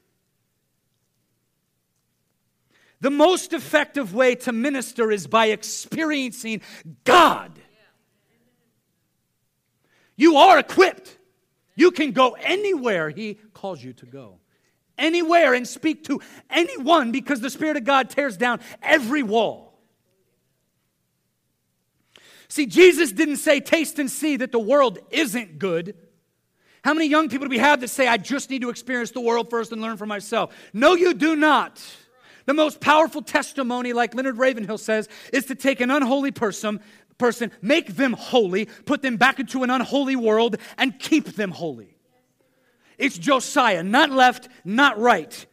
The 3.00 3.10
most 3.10 3.54
effective 3.54 4.14
way 4.14 4.36
to 4.36 4.52
minister 4.52 5.12
is 5.12 5.26
by 5.26 5.48
experiencing 5.48 6.62
God. 7.04 7.60
You 10.16 10.36
are 10.36 10.60
equipped. 10.60 11.18
You 11.76 11.90
can 11.90 12.12
go 12.12 12.32
anywhere 12.40 13.10
He 13.10 13.40
calls 13.54 13.84
you 13.84 13.94
to 13.94 14.06
go 14.06 14.42
anywhere 15.02 15.54
and 15.54 15.68
speak 15.68 16.06
to 16.06 16.22
anyone 16.50 17.12
because 17.12 17.42
the 17.42 17.50
Spirit 17.50 17.76
of 17.76 17.84
God 17.84 18.10
tears 18.10 18.38
down 18.38 18.62
every 18.82 19.24
wall. 19.24 19.80
See, 22.48 22.66
Jesus 22.66 23.12
didn't 23.12 23.38
say, 23.38 23.60
taste 23.62 23.98
and 23.98 24.12
see 24.12 24.38
that 24.38 24.52
the 24.52 24.60
world 24.60 25.00
isn't 25.10 25.58
good. 25.58 25.96
How 26.84 26.94
many 26.94 27.08
young 27.08 27.30
people 27.30 27.48
do 27.48 27.50
we 27.50 27.60
have 27.60 27.80
that 27.82 27.90
say, 27.90 28.08
I 28.08 28.18
just 28.18 28.50
need 28.50 28.62
to 28.64 28.70
experience 28.70 29.12
the 29.12 29.22
world 29.22 29.50
first 29.50 29.72
and 29.72 29.82
learn 29.82 29.98
for 29.98 30.06
myself? 30.06 30.54
No, 30.74 30.96
you 30.96 31.14
do 31.14 31.36
not. 31.36 31.82
The 32.46 32.54
most 32.54 32.82
powerful 32.82 33.22
testimony, 33.22 33.94
like 33.94 34.16
Leonard 34.16 34.38
Ravenhill 34.38 34.80
says, 34.80 35.08
is 35.32 35.46
to 35.46 35.56
take 35.56 35.80
an 35.80 35.92
unholy 35.92 36.32
person, 36.32 36.82
person, 37.18 37.52
make 37.62 37.96
them 37.96 38.14
holy, 38.14 38.66
put 38.66 39.02
them 39.02 39.16
back 39.16 39.40
into 39.40 39.64
an 39.64 39.70
unholy 39.70 40.16
world, 40.16 40.58
and 40.78 40.98
keep 41.00 41.36
them 41.36 41.52
holy. 41.52 41.96
It's 43.02 43.18
Josiah, 43.18 43.82
not 43.82 44.12
left, 44.12 44.48
not 44.64 45.00
right. 45.00 45.46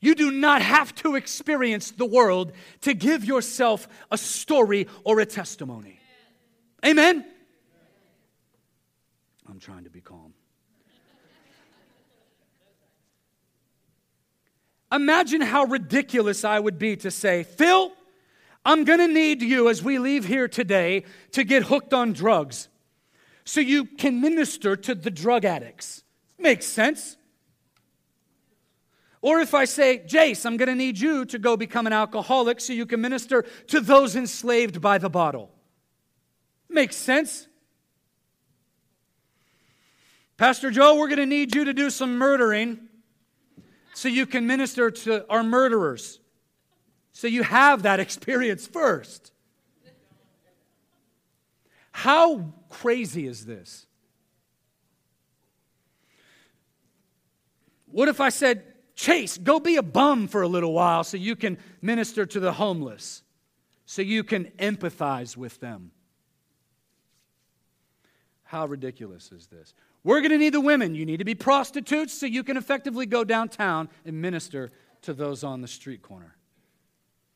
You 0.00 0.14
do 0.14 0.30
not 0.30 0.62
have 0.62 0.94
to 0.96 1.14
experience 1.14 1.90
the 1.90 2.06
world 2.06 2.52
to 2.80 2.94
give 2.94 3.22
yourself 3.22 3.86
a 4.10 4.16
story 4.16 4.88
or 5.04 5.20
a 5.20 5.26
testimony. 5.26 6.00
Amen? 6.84 7.26
I'm 9.46 9.60
trying 9.60 9.84
to 9.84 9.90
be 9.90 10.00
calm. 10.00 10.32
Imagine 14.90 15.42
how 15.42 15.64
ridiculous 15.64 16.44
I 16.44 16.58
would 16.58 16.78
be 16.78 16.96
to 16.96 17.10
say, 17.10 17.42
Phil, 17.42 17.92
I'm 18.64 18.84
going 18.84 19.00
to 19.00 19.08
need 19.08 19.42
you 19.42 19.68
as 19.68 19.82
we 19.82 19.98
leave 19.98 20.24
here 20.24 20.48
today 20.48 21.04
to 21.32 21.44
get 21.44 21.64
hooked 21.64 21.92
on 21.92 22.12
drugs 22.12 22.68
so 23.44 23.60
you 23.60 23.84
can 23.84 24.20
minister 24.20 24.74
to 24.74 24.94
the 24.94 25.10
drug 25.10 25.44
addicts. 25.44 26.02
Makes 26.38 26.66
sense. 26.66 27.16
Or 29.20 29.40
if 29.40 29.54
I 29.54 29.64
say, 29.64 30.02
Jace, 30.06 30.44
I'm 30.44 30.56
going 30.56 30.68
to 30.68 30.74
need 30.74 30.98
you 30.98 31.24
to 31.26 31.38
go 31.38 31.56
become 31.56 31.86
an 31.86 31.92
alcoholic 31.92 32.60
so 32.60 32.72
you 32.72 32.86
can 32.86 33.00
minister 33.00 33.42
to 33.68 33.80
those 33.80 34.16
enslaved 34.16 34.80
by 34.80 34.98
the 34.98 35.08
bottle. 35.08 35.50
Makes 36.68 36.96
sense. 36.96 37.48
Pastor 40.36 40.70
Joe, 40.70 40.96
we're 40.96 41.08
going 41.08 41.18
to 41.18 41.26
need 41.26 41.54
you 41.54 41.64
to 41.64 41.72
do 41.72 41.90
some 41.90 42.18
murdering 42.18 42.80
so 43.94 44.08
you 44.08 44.26
can 44.26 44.46
minister 44.46 44.90
to 44.90 45.30
our 45.30 45.42
murderers. 45.42 46.18
So 47.14 47.28
you 47.28 47.44
have 47.44 47.84
that 47.84 48.00
experience 48.00 48.66
first. 48.66 49.30
How 51.92 52.52
crazy 52.68 53.26
is 53.26 53.46
this? 53.46 53.86
What 57.86 58.08
if 58.08 58.20
I 58.20 58.30
said, 58.30 58.64
Chase, 58.96 59.38
go 59.38 59.60
be 59.60 59.76
a 59.76 59.82
bum 59.82 60.26
for 60.26 60.42
a 60.42 60.48
little 60.48 60.72
while 60.72 61.04
so 61.04 61.16
you 61.16 61.36
can 61.36 61.56
minister 61.80 62.26
to 62.26 62.40
the 62.40 62.52
homeless, 62.52 63.22
so 63.86 64.02
you 64.02 64.24
can 64.24 64.46
empathize 64.58 65.36
with 65.36 65.60
them? 65.60 65.92
How 68.42 68.66
ridiculous 68.66 69.30
is 69.30 69.46
this? 69.46 69.72
We're 70.02 70.20
going 70.20 70.32
to 70.32 70.38
need 70.38 70.54
the 70.54 70.60
women. 70.60 70.96
You 70.96 71.06
need 71.06 71.18
to 71.18 71.24
be 71.24 71.36
prostitutes 71.36 72.12
so 72.12 72.26
you 72.26 72.42
can 72.42 72.56
effectively 72.56 73.06
go 73.06 73.22
downtown 73.22 73.88
and 74.04 74.20
minister 74.20 74.72
to 75.02 75.14
those 75.14 75.44
on 75.44 75.60
the 75.60 75.68
street 75.68 76.02
corner. 76.02 76.36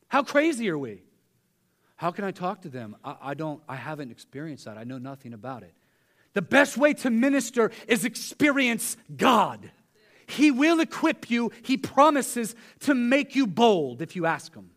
How 0.09 0.23
crazy 0.23 0.69
are 0.69 0.77
we? 0.77 1.03
How 1.95 2.11
can 2.11 2.25
I 2.25 2.31
talk 2.31 2.63
to 2.63 2.69
them? 2.69 2.95
I, 3.03 3.15
I, 3.21 3.33
don't, 3.33 3.61
I 3.67 3.75
haven't 3.75 4.11
experienced 4.11 4.65
that. 4.65 4.77
I 4.77 4.83
know 4.83 4.97
nothing 4.97 5.33
about 5.33 5.63
it. 5.63 5.73
The 6.33 6.41
best 6.41 6.77
way 6.77 6.93
to 6.95 7.09
minister 7.09 7.71
is 7.87 8.05
experience 8.05 8.97
God. 9.15 9.71
He 10.27 10.51
will 10.51 10.79
equip 10.79 11.29
you, 11.29 11.51
He 11.63 11.77
promises 11.77 12.55
to 12.81 12.93
make 12.93 13.35
you 13.35 13.47
bold 13.47 14.01
if 14.01 14.15
you 14.15 14.25
ask 14.25 14.53
Him. 14.53 14.69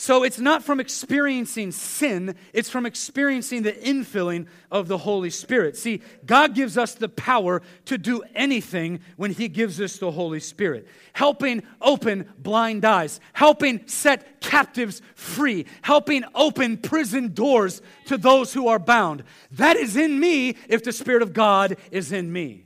So 0.00 0.22
it's 0.22 0.38
not 0.38 0.64
from 0.64 0.80
experiencing 0.80 1.72
sin, 1.72 2.34
it's 2.54 2.70
from 2.70 2.86
experiencing 2.86 3.64
the 3.64 3.74
infilling 3.74 4.46
of 4.70 4.88
the 4.88 4.96
Holy 4.96 5.28
Spirit. 5.28 5.76
See, 5.76 6.00
God 6.24 6.54
gives 6.54 6.78
us 6.78 6.94
the 6.94 7.10
power 7.10 7.60
to 7.84 7.98
do 7.98 8.22
anything 8.34 9.00
when 9.18 9.30
He 9.30 9.46
gives 9.46 9.78
us 9.78 9.98
the 9.98 10.10
Holy 10.10 10.40
Spirit. 10.40 10.88
Helping 11.12 11.64
open 11.82 12.26
blind 12.38 12.82
eyes, 12.86 13.20
helping 13.34 13.86
set 13.88 14.40
captives 14.40 15.02
free, 15.16 15.66
helping 15.82 16.24
open 16.34 16.78
prison 16.78 17.34
doors 17.34 17.82
to 18.06 18.16
those 18.16 18.54
who 18.54 18.68
are 18.68 18.78
bound. 18.78 19.22
That 19.50 19.76
is 19.76 19.98
in 19.98 20.18
me 20.18 20.56
if 20.70 20.82
the 20.82 20.92
Spirit 20.92 21.20
of 21.20 21.34
God 21.34 21.76
is 21.90 22.10
in 22.10 22.32
me. 22.32 22.64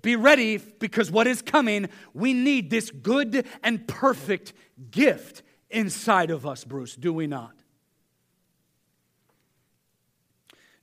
Be 0.00 0.16
ready 0.16 0.56
because 0.56 1.10
what 1.10 1.26
is 1.26 1.42
coming, 1.42 1.90
we 2.14 2.32
need 2.32 2.70
this 2.70 2.90
good 2.90 3.46
and 3.62 3.86
perfect 3.86 4.54
gift 4.90 5.42
inside 5.72 6.30
of 6.30 6.46
us, 6.46 6.64
Bruce, 6.64 6.94
do 6.94 7.12
we 7.12 7.26
not? 7.26 7.54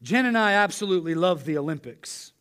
Jen 0.02 0.26
and 0.26 0.38
I 0.38 0.54
absolutely 0.54 1.16
love 1.16 1.46
the 1.46 1.58
Olympics. 1.58 2.32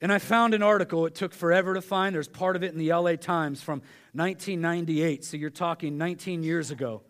And 0.00 0.12
I 0.12 0.18
found 0.18 0.52
an 0.52 0.62
article, 0.62 1.06
it 1.06 1.14
took 1.14 1.32
forever 1.32 1.74
to 1.74 1.80
find. 1.80 2.14
There's 2.14 2.28
part 2.28 2.56
of 2.56 2.64
it 2.64 2.72
in 2.72 2.78
the 2.78 2.92
LA 2.92 3.14
Times 3.16 3.62
from 3.62 3.82
1998. 4.12 5.24
So 5.24 5.36
you're 5.36 5.48
talking 5.48 5.96
19 5.96 6.42
years 6.42 6.70
ago. 6.70 7.02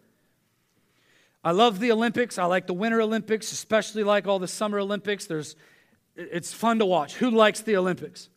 I 1.43 1.53
love 1.53 1.81
the 1.81 1.91
Olympics. 1.91 2.39
I 2.39 2.45
like 2.45 2.67
the 2.67 2.75
Winter 2.75 3.01
Olympics, 3.01 3.51
especially 3.51 4.05
like 4.05 4.29
all 4.29 4.39
the 4.39 4.47
Summer 4.47 4.79
Olympics. 4.79 5.27
There's, 5.27 5.57
it's 6.15 6.53
fun 6.53 6.79
to 6.79 6.87
watch. 6.87 7.15
Who 7.15 7.31
likes 7.31 7.63
the 7.63 7.77
Olympics? 7.77 8.29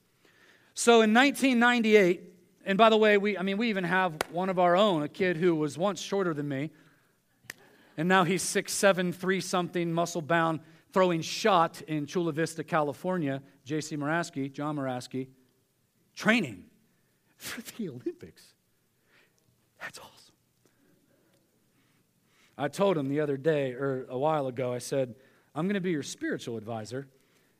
So 0.74 1.02
in 1.02 1.14
1998, 1.14 2.35
and 2.66 2.78
by 2.78 2.90
the 2.90 2.98
way, 2.98 3.18
we, 3.18 3.38
I 3.38 3.44
mean, 3.44 3.58
we 3.58 3.70
even 3.70 3.84
have 3.84 4.16
one 4.32 4.50
of 4.50 4.60
our 4.60 4.76
own, 4.76 5.04
a 5.04 5.08
kid 5.08 5.38
who 5.38 5.56
was 5.56 5.78
once 5.78 6.02
shorter 6.02 6.34
than 6.34 6.48
me. 6.48 6.72
And 7.98 8.10
now 8.10 8.24
he's 8.24 8.42
six, 8.42 8.74
seven, 8.74 9.14
three 9.14 9.40
something, 9.40 9.94
muscle 9.94 10.22
bound, 10.22 10.60
throwing 10.92 11.22
shot 11.22 11.82
in 11.84 12.06
Chula 12.06 12.32
Vista, 12.32 12.64
California. 12.64 13.42
J.C. 13.66 13.98
Moraski, 13.98 14.52
John 14.52 14.78
Moraski, 14.78 15.28
training 16.16 16.66
for 17.36 17.62
the 17.62 17.90
Olympics. 17.90 18.44
That's 19.82 19.98
awesome. 19.98 20.12
I 22.58 22.68
told 22.70 22.98
him 22.98 23.10
the 23.10 23.20
other 23.20 23.38
day, 23.38 23.74
or 23.74 24.06
a 24.08 24.18
while 24.18 24.48
ago, 24.48 24.72
I 24.72 24.78
said, 24.78 25.16
I'm 25.54 25.66
going 25.66 25.74
to 25.74 25.82
be 25.82 25.92
your 25.92 26.04
spiritual 26.04 26.58
advisor, 26.58 27.08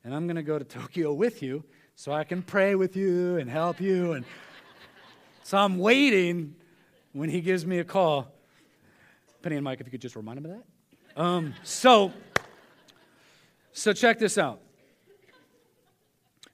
and 0.04 0.14
I'm 0.14 0.28
going 0.28 0.38
to 0.38 0.44
go 0.44 0.60
to 0.60 0.64
Tokyo 0.64 1.12
with 1.12 1.42
you 1.42 1.64
so 1.96 2.12
I 2.12 2.24
can 2.24 2.42
pray 2.42 2.76
with 2.76 2.96
you 2.96 3.38
and 3.38 3.50
help 3.50 3.82
you 3.82 4.14
and 4.14 4.26
so 5.46 5.60
I'm 5.60 5.78
waiting 5.78 6.56
when 7.14 7.30
he 7.30 7.40
gives 7.40 7.68
me 7.68 7.78
a 7.78 7.84
call. 7.84 8.34
Penny 9.44 9.58
and 9.58 9.64
Mike, 9.64 9.80
if 9.80 9.86
you 9.86 9.92
could 9.92 10.02
just 10.02 10.16
remind 10.16 10.40
him 10.40 10.46
of 10.46 10.52
that. 10.54 11.22
Um, 11.22 11.54
so, 11.62 12.12
so 13.72 13.94
check 13.94 14.18
this 14.18 14.40
out. 14.40 14.60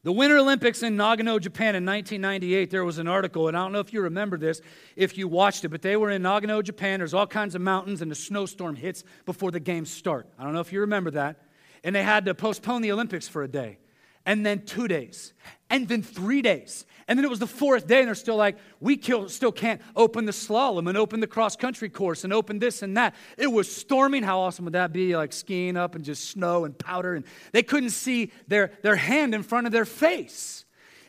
The 0.03 0.11
Winter 0.11 0.37
Olympics 0.37 0.83
in 0.83 0.97
Nagano, 0.97 1.39
Japan 1.39 1.73
in 1.73 1.85
1998, 1.85 2.69
there 2.69 2.83
was 2.83 2.97
an 2.97 3.07
article, 3.07 3.47
and 3.47 3.55
I 3.55 3.61
don't 3.61 3.71
know 3.71 3.79
if 3.79 3.93
you 3.93 4.01
remember 4.01 4.37
this, 4.37 4.59
if 4.97 5.17
you 5.17 5.29
watched 5.29 5.63
it, 5.63 5.69
but 5.69 5.81
they 5.81 5.95
were 5.95 6.09
in 6.09 6.23
Nagano, 6.23 6.61
Japan. 6.61 6.99
There's 6.99 7.13
all 7.13 7.27
kinds 7.27 7.55
of 7.55 7.61
mountains, 7.61 8.01
and 8.01 8.11
a 8.11 8.15
snowstorm 8.15 8.75
hits 8.75 9.05
before 9.25 9.51
the 9.51 9.61
games 9.61 9.89
start. 9.89 10.27
I 10.37 10.43
don't 10.43 10.51
know 10.51 10.59
if 10.59 10.73
you 10.73 10.81
remember 10.81 11.11
that. 11.11 11.37
And 11.85 11.95
they 11.95 12.03
had 12.03 12.25
to 12.25 12.35
postpone 12.35 12.81
the 12.81 12.91
Olympics 12.91 13.29
for 13.29 13.41
a 13.41 13.47
day, 13.47 13.77
and 14.25 14.45
then 14.45 14.65
two 14.65 14.87
days, 14.87 15.33
and 15.69 15.87
then 15.87 16.03
three 16.03 16.41
days. 16.41 16.85
And 17.07 17.17
then 17.17 17.25
it 17.25 17.29
was 17.29 17.39
the 17.39 17.47
fourth 17.47 17.87
day, 17.87 17.99
and 17.99 18.07
they're 18.07 18.15
still 18.15 18.37
like, 18.37 18.57
we 18.79 18.97
still 19.27 19.51
can't 19.51 19.81
open 19.95 20.25
the 20.25 20.31
slalom 20.31 20.87
and 20.87 20.97
open 20.97 21.19
the 21.19 21.27
cross 21.27 21.55
country 21.55 21.89
course 21.89 22.23
and 22.23 22.31
open 22.31 22.59
this 22.59 22.83
and 22.83 22.95
that. 22.95 23.15
It 23.37 23.47
was 23.47 23.69
storming. 23.69 24.23
How 24.23 24.39
awesome 24.39 24.65
would 24.65 24.75
that 24.75 24.93
be? 24.93 25.15
Like 25.15 25.33
skiing 25.33 25.75
up 25.75 25.95
and 25.95 26.05
just 26.05 26.29
snow 26.29 26.63
and 26.63 26.77
powder. 26.77 27.15
And 27.15 27.25
they 27.51 27.63
couldn't 27.63 27.89
see 27.89 28.31
their, 28.47 28.71
their 28.81 28.95
hand 28.95 29.35
in 29.35 29.43
front 29.43 29.67
of 29.67 29.73
their 29.73 29.83
face. 29.83 30.63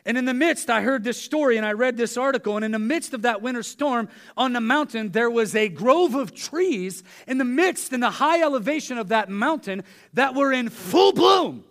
And 0.05 0.17
in 0.17 0.25
the 0.25 0.33
midst, 0.33 0.69
I 0.69 0.81
heard 0.81 1.05
this 1.05 1.21
story 1.21 1.55
and 1.55 1.65
I 1.65 1.71
read 1.71 1.95
this 1.95 2.17
article. 2.17 2.57
And 2.57 2.65
in 2.65 2.71
the 2.71 2.79
midst 2.79 3.13
of 3.13 3.21
that 3.21 3.41
winter 3.41 3.63
storm 3.63 4.09
on 4.35 4.51
the 4.51 4.59
mountain, 4.59 5.11
there 5.11 5.29
was 5.29 5.55
a 5.55 5.69
grove 5.69 6.15
of 6.15 6.35
trees 6.35 7.03
in 7.27 7.37
the 7.37 7.45
midst, 7.45 7.93
in 7.93 8.01
the 8.01 8.09
high 8.09 8.41
elevation 8.41 8.97
of 8.97 9.07
that 9.09 9.29
mountain, 9.29 9.83
that 10.13 10.35
were 10.35 10.51
in 10.51 10.67
full 10.67 11.13
bloom 11.13 11.63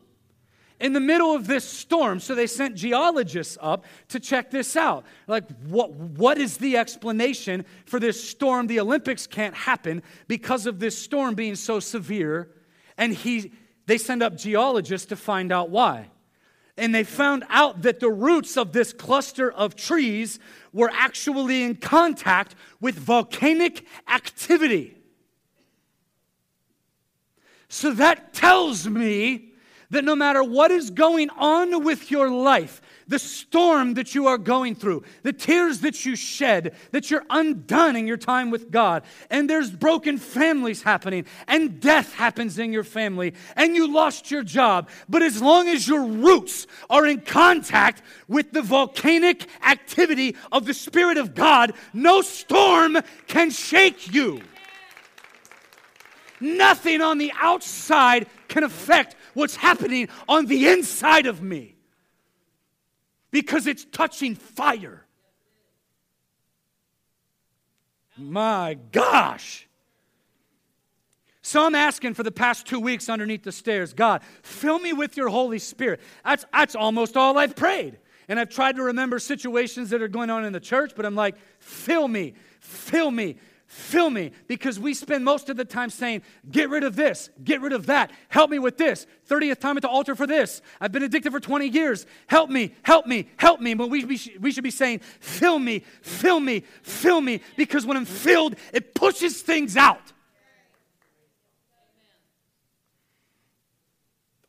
in 0.83 0.93
the 0.93 1.01
middle 1.01 1.33
of 1.33 1.47
this 1.47 1.65
storm. 1.65 2.19
So 2.19 2.35
they 2.35 2.49
sent 2.49 2.75
geologists 2.75 3.57
up 3.61 3.85
to 4.09 4.19
check 4.19 4.51
this 4.51 4.77
out. 4.77 5.05
Like, 5.29 5.45
what, 5.63 5.93
what 5.93 6.39
is 6.39 6.59
the 6.59 6.77
explanation 6.77 7.65
for 7.87 8.01
this 8.01 8.23
storm? 8.29 8.67
The 8.67 8.81
Olympics 8.81 9.29
can't 9.29 9.55
happen 9.55 10.03
because 10.27 10.67
of 10.67 10.81
this 10.81 10.99
storm 10.99 11.37
being 11.37 11.55
so 11.55 11.79
severe. 11.79 12.51
And 12.99 13.15
he, 13.15 13.53
they 13.87 13.97
send 13.97 14.25
up 14.25 14.37
geologists 14.37 15.07
to 15.07 15.17
find 15.17 15.53
out 15.53 15.71
why. 15.71 16.11
And 16.77 16.93
they 16.93 17.05
found 17.05 17.45
out 17.49 17.83
that 17.83 18.01
the 18.01 18.11
roots 18.11 18.57
of 18.57 18.73
this 18.73 18.93
cluster 18.93 19.53
of 19.53 19.77
trees 19.77 20.41
were 20.73 20.91
actually 20.93 21.63
in 21.63 21.77
contact 21.77 22.57
with 22.81 22.97
volcanic 22.97 23.87
activity. 24.09 24.97
So 27.69 27.93
that 27.93 28.35
tells 28.35 28.89
me 28.89 29.52
that 29.93 30.05
no 30.05 30.17
matter 30.17 30.43
what 30.43 30.71
is 30.71 30.91
going 30.91 31.31
on 31.31 31.85
with 31.85 32.11
your 32.11 32.29
life, 32.29 32.83
the 33.09 33.19
storm 33.19 33.95
that 33.95 34.15
you 34.15 34.27
are 34.27 34.39
going 34.39 34.75
through, 34.75 35.03
the 35.23 35.33
tears 35.33 35.81
that 35.81 36.05
you 36.05 36.17
shed, 36.17 36.75
that 36.93 37.11
you're 37.11 37.25
undone 37.29 37.95
in 37.95 38.07
your 38.07 38.17
time 38.17 38.51
with 38.51 38.71
God, 38.71 39.03
and 39.31 39.49
there's 39.49 39.71
broken 39.71 40.17
families 40.17 40.83
happening, 40.83 41.27
and 41.47 41.79
death 41.79 42.15
happens 42.15 42.59
in 42.59 42.73
your 42.73 42.85
family, 42.85 43.35
and 43.55 43.77
you 43.77 43.93
lost 43.93 44.31
your 44.31 44.43
job. 44.43 44.89
But 45.09 45.23
as 45.23 45.43
long 45.43 45.69
as 45.69 45.87
your 45.87 46.05
roots 46.05 46.67
are 46.89 47.07
in 47.07 47.21
contact 47.21 48.03
with 48.29 48.53
the 48.53 48.63
volcanic 48.63 49.47
activity 49.63 50.37
of 50.51 50.65
the 50.65 50.75
Spirit 50.75 51.19
of 51.19 51.35
God, 51.35 51.75
no 51.93 52.23
storm 52.23 52.99
can 53.27 53.51
shake 53.51 54.13
you. 54.13 54.41
Nothing 56.43 57.01
on 57.01 57.19
the 57.19 57.33
outside 57.41 58.27
can 58.49 58.65
affect 58.65 59.15
what's 59.35 59.55
happening 59.55 60.09
on 60.29 60.47
the 60.47 60.69
inside 60.69 61.27
of 61.27 61.41
me 61.41 61.77
because 63.31 63.69
it's 63.69 63.85
touching 63.85 64.35
fire. 64.35 65.07
My 68.19 68.77
gosh. 68.91 69.69
So 71.43 71.65
I'm 71.65 71.77
asking 71.77 72.15
for 72.15 72.25
the 72.25 72.33
past 72.33 72.67
two 72.67 72.81
weeks 72.81 73.09
underneath 73.09 73.45
the 73.45 73.53
stairs 73.53 73.93
God, 73.93 74.23
fill 74.43 74.81
me 74.81 74.93
with 74.93 75.17
your 75.17 75.29
Holy 75.29 75.61
Spirit. 75.61 76.01
That's, 76.25 76.45
that's 76.53 76.75
almost 76.75 77.17
all 77.17 77.39
I've 77.39 77.55
prayed. 77.55 77.99
And 78.29 78.41
I've 78.41 78.49
tried 78.49 78.77
to 78.77 78.83
remember 78.83 79.21
situations 79.21 79.91
that 79.91 80.03
are 80.03 80.09
going 80.09 80.31
on 80.31 80.45
in 80.45 80.53
the 80.53 80.61
church, 80.61 80.93
but 80.97 81.07
I'm 81.07 81.15
like, 81.15 81.37
fill 81.61 82.09
me, 82.09 82.35
fill 82.61 83.13
me, 83.13 83.37
Fill 83.73 84.11
me 84.11 84.33
because 84.49 84.79
we 84.79 84.93
spend 84.93 85.25
most 85.25 85.49
of 85.49 85.57
the 85.57 85.65
time 85.65 85.89
saying, 85.89 86.21
Get 86.51 86.69
rid 86.69 86.85
of 86.85 86.95
this, 86.95 87.31
get 87.43 87.63
rid 87.63 87.73
of 87.73 87.87
that, 87.87 88.11
help 88.29 88.51
me 88.51 88.59
with 88.59 88.77
this, 88.77 89.07
30th 89.31 89.61
time 89.61 89.79
at 89.79 89.83
the 89.83 89.89
altar 89.89 90.15
for 90.15 90.27
this. 90.27 90.61
I've 90.79 90.93
been 90.93 91.03
addicted 91.03 91.33
for 91.33 91.41
20 91.41 91.69
years. 91.69 92.05
Help 92.27 92.51
me, 92.51 92.75
help 92.83 93.07
me, 93.07 93.31
help 93.39 93.63
me. 93.63 93.73
But 93.73 93.89
we, 93.89 94.05
we 94.05 94.53
should 94.53 94.63
be 94.63 94.71
saying, 94.71 95.01
Fill 95.21 95.59
me, 95.59 95.85
fill 96.03 96.39
me, 96.39 96.65
fill 96.83 97.23
me 97.23 97.41
because 97.57 97.87
when 97.87 97.97
I'm 97.97 98.05
filled, 98.05 98.57
it 98.75 98.95
pushes 98.95 99.41
things 99.41 99.75
out. 99.75 100.13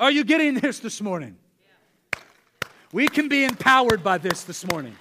Are 0.01 0.11
you 0.11 0.25
getting 0.25 0.55
this 0.55 0.79
this 0.79 0.99
morning? 0.99 1.37
We 2.91 3.07
can 3.07 3.29
be 3.29 3.45
empowered 3.45 4.03
by 4.03 4.17
this 4.17 4.43
this 4.43 4.67
morning. 4.67 4.97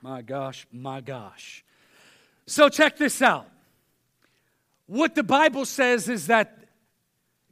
My 0.00 0.22
gosh, 0.22 0.66
my 0.72 1.00
gosh. 1.00 1.64
So, 2.46 2.68
check 2.68 2.96
this 2.96 3.20
out. 3.20 3.48
What 4.86 5.14
the 5.14 5.22
Bible 5.22 5.66
says 5.66 6.08
is 6.08 6.28
that 6.28 6.58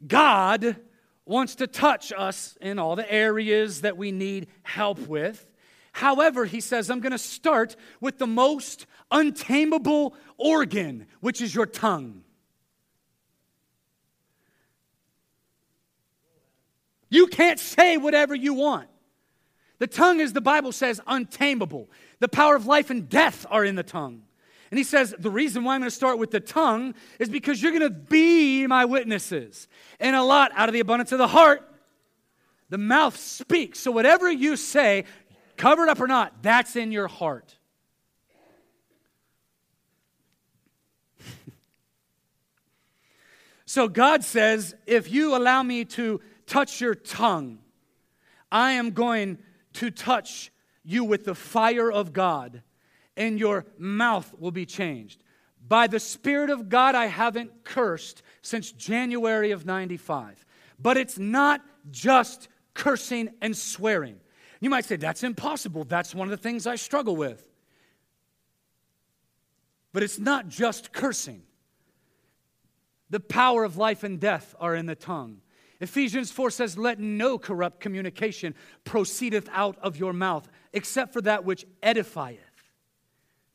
God 0.05 0.77
wants 1.25 1.55
to 1.55 1.67
touch 1.67 2.13
us 2.15 2.57
in 2.61 2.79
all 2.79 2.95
the 2.95 3.11
areas 3.11 3.81
that 3.81 3.97
we 3.97 4.11
need 4.11 4.47
help 4.63 4.99
with. 5.07 5.45
However, 5.91 6.45
he 6.45 6.61
says, 6.61 6.89
I'm 6.89 6.99
going 6.99 7.11
to 7.11 7.17
start 7.17 7.75
with 7.99 8.17
the 8.17 8.27
most 8.27 8.85
untamable 9.11 10.15
organ, 10.37 11.07
which 11.19 11.41
is 11.41 11.53
your 11.53 11.65
tongue. 11.65 12.23
You 17.09 17.27
can't 17.27 17.59
say 17.59 17.97
whatever 17.97 18.35
you 18.35 18.53
want. 18.53 18.89
The 19.79 19.87
tongue, 19.87 20.21
as 20.21 20.33
the 20.33 20.41
Bible 20.41 20.71
says, 20.71 20.99
untamable. 21.07 21.89
The 22.19 22.27
power 22.27 22.55
of 22.55 22.65
life 22.65 22.89
and 22.89 23.07
death 23.07 23.45
are 23.49 23.63
in 23.63 23.75
the 23.75 23.83
tongue. 23.83 24.23
And 24.71 24.77
he 24.77 24.83
says, 24.83 25.15
The 25.17 25.29
reason 25.29 25.63
why 25.63 25.75
I'm 25.75 25.81
going 25.81 25.89
to 25.89 25.95
start 25.95 26.17
with 26.17 26.31
the 26.31 26.39
tongue 26.39 26.95
is 27.19 27.29
because 27.29 27.61
you're 27.61 27.71
going 27.71 27.83
to 27.83 27.89
be 27.89 28.65
my 28.67 28.85
witnesses. 28.85 29.67
And 29.99 30.15
a 30.15 30.23
lot 30.23 30.51
out 30.55 30.69
of 30.69 30.73
the 30.73 30.79
abundance 30.79 31.11
of 31.11 31.19
the 31.19 31.27
heart, 31.27 31.69
the 32.69 32.77
mouth 32.77 33.17
speaks. 33.17 33.79
So 33.79 33.91
whatever 33.91 34.31
you 34.31 34.55
say, 34.55 35.05
covered 35.55 35.89
up 35.89 35.99
or 35.99 36.07
not, 36.07 36.41
that's 36.41 36.75
in 36.75 36.91
your 36.91 37.07
heart. 37.07 37.55
so 43.65 43.87
God 43.87 44.23
says, 44.23 44.75
If 44.85 45.11
you 45.11 45.35
allow 45.35 45.63
me 45.63 45.85
to 45.85 46.19
touch 46.45 46.81
your 46.81 46.95
tongue, 46.95 47.59
I 48.51 48.71
am 48.73 48.91
going 48.91 49.37
to 49.73 49.91
touch 49.91 50.51
you 50.87 51.03
with 51.03 51.25
the 51.25 51.35
fire 51.35 51.91
of 51.91 52.13
God, 52.13 52.63
and 53.17 53.37
your 53.37 53.65
mouth 53.77 54.33
will 54.39 54.51
be 54.51 54.65
changed. 54.65 55.21
By 55.67 55.87
the 55.87 55.99
Spirit 55.99 56.49
of 56.49 56.69
God, 56.69 56.95
I 56.95 57.07
haven't 57.07 57.65
cursed 57.65 58.23
since 58.41 58.71
January 58.71 59.51
of 59.51 59.65
95. 59.65 60.45
But 60.79 60.95
it's 60.95 61.19
not 61.19 61.61
just 61.91 62.47
cursing 62.73 63.29
and 63.41 63.55
swearing. 63.55 64.21
You 64.61 64.69
might 64.69 64.85
say, 64.85 64.95
that's 64.95 65.23
impossible. 65.23 65.83
That's 65.83 66.15
one 66.15 66.27
of 66.27 66.31
the 66.31 66.37
things 66.37 66.65
I 66.65 66.77
struggle 66.77 67.17
with. 67.17 67.45
But 69.91 70.03
it's 70.03 70.19
not 70.19 70.47
just 70.47 70.93
cursing. 70.93 71.41
The 73.09 73.19
power 73.19 73.65
of 73.65 73.75
life 73.75 74.03
and 74.03 74.21
death 74.21 74.55
are 74.57 74.73
in 74.73 74.85
the 74.85 74.95
tongue. 74.95 75.41
Ephesians 75.79 76.31
4 76.31 76.49
says, 76.49 76.77
Let 76.77 76.99
no 76.99 77.37
corrupt 77.37 77.79
communication 77.79 78.55
proceedeth 78.83 79.47
out 79.51 79.77
of 79.79 79.97
your 79.97 80.13
mouth, 80.13 80.47
except 80.73 81.13
for 81.13 81.21
that 81.21 81.45
which 81.45 81.65
edifieth 81.83 82.37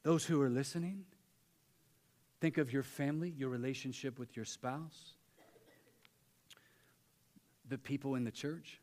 those 0.03 0.25
who 0.25 0.41
are 0.41 0.51
listening. 0.51 1.05
Think 2.41 2.59
of 2.59 2.73
your 2.73 2.83
family, 2.83 3.31
your 3.31 3.49
relationship 3.49 4.19
with 4.19 4.37
your 4.37 4.45
spouse, 4.45 5.15
the 7.69 7.79
people 7.79 8.15
in 8.15 8.25
the 8.25 8.31
church, 8.31 8.81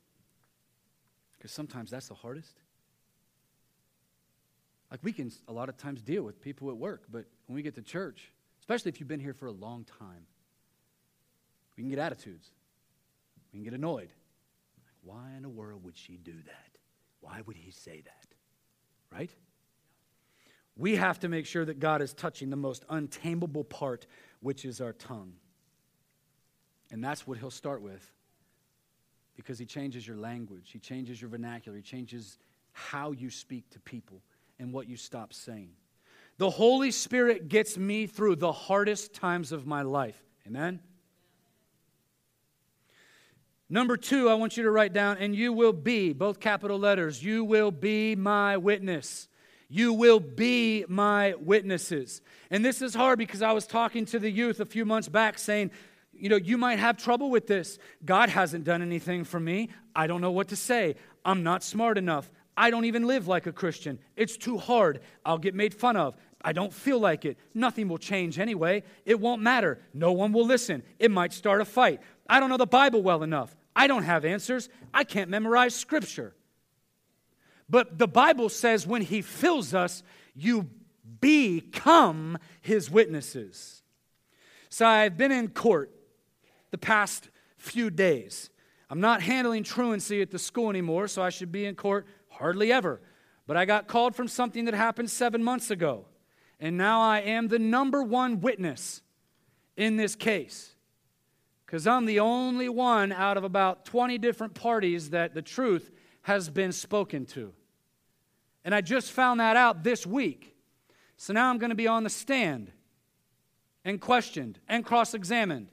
because 1.38 1.52
sometimes 1.52 1.92
that's 1.92 2.08
the 2.08 2.14
hardest. 2.16 2.58
Like 4.92 5.02
we 5.04 5.14
can 5.14 5.32
a 5.48 5.54
lot 5.54 5.70
of 5.70 5.78
times 5.78 6.02
deal 6.02 6.24
with 6.24 6.42
people 6.42 6.70
at 6.70 6.78
work, 6.78 7.04
but 7.12 7.26
when 7.48 7.56
we 7.56 7.62
get 7.62 7.76
to 7.76 7.82
church, 7.82 8.32
especially 8.60 8.90
if 8.90 9.00
you've 9.00 9.10
been 9.10 9.20
here 9.20 9.34
for 9.34 9.48
a 9.48 9.52
long 9.52 9.86
time, 10.00 10.26
we 11.78 11.84
can 11.84 11.90
get 11.90 12.00
attitudes. 12.00 12.52
We 13.52 13.60
can 13.60 13.64
get 13.64 13.74
annoyed. 13.74 14.14
Why 15.04 15.34
in 15.36 15.43
the 15.43 15.50
world 15.50 15.84
would 15.84 15.97
she 15.97 16.18
do 16.18 16.34
that? 16.45 16.78
Why 17.22 17.41
would 17.45 17.56
he 17.56 17.72
say 17.72 18.02
that? 18.02 18.28
Right? 19.12 19.32
We 20.76 20.95
have 20.95 21.20
to 21.20 21.30
make 21.30 21.45
sure 21.45 21.66
that 21.66 21.80
God 21.80 22.02
is 22.02 22.14
touching 22.14 22.50
the 22.50 22.56
most 22.56 22.86
untamable 22.89 23.64
part, 23.64 24.08
which 24.39 24.66
is 24.66 24.80
our 24.80 24.93
tongue. 24.93 25.34
And 26.91 27.04
that's 27.04 27.28
what 27.28 27.38
he'll 27.38 27.52
start 27.52 27.82
with 27.82 28.12
because 29.36 29.58
he 29.58 29.66
changes 29.66 30.06
your 30.06 30.18
language, 30.18 30.70
he 30.72 30.80
changes 30.80 31.22
your 31.22 31.30
vernacular, 31.30 31.78
he 31.78 31.84
changes 31.84 32.38
how 32.74 33.12
you 33.12 33.30
speak 33.30 33.70
to 33.70 33.80
people 33.80 34.22
and 34.60 34.74
what 34.74 34.88
you 34.88 34.97
stop 34.97 35.34
saying. 35.34 35.72
The 36.38 36.50
Holy 36.50 36.91
Spirit 36.91 37.47
gets 37.47 37.78
me 37.78 38.06
through 38.06 38.38
the 38.38 38.52
hardest 38.52 39.14
times 39.14 39.52
of 39.52 39.66
my 39.66 39.82
life. 39.82 40.22
Amen? 40.47 40.82
Number 43.70 43.97
two, 43.97 44.30
I 44.30 44.34
want 44.34 44.57
you 44.57 44.63
to 44.63 44.72
write 44.72 44.93
down, 44.93 45.17
and 45.17 45.36
you 45.36 45.53
will 45.53 45.74
be, 45.74 46.11
both 46.11 46.39
capital 46.39 46.80
letters, 46.80 47.24
you 47.24 47.43
will 47.43 47.70
be 47.70 48.15
my 48.15 48.57
witness. 48.57 49.28
You 49.67 49.93
will 49.93 50.20
be 50.20 50.86
my 50.88 51.36
witnesses. 51.39 52.22
And 52.49 52.65
this 52.65 52.82
is 52.82 52.95
hard 52.95 53.20
because 53.20 53.43
I 53.43 53.51
was 53.51 53.67
talking 53.67 54.05
to 54.07 54.17
the 54.17 54.32
youth 54.32 54.59
a 54.59 54.65
few 54.65 54.86
months 54.86 55.07
back 55.07 55.38
saying, 55.38 55.70
you 56.11 56.30
know, 56.30 56.36
you 56.36 56.57
might 56.57 56.80
have 56.80 56.97
trouble 56.97 57.30
with 57.30 57.45
this. 57.45 57.78
God 58.03 58.30
hasn't 58.30 58.63
done 58.63 58.82
anything 58.82 59.24
for 59.24 59.39
me. 59.39 59.70
I 59.95 60.07
don't 60.07 60.22
know 60.22 60.32
what 60.32 60.47
to 60.47 60.55
say. 60.55 60.95
I'm 61.24 61.43
not 61.43 61.63
smart 61.63 61.99
enough. 61.99 62.32
I 62.57 62.72
don't 62.72 62.86
even 62.86 63.05
live 63.05 63.28
like 63.28 63.45
a 63.45 63.53
Christian. 63.53 63.99
It's 64.17 64.36
too 64.36 64.57
hard. 64.57 65.01
I'll 65.24 65.38
get 65.38 65.53
made 65.53 65.76
fun 65.76 65.95
of. 65.95 66.17
I 66.41 66.51
don't 66.51 66.74
feel 66.74 66.99
like 66.99 67.24
it. 67.24 67.38
Nothing 67.53 67.88
will 67.88 67.99
change 67.99 68.39
anyway. 68.39 68.84
It 69.05 69.20
won't 69.20 69.41
matter. 69.41 69.80
No 69.93 70.11
one 70.11 70.34
will 70.34 70.45
listen. 70.45 70.84
It 70.97 71.11
might 71.11 71.32
start 71.32 71.61
a 71.61 71.65
fight. 71.65 72.01
I 72.28 72.39
don't 72.39 72.49
know 72.49 72.57
the 72.57 72.65
Bible 72.65 73.01
well 73.01 73.24
enough. 73.24 73.55
I 73.76 73.88
don't 73.88 74.03
have 74.03 74.26
answers. 74.26 74.70
I 74.93 75.03
can't 75.03 75.30
memorize 75.30 75.76
scripture. 75.76 76.34
But 77.70 77.97
the 77.97 78.07
Bible 78.07 78.49
says 78.49 78.88
when 78.88 79.01
He 79.01 79.22
fills 79.22 79.74
us, 79.74 80.03
you 80.36 80.70
become 81.22 82.38
His 82.61 82.89
witnesses. 82.89 83.84
So 84.70 84.86
I've 84.86 85.17
been 85.17 85.32
in 85.32 85.49
court 85.49 85.91
the 86.72 86.78
past 86.78 87.30
few 87.57 87.89
days. 87.89 88.49
I'm 88.89 89.01
not 89.01 89.22
handling 89.22 89.63
truancy 89.63 90.22
at 90.22 90.32
the 90.32 90.39
school 90.39 90.70
anymore, 90.70 91.07
so 91.07 91.22
I 91.22 91.30
should 91.30 91.51
be 91.51 91.65
in 91.65 91.76
court 91.76 92.07
hardly 92.30 92.72
ever. 92.72 93.01
But 93.45 93.57
I 93.57 93.65
got 93.65 93.88
called 93.88 94.15
from 94.15 94.28
something 94.28 94.65
that 94.65 94.74
happened 94.74 95.09
seven 95.09 95.43
months 95.43 95.70
ago. 95.72 96.05
And 96.59 96.78
now 96.78 97.01
I 97.01 97.20
am 97.20 97.47
the 97.47 97.59
number 97.59 98.03
one 98.03 98.41
witness 98.41 99.01
in 99.78 99.97
this 99.97 100.15
case 100.15 100.76
because 101.70 101.86
I'm 101.86 102.05
the 102.07 102.20
only 102.20 102.67
one 102.67 103.11
out 103.11 103.38
of 103.38 103.43
about 103.43 103.86
20 103.86 104.17
different 104.17 104.55
parties 104.55 105.11
that 105.11 105.36
the 105.36 105.43
truth 105.43 105.91
has 106.24 106.49
been 106.49 106.72
spoken 106.72 107.28
to. 107.28 107.53
And 108.65 108.74
I 108.74 108.82
just 108.82 109.11
found 109.11 109.39
that 109.39 109.55
out 109.55 109.84
this 109.84 110.03
week. 110.03 110.55
So 111.15 111.32
now 111.32 111.47
I'm 111.47 111.59
going 111.59 111.70
to 111.70 111.76
be 111.76 111.88
on 111.88 112.03
the 112.03 112.09
stand 112.09 112.72
and 113.86 114.01
questioned 114.01 114.57
and 114.67 114.84
cross 114.84 115.13
examined. 115.13 115.67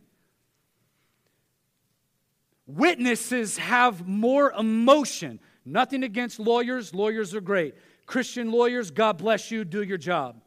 Witnesses 2.67 3.57
have 3.57 4.07
more 4.07 4.53
emotion. 4.53 5.41
Nothing 5.65 6.05
against 6.05 6.39
lawyers, 6.39 6.95
lawyers 6.95 7.35
are 7.35 7.41
great. 7.41 7.75
Christian 8.05 8.53
lawyers, 8.53 8.91
God 8.91 9.17
bless 9.17 9.51
you, 9.51 9.65
do 9.65 9.83
your 9.83 9.97
job. 9.97 10.43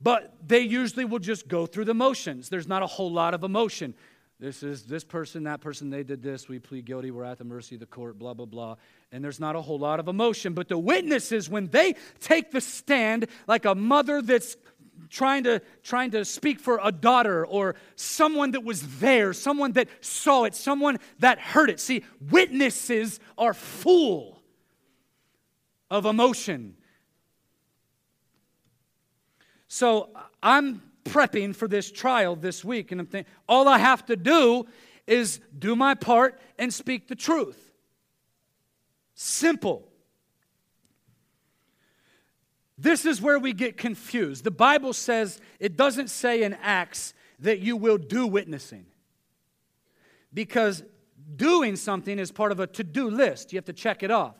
But 0.00 0.34
they 0.44 0.60
usually 0.60 1.04
will 1.04 1.20
just 1.20 1.46
go 1.46 1.64
through 1.64 1.84
the 1.84 1.94
motions. 1.94 2.48
There's 2.48 2.66
not 2.66 2.82
a 2.82 2.88
whole 2.88 3.12
lot 3.12 3.34
of 3.34 3.44
emotion. 3.44 3.94
This 4.40 4.64
is 4.64 4.84
this 4.84 5.04
person, 5.04 5.44
that 5.44 5.60
person, 5.60 5.90
they 5.90 6.02
did 6.02 6.22
this. 6.22 6.48
We 6.48 6.58
plead 6.58 6.86
guilty. 6.86 7.10
We're 7.10 7.24
at 7.24 7.38
the 7.38 7.44
mercy 7.44 7.76
of 7.76 7.80
the 7.80 7.86
court, 7.86 8.18
blah, 8.18 8.34
blah, 8.34 8.46
blah. 8.46 8.76
And 9.12 9.22
there's 9.22 9.38
not 9.38 9.54
a 9.54 9.62
whole 9.62 9.78
lot 9.78 10.00
of 10.00 10.08
emotion. 10.08 10.54
But 10.54 10.68
the 10.68 10.78
witnesses, 10.78 11.48
when 11.48 11.68
they 11.68 11.94
take 12.20 12.50
the 12.50 12.60
stand, 12.60 13.28
like 13.46 13.64
a 13.64 13.74
mother 13.74 14.20
that's 14.20 14.56
trying 15.08 15.44
to 15.44 15.60
trying 15.82 16.10
to 16.10 16.24
speak 16.24 16.58
for 16.58 16.80
a 16.82 16.90
daughter 16.90 17.46
or 17.46 17.74
someone 17.96 18.52
that 18.52 18.64
was 18.64 18.98
there 18.98 19.32
someone 19.32 19.72
that 19.72 19.88
saw 20.00 20.44
it 20.44 20.54
someone 20.54 20.98
that 21.18 21.38
heard 21.38 21.68
it 21.68 21.80
see 21.80 22.04
witnesses 22.30 23.18
are 23.36 23.52
full 23.52 24.40
of 25.90 26.06
emotion 26.06 26.76
so 29.66 30.08
i'm 30.42 30.80
prepping 31.04 31.54
for 31.54 31.68
this 31.68 31.90
trial 31.90 32.36
this 32.36 32.64
week, 32.64 32.92
and 32.92 33.00
I'm 33.00 33.06
thinking, 33.06 33.32
all 33.48 33.68
I 33.68 33.78
have 33.78 34.04
to 34.06 34.16
do 34.16 34.66
is 35.06 35.40
do 35.58 35.76
my 35.76 35.94
part 35.94 36.40
and 36.58 36.72
speak 36.72 37.08
the 37.08 37.14
truth. 37.14 37.72
Simple. 39.14 39.88
This 42.76 43.04
is 43.04 43.20
where 43.20 43.38
we 43.38 43.52
get 43.52 43.76
confused. 43.76 44.44
The 44.44 44.50
Bible 44.50 44.92
says, 44.92 45.40
it 45.60 45.76
doesn't 45.76 46.08
say 46.08 46.42
in 46.42 46.54
Acts 46.54 47.14
that 47.38 47.60
you 47.60 47.76
will 47.76 47.98
do 47.98 48.26
witnessing. 48.26 48.86
Because 50.32 50.82
doing 51.36 51.76
something 51.76 52.18
is 52.18 52.32
part 52.32 52.50
of 52.50 52.58
a 52.58 52.66
to 52.66 52.82
do 52.82 53.08
list. 53.08 53.52
You 53.52 53.58
have 53.58 53.64
to 53.66 53.72
check 53.72 54.02
it 54.02 54.10
off. 54.10 54.34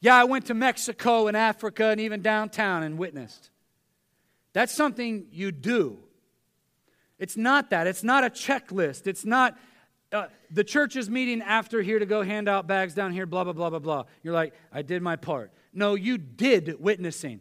Yeah, 0.00 0.16
I 0.16 0.24
went 0.24 0.46
to 0.46 0.54
Mexico 0.54 1.26
and 1.26 1.36
Africa 1.36 1.86
and 1.86 2.00
even 2.00 2.20
downtown 2.20 2.82
and 2.82 2.98
witnessed. 2.98 3.50
That's 4.52 4.74
something 4.74 5.26
you 5.30 5.52
do. 5.52 5.98
It's 7.18 7.36
not 7.36 7.70
that. 7.70 7.86
It's 7.86 8.02
not 8.02 8.24
a 8.24 8.30
checklist. 8.30 9.06
It's 9.06 9.24
not 9.24 9.56
uh, 10.12 10.26
the 10.50 10.64
church 10.64 10.96
is 10.96 11.08
meeting 11.08 11.40
after 11.40 11.82
here 11.82 11.98
to 11.98 12.06
go 12.06 12.22
hand 12.22 12.48
out 12.48 12.66
bags 12.66 12.94
down 12.94 13.12
here, 13.12 13.26
blah, 13.26 13.44
blah, 13.44 13.52
blah, 13.52 13.70
blah, 13.70 13.78
blah. 13.78 14.04
You're 14.22 14.34
like, 14.34 14.54
I 14.72 14.82
did 14.82 15.02
my 15.02 15.16
part. 15.16 15.52
No, 15.72 15.94
you 15.94 16.18
did 16.18 16.80
witnessing. 16.80 17.40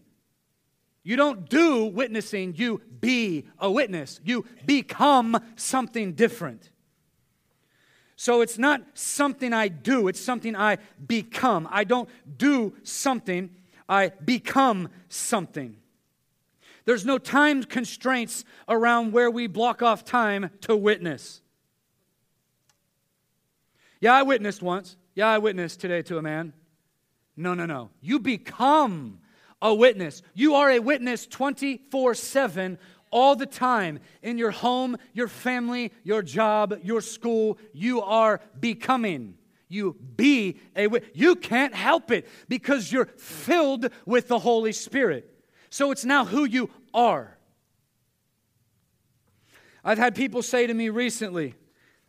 You 1.03 1.15
don't 1.15 1.49
do 1.49 1.85
witnessing, 1.85 2.53
you 2.55 2.81
be 2.99 3.47
a 3.57 3.71
witness. 3.71 4.19
You 4.23 4.45
become 4.65 5.39
something 5.55 6.13
different. 6.13 6.69
So 8.15 8.41
it's 8.41 8.59
not 8.59 8.81
something 8.93 9.53
I 9.53 9.69
do, 9.69 10.07
it's 10.07 10.21
something 10.21 10.55
I 10.55 10.77
become. 11.03 11.67
I 11.71 11.85
don't 11.85 12.09
do 12.37 12.75
something, 12.83 13.49
I 13.87 14.09
become 14.09 14.89
something. 15.07 15.77
There's 16.85 17.05
no 17.05 17.17
time 17.17 17.63
constraints 17.63 18.45
around 18.67 19.11
where 19.13 19.29
we 19.29 19.47
block 19.47 19.81
off 19.81 20.03
time 20.03 20.49
to 20.61 20.75
witness. 20.75 21.41
Yeah, 24.01 24.13
I 24.13 24.23
witnessed 24.23 24.61
once. 24.61 24.97
Yeah, 25.15 25.27
I 25.27 25.37
witnessed 25.37 25.79
today 25.79 26.01
to 26.03 26.17
a 26.17 26.21
man. 26.21 26.53
No, 27.35 27.53
no, 27.53 27.65
no. 27.65 27.89
You 28.01 28.19
become 28.19 29.19
a 29.61 29.73
witness. 29.73 30.21
You 30.33 30.55
are 30.55 30.71
a 30.71 30.79
witness 30.79 31.27
24 31.27 32.13
7 32.15 32.77
all 33.11 33.35
the 33.35 33.45
time 33.45 33.99
in 34.21 34.37
your 34.37 34.51
home, 34.51 34.97
your 35.13 35.27
family, 35.27 35.91
your 36.03 36.21
job, 36.21 36.79
your 36.83 37.01
school. 37.01 37.57
You 37.73 38.01
are 38.01 38.39
becoming. 38.59 39.35
You 39.67 39.95
be 40.15 40.59
a 40.75 40.87
witness. 40.87 41.11
You 41.13 41.35
can't 41.35 41.73
help 41.73 42.11
it 42.11 42.27
because 42.47 42.91
you're 42.91 43.07
filled 43.17 43.89
with 44.05 44.27
the 44.27 44.39
Holy 44.39 44.71
Spirit. 44.71 45.38
So 45.69 45.91
it's 45.91 46.05
now 46.05 46.25
who 46.25 46.45
you 46.45 46.69
are. 46.93 47.37
I've 49.83 49.97
had 49.97 50.15
people 50.15 50.41
say 50.41 50.67
to 50.67 50.73
me 50.73 50.89
recently, 50.89 51.55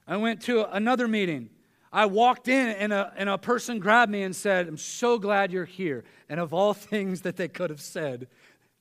I 0.07 0.17
went 0.17 0.43
to 0.43 0.65
another 0.75 1.07
meeting 1.07 1.51
I 1.93 2.07
walked 2.07 2.47
in 2.47 2.69
and 2.69 2.93
a, 2.93 3.13
and 3.17 3.29
a 3.29 3.37
person 3.37 3.81
grabbed 3.81 4.13
me 4.13 4.23
and 4.23 4.35
said, 4.35 4.69
I'm 4.69 4.77
so 4.77 5.19
glad 5.19 5.51
you're 5.53 5.65
here. 5.65 6.05
And 6.29 6.39
of 6.39 6.55
all 6.55 6.75
things 6.75 7.23
that 7.23 7.37
they 7.37 7.49
could 7.49 7.71
have 7.71 7.81
said, 7.81 8.29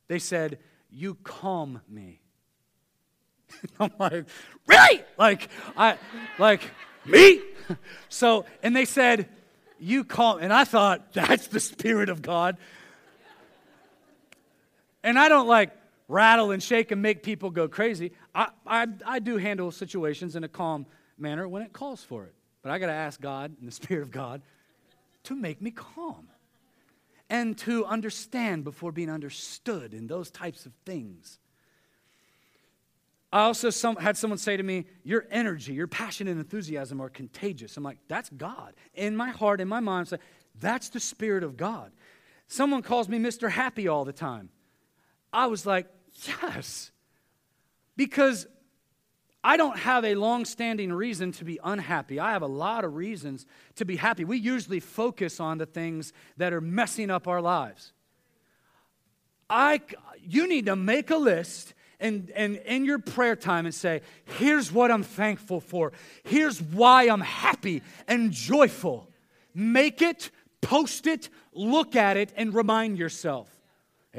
they 0.08 0.20
said, 0.20 0.60
You 0.90 1.16
calm 1.16 1.82
me. 1.88 2.22
I'm 3.80 3.92
like, 4.00 4.26
Really? 4.68 5.04
Like, 5.18 5.50
I, 5.76 5.98
like, 6.38 6.62
me? 7.06 7.42
So, 8.10 8.46
and 8.64 8.76
they 8.76 8.86
said, 8.86 9.30
You 9.78 10.04
calm. 10.04 10.40
And 10.40 10.52
I 10.52 10.64
thought, 10.64 11.14
That's 11.14 11.46
the 11.48 11.60
Spirit 11.60 12.10
of 12.10 12.24
God. 12.24 12.58
And 15.04 15.18
I 15.18 15.30
don't 15.30 15.48
like 15.48 15.72
rattle 16.08 16.52
and 16.52 16.62
shake 16.62 16.92
and 16.92 17.02
make 17.02 17.24
people 17.24 17.50
go 17.50 17.68
crazy. 17.68 18.12
I, 18.34 18.50
I, 18.66 18.88
I 19.06 19.20
do 19.20 19.38
handle 19.38 19.72
situations 19.72 20.36
in 20.36 20.44
a 20.44 20.48
calm 20.50 20.86
manner 21.18 21.48
when 21.48 21.62
it 21.62 21.72
calls 21.72 22.04
for 22.04 22.26
it. 22.26 22.34
But 22.62 22.72
I 22.72 22.80
got 22.80 22.88
to 22.88 22.94
ask 22.94 23.22
God 23.22 23.56
and 23.60 23.68
the 23.68 23.72
Spirit 23.84 24.02
of 24.02 24.12
God 24.12 24.42
to 25.24 25.36
make 25.36 25.62
me 25.62 25.72
calm 25.72 26.28
and 27.30 27.58
to 27.60 27.86
understand 27.86 28.64
before 28.64 28.92
being 28.92 29.10
understood 29.10 29.94
in 29.94 30.08
those 30.08 30.32
types 30.32 30.66
of 30.66 30.74
things. 30.86 31.38
I 33.32 33.42
also 33.42 33.70
some, 33.70 33.96
had 33.98 34.18
someone 34.18 34.40
say 34.40 34.58
to 34.58 34.64
me, 34.64 34.86
Your 35.04 35.28
energy, 35.30 35.74
your 35.74 35.88
passion 35.88 36.28
and 36.28 36.40
enthusiasm 36.40 37.00
are 37.00 37.10
contagious. 37.10 37.78
I'm 37.78 37.84
like, 37.84 38.00
That's 38.08 38.30
God. 38.30 38.74
In 38.96 39.16
my 39.16 39.30
heart, 39.30 39.62
in 39.62 39.68
my 39.68 39.80
mind, 39.80 40.00
I'm 40.00 40.06
saying, 40.06 40.22
That's 40.60 40.90
the 40.90 41.00
Spirit 41.00 41.44
of 41.44 41.56
God. 41.56 41.92
Someone 42.48 42.82
calls 42.82 43.08
me 43.08 43.20
Mr. 43.20 43.52
Happy 43.52 43.88
all 43.88 44.06
the 44.06 44.14
time. 44.14 44.50
I 45.32 45.48
was 45.48 45.66
like, 45.66 45.88
Yes. 46.28 46.92
Because 47.96 48.48
I 49.44 49.58
don't 49.58 49.78
have 49.78 50.04
a 50.04 50.16
long 50.16 50.46
standing 50.46 50.92
reason 50.92 51.32
to 51.34 51.46
be 51.46 51.60
unhappy. 51.64 52.20
I 52.20 52.34
have 52.34 52.42
a 52.42 52.48
lot 52.48 52.84
of 52.84 52.96
reasons 52.96 53.46
to 53.76 53.86
be 53.86 53.96
happy. 53.96 54.26
We 54.26 54.38
usually 54.38 54.82
focus 54.82 55.40
on 55.40 55.58
the 55.58 55.66
things 55.66 56.12
that 56.38 56.52
are 56.52 56.62
messing 56.62 57.10
up 57.10 57.28
our 57.28 57.42
lives. 57.42 57.94
I, 59.50 59.82
you 60.22 60.48
need 60.48 60.66
to 60.68 60.76
make 60.76 61.10
a 61.10 61.18
list 61.18 61.74
and, 62.02 62.32
and 62.36 62.58
in 62.58 62.86
your 62.86 63.00
prayer 63.00 63.36
time 63.36 63.66
and 63.66 63.74
say, 63.74 64.02
Here's 64.38 64.72
what 64.72 64.92
I'm 64.92 65.04
thankful 65.04 65.60
for. 65.60 65.94
Here's 66.24 66.62
why 66.62 67.10
I'm 67.10 67.22
happy 67.22 67.82
and 68.08 68.32
joyful. 68.32 69.10
Make 69.54 70.02
it, 70.02 70.32
post 70.62 71.08
it, 71.08 71.30
look 71.54 71.96
at 71.96 72.18
it, 72.18 72.32
and 72.36 72.54
remind 72.54 72.98
yourself. 72.98 73.59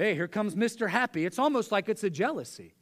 Hey, 0.01 0.14
here 0.14 0.28
comes 0.28 0.55
Mr. 0.55 0.88
Happy. 0.88 1.26
It's 1.26 1.38
almost 1.38 1.70
like 1.70 1.90
it's 1.90 2.03
a 2.05 2.09
jealousy. 2.09 2.72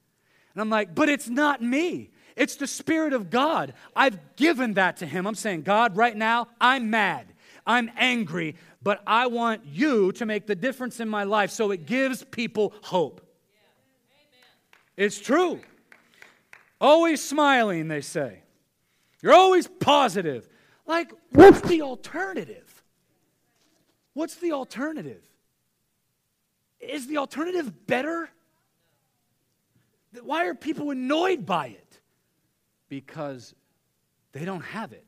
And 0.55 0.61
I'm 0.61 0.71
like, 0.71 0.95
But 0.95 1.09
it's 1.09 1.29
not 1.29 1.61
me. 1.61 2.13
It's 2.37 2.55
the 2.55 2.69
Spirit 2.69 3.13
of 3.13 3.29
God. 3.29 3.75
I've 3.97 4.37
given 4.37 4.75
that 4.75 4.99
to 4.99 5.07
Him. 5.07 5.27
I'm 5.27 5.35
saying, 5.35 5.63
God, 5.63 5.97
right 5.97 6.17
now, 6.17 6.47
I'm 6.61 6.91
mad. 6.91 7.27
I'm 7.67 7.91
angry, 7.97 8.55
but 8.85 9.03
I 9.05 9.27
want 9.27 9.67
you 9.67 10.13
to 10.13 10.27
make 10.27 10.47
the 10.47 10.55
difference 10.55 11.01
in 11.01 11.09
my 11.09 11.25
life 11.25 11.51
so 11.51 11.73
it 11.73 11.87
gives 11.87 12.23
people 12.23 12.73
hope. 12.83 13.21
It's 14.97 15.19
true. 15.19 15.61
Always 16.81 17.21
smiling, 17.21 17.89
they 17.89 18.01
say. 18.01 18.43
You're 19.23 19.35
always 19.35 19.67
positive. 19.67 20.49
Like, 20.87 21.13
what's 21.33 21.63
the 21.63 21.83
alternative? 21.83 22.85
What's 24.15 24.37
the 24.37 24.53
alternative? 24.53 25.28
Is 26.81 27.07
the 27.07 27.19
alternative 27.19 27.87
better? 27.87 28.31
Why 30.23 30.47
are 30.47 30.55
people 30.55 30.91
annoyed 30.91 31.45
by 31.45 31.69
it? 31.69 31.89
because 32.89 33.55
they 34.33 34.45
don't 34.45 34.65
have 34.65 34.93
it. 34.93 35.05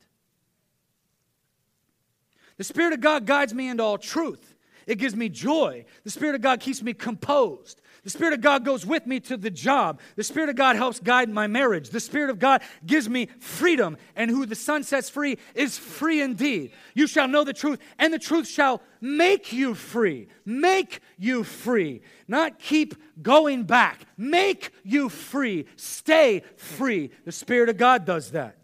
The 2.56 2.64
Spirit 2.64 2.92
of 2.92 3.00
God 3.00 3.26
guides 3.26 3.54
me 3.54 3.68
into 3.68 3.82
all 3.82 3.98
truth. 3.98 4.54
It 4.86 4.96
gives 4.96 5.16
me 5.16 5.28
joy. 5.28 5.86
The 6.04 6.10
Spirit 6.10 6.34
of 6.34 6.40
God 6.42 6.60
keeps 6.60 6.82
me 6.82 6.92
composed. 6.92 7.80
The 8.02 8.10
Spirit 8.10 8.32
of 8.32 8.40
God 8.40 8.64
goes 8.64 8.86
with 8.86 9.06
me 9.06 9.20
to 9.20 9.36
the 9.36 9.50
job. 9.50 10.00
The 10.16 10.24
Spirit 10.24 10.48
of 10.48 10.56
God 10.56 10.76
helps 10.76 11.00
guide 11.00 11.28
my 11.28 11.46
marriage. 11.46 11.90
The 11.90 12.00
Spirit 12.00 12.30
of 12.30 12.38
God 12.38 12.62
gives 12.86 13.08
me 13.08 13.28
freedom. 13.38 13.98
And 14.16 14.30
who 14.30 14.46
the 14.46 14.54
Son 14.54 14.82
sets 14.82 15.10
free 15.10 15.36
is 15.54 15.76
free 15.76 16.22
indeed. 16.22 16.72
You 16.94 17.06
shall 17.06 17.28
know 17.28 17.44
the 17.44 17.52
truth, 17.52 17.78
and 17.98 18.12
the 18.12 18.18
truth 18.18 18.48
shall 18.48 18.82
make 19.00 19.52
you 19.52 19.74
free. 19.74 20.28
Make 20.46 21.00
you 21.18 21.44
free. 21.44 22.00
Not 22.26 22.58
keep 22.58 22.94
going 23.22 23.64
back. 23.64 24.06
Make 24.16 24.72
you 24.82 25.10
free. 25.10 25.66
Stay 25.76 26.42
free. 26.56 27.10
The 27.26 27.32
Spirit 27.32 27.68
of 27.68 27.76
God 27.76 28.06
does 28.06 28.30
that. 28.30 28.56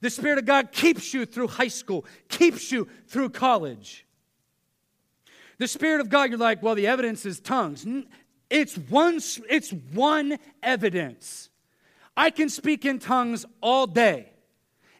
The 0.00 0.10
Spirit 0.10 0.38
of 0.38 0.46
God 0.46 0.72
keeps 0.72 1.14
you 1.14 1.26
through 1.26 1.48
high 1.48 1.68
school, 1.68 2.04
keeps 2.28 2.72
you 2.72 2.88
through 3.06 3.30
college. 3.30 4.04
The 5.58 5.68
Spirit 5.68 6.00
of 6.00 6.08
God, 6.08 6.30
you're 6.30 6.38
like, 6.38 6.60
well, 6.60 6.74
the 6.74 6.88
evidence 6.88 7.24
is 7.24 7.38
tongues. 7.38 7.86
It's 8.52 8.76
one, 8.76 9.18
it's 9.48 9.72
one 9.72 10.38
evidence. 10.62 11.48
I 12.14 12.28
can 12.28 12.50
speak 12.50 12.84
in 12.84 12.98
tongues 12.98 13.46
all 13.62 13.86
day. 13.86 14.28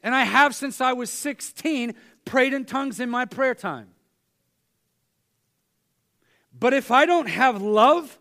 And 0.03 0.15
I 0.15 0.25
have 0.25 0.55
since 0.55 0.81
I 0.81 0.95
was 0.95 1.11
16 1.11 1.95
prayed 2.25 2.55
in 2.55 2.65
tongues 2.65 2.99
in 2.99 3.11
my 3.11 3.27
prayer 3.27 3.55
time. 3.55 3.89
But 6.59 6.73
if 6.73 6.91
I 6.91 7.05
don't 7.05 7.29
have 7.29 7.61
love, 7.61 8.19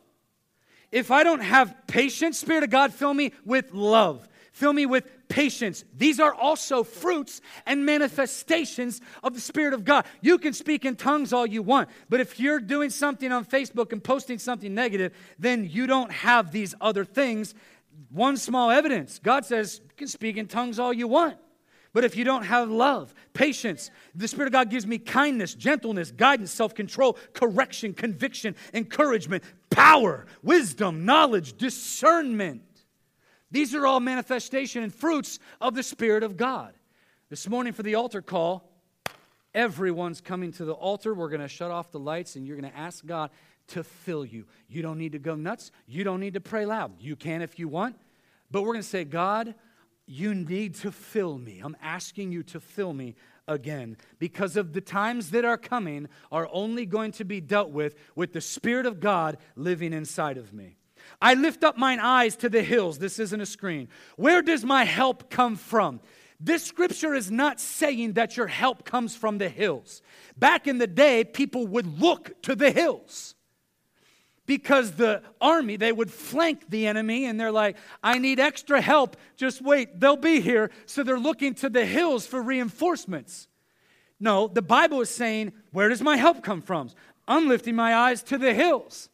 if 0.91 1.11
I 1.11 1.23
don't 1.23 1.39
have 1.39 1.75
patience, 1.87 2.37
Spirit 2.37 2.65
of 2.65 2.69
God, 2.69 2.93
fill 2.93 3.13
me 3.13 3.31
with 3.45 3.71
love. 3.71 4.27
Fill 4.51 4.73
me 4.73 4.85
with 4.85 5.09
patience. 5.31 5.85
These 5.97 6.19
are 6.19 6.33
also 6.33 6.83
fruits 6.83 7.41
and 7.65 7.85
manifestations 7.85 8.99
of 9.23 9.33
the 9.33 9.39
Spirit 9.39 9.73
of 9.73 9.85
God. 9.85 10.05
You 10.19 10.37
can 10.37 10.51
speak 10.51 10.83
in 10.83 10.97
tongues 10.97 11.31
all 11.31 11.47
you 11.47 11.63
want, 11.63 11.89
but 12.09 12.19
if 12.19 12.39
you're 12.39 12.59
doing 12.59 12.89
something 12.89 13.31
on 13.31 13.45
Facebook 13.45 13.93
and 13.93 14.03
posting 14.03 14.37
something 14.37 14.75
negative, 14.75 15.13
then 15.39 15.67
you 15.67 15.87
don't 15.87 16.11
have 16.11 16.51
these 16.51 16.75
other 16.81 17.05
things. 17.05 17.55
One 18.09 18.35
small 18.35 18.69
evidence 18.69 19.19
God 19.19 19.45
says 19.45 19.79
you 19.83 19.95
can 19.95 20.07
speak 20.07 20.35
in 20.35 20.47
tongues 20.47 20.77
all 20.77 20.93
you 20.93 21.07
want. 21.07 21.37
But 21.93 22.05
if 22.05 22.15
you 22.15 22.23
don't 22.23 22.43
have 22.43 22.69
love, 22.69 23.13
patience, 23.33 23.91
the 24.15 24.27
Spirit 24.27 24.47
of 24.47 24.53
God 24.53 24.69
gives 24.69 24.87
me 24.87 24.97
kindness, 24.97 25.53
gentleness, 25.53 26.11
guidance, 26.11 26.51
self 26.51 26.73
control, 26.73 27.17
correction, 27.33 27.93
conviction, 27.93 28.55
encouragement, 28.73 29.43
power, 29.69 30.25
wisdom, 30.41 31.05
knowledge, 31.05 31.57
discernment. 31.57 32.63
These 33.51 33.75
are 33.75 33.85
all 33.85 33.99
manifestation 33.99 34.83
and 34.83 34.93
fruits 34.93 35.39
of 35.59 35.75
the 35.75 35.83
Spirit 35.83 36.23
of 36.23 36.37
God. 36.37 36.73
This 37.29 37.47
morning 37.47 37.73
for 37.73 37.83
the 37.83 37.95
altar 37.95 38.21
call, 38.21 38.69
everyone's 39.53 40.21
coming 40.21 40.51
to 40.53 40.65
the 40.65 40.73
altar. 40.73 41.13
We're 41.13 41.29
going 41.29 41.41
to 41.41 41.47
shut 41.47 41.71
off 41.71 41.91
the 41.91 41.99
lights 41.99 42.35
and 42.35 42.47
you're 42.47 42.57
going 42.57 42.71
to 42.71 42.77
ask 42.77 43.05
God 43.05 43.29
to 43.67 43.83
fill 43.83 44.25
you. 44.25 44.45
You 44.67 44.81
don't 44.81 44.97
need 44.97 45.13
to 45.13 45.19
go 45.19 45.35
nuts. 45.35 45.71
You 45.87 46.03
don't 46.03 46.19
need 46.19 46.33
to 46.33 46.41
pray 46.41 46.65
loud. 46.65 46.93
You 46.99 47.15
can 47.15 47.41
if 47.41 47.59
you 47.59 47.67
want. 47.67 47.97
But 48.49 48.63
we're 48.63 48.73
going 48.73 48.83
to 48.83 48.89
say, 48.89 49.03
God, 49.03 49.55
you 50.05 50.33
need 50.33 50.75
to 50.75 50.91
fill 50.91 51.37
me. 51.37 51.61
I'm 51.63 51.77
asking 51.81 52.31
you 52.31 52.43
to 52.43 52.59
fill 52.59 52.93
me 52.93 53.15
again 53.47 53.97
because 54.19 54.55
of 54.55 54.73
the 54.73 54.81
times 54.81 55.31
that 55.31 55.45
are 55.45 55.57
coming 55.57 56.07
are 56.31 56.49
only 56.51 56.85
going 56.85 57.11
to 57.13 57.25
be 57.25 57.41
dealt 57.41 57.69
with 57.69 57.95
with 58.15 58.33
the 58.33 58.41
Spirit 58.41 58.85
of 58.85 58.99
God 58.99 59.37
living 59.55 59.93
inside 59.93 60.37
of 60.37 60.53
me. 60.53 60.77
I 61.21 61.35
lift 61.35 61.63
up 61.63 61.77
mine 61.77 61.99
eyes 61.99 62.35
to 62.37 62.49
the 62.49 62.63
hills. 62.63 62.97
This 62.97 63.19
isn't 63.19 63.41
a 63.41 63.45
screen. 63.45 63.89
Where 64.15 64.41
does 64.41 64.65
my 64.65 64.83
help 64.83 65.29
come 65.29 65.55
from? 65.55 65.99
This 66.39 66.63
scripture 66.63 67.13
is 67.13 67.29
not 67.29 67.59
saying 67.59 68.13
that 68.13 68.35
your 68.35 68.47
help 68.47 68.83
comes 68.83 69.15
from 69.15 69.37
the 69.37 69.49
hills. 69.49 70.01
Back 70.35 70.67
in 70.67 70.79
the 70.79 70.87
day, 70.87 71.23
people 71.23 71.67
would 71.67 72.01
look 72.01 72.41
to 72.43 72.55
the 72.55 72.71
hills 72.71 73.35
because 74.47 74.93
the 74.93 75.21
army, 75.39 75.77
they 75.77 75.91
would 75.91 76.11
flank 76.11 76.69
the 76.69 76.87
enemy 76.87 77.25
and 77.25 77.39
they're 77.39 77.51
like, 77.51 77.77
I 78.03 78.17
need 78.17 78.39
extra 78.39 78.81
help. 78.81 79.15
Just 79.37 79.61
wait, 79.61 79.99
they'll 79.99 80.17
be 80.17 80.41
here. 80.41 80.71
So 80.87 81.03
they're 81.03 81.19
looking 81.19 81.53
to 81.55 81.69
the 81.69 81.85
hills 81.85 82.25
for 82.25 82.41
reinforcements. 82.41 83.47
No, 84.19 84.47
the 84.47 84.61
Bible 84.63 85.01
is 85.01 85.09
saying, 85.09 85.53
Where 85.71 85.89
does 85.89 86.01
my 86.01 86.17
help 86.17 86.43
come 86.43 86.61
from? 86.61 86.89
I'm 87.27 87.47
lifting 87.47 87.75
my 87.75 87.95
eyes 87.95 88.23
to 88.23 88.37
the 88.37 88.53
hills. 88.53 89.09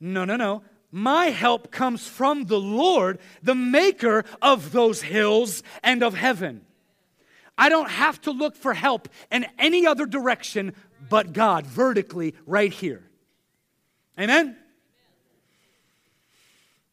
No, 0.00 0.24
no, 0.24 0.36
no. 0.36 0.62
My 0.90 1.26
help 1.26 1.70
comes 1.70 2.06
from 2.06 2.44
the 2.44 2.60
Lord, 2.60 3.18
the 3.42 3.54
maker 3.54 4.24
of 4.40 4.72
those 4.72 5.02
hills 5.02 5.62
and 5.82 6.02
of 6.02 6.14
heaven. 6.14 6.62
I 7.58 7.68
don't 7.68 7.90
have 7.90 8.20
to 8.22 8.30
look 8.30 8.54
for 8.54 8.74
help 8.74 9.08
in 9.30 9.46
any 9.58 9.86
other 9.86 10.06
direction 10.06 10.74
but 11.08 11.32
God, 11.32 11.66
vertically, 11.66 12.34
right 12.46 12.72
here. 12.72 13.04
Amen? 14.18 14.56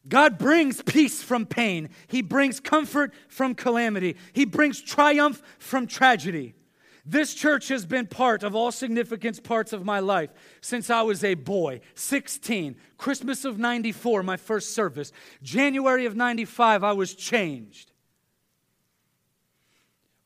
God 0.06 0.36
brings 0.38 0.82
peace 0.82 1.22
from 1.22 1.46
pain. 1.46 1.88
He 2.06 2.20
brings 2.20 2.60
comfort 2.60 3.14
from 3.28 3.54
calamity. 3.54 4.16
He 4.32 4.44
brings 4.44 4.80
triumph 4.80 5.42
from 5.58 5.86
tragedy. 5.86 6.54
This 7.06 7.34
church 7.34 7.68
has 7.68 7.84
been 7.84 8.06
part 8.06 8.42
of 8.42 8.54
all 8.54 8.72
significant 8.72 9.42
parts 9.44 9.74
of 9.74 9.84
my 9.84 10.00
life 10.00 10.30
since 10.62 10.88
I 10.88 11.02
was 11.02 11.22
a 11.22 11.34
boy, 11.34 11.80
16. 11.94 12.76
Christmas 12.96 13.44
of 13.44 13.58
94, 13.58 14.22
my 14.22 14.38
first 14.38 14.74
service. 14.74 15.12
January 15.42 16.06
of 16.06 16.16
95, 16.16 16.82
I 16.82 16.92
was 16.92 17.14
changed. 17.14 17.92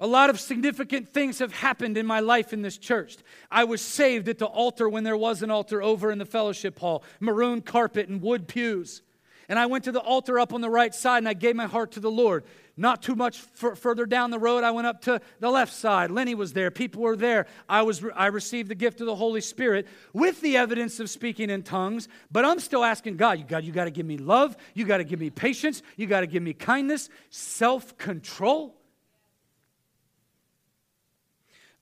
A 0.00 0.06
lot 0.06 0.30
of 0.30 0.38
significant 0.38 1.08
things 1.08 1.40
have 1.40 1.52
happened 1.52 1.98
in 1.98 2.06
my 2.06 2.20
life 2.20 2.52
in 2.52 2.62
this 2.62 2.78
church. 2.78 3.16
I 3.50 3.64
was 3.64 3.80
saved 3.80 4.28
at 4.28 4.38
the 4.38 4.46
altar 4.46 4.88
when 4.88 5.02
there 5.02 5.16
was 5.16 5.42
an 5.42 5.50
altar 5.50 5.82
over 5.82 6.12
in 6.12 6.18
the 6.18 6.24
fellowship 6.24 6.78
hall, 6.78 7.02
maroon 7.18 7.60
carpet 7.60 8.08
and 8.08 8.22
wood 8.22 8.46
pews. 8.46 9.02
And 9.48 9.58
I 9.58 9.64
went 9.64 9.84
to 9.84 9.92
the 9.92 10.00
altar 10.00 10.38
up 10.38 10.52
on 10.52 10.60
the 10.60 10.68
right 10.68 10.94
side 10.94 11.18
and 11.18 11.28
I 11.28 11.32
gave 11.32 11.56
my 11.56 11.66
heart 11.66 11.92
to 11.92 12.00
the 12.00 12.10
Lord. 12.10 12.44
Not 12.76 13.02
too 13.02 13.14
much 13.14 13.42
f- 13.62 13.78
further 13.78 14.04
down 14.04 14.30
the 14.30 14.38
road, 14.38 14.62
I 14.62 14.70
went 14.72 14.86
up 14.86 15.00
to 15.02 15.20
the 15.40 15.50
left 15.50 15.72
side. 15.72 16.10
Lenny 16.10 16.34
was 16.34 16.52
there. 16.52 16.70
People 16.70 17.02
were 17.02 17.16
there. 17.16 17.46
I, 17.68 17.82
was 17.82 18.02
re- 18.02 18.12
I 18.14 18.26
received 18.26 18.68
the 18.68 18.74
gift 18.74 19.00
of 19.00 19.06
the 19.06 19.16
Holy 19.16 19.40
Spirit 19.40 19.88
with 20.12 20.42
the 20.42 20.58
evidence 20.58 21.00
of 21.00 21.08
speaking 21.08 21.48
in 21.48 21.62
tongues. 21.62 22.08
But 22.30 22.44
I'm 22.44 22.60
still 22.60 22.84
asking 22.84 23.16
God, 23.16 23.38
you 23.38 23.44
got, 23.44 23.64
you 23.64 23.72
got 23.72 23.84
to 23.84 23.90
give 23.90 24.04
me 24.06 24.18
love. 24.18 24.54
You 24.74 24.84
got 24.84 24.98
to 24.98 25.04
give 25.04 25.18
me 25.18 25.30
patience. 25.30 25.82
You 25.96 26.06
got 26.06 26.20
to 26.20 26.26
give 26.26 26.42
me 26.42 26.52
kindness, 26.52 27.08
self 27.30 27.96
control. 27.96 28.76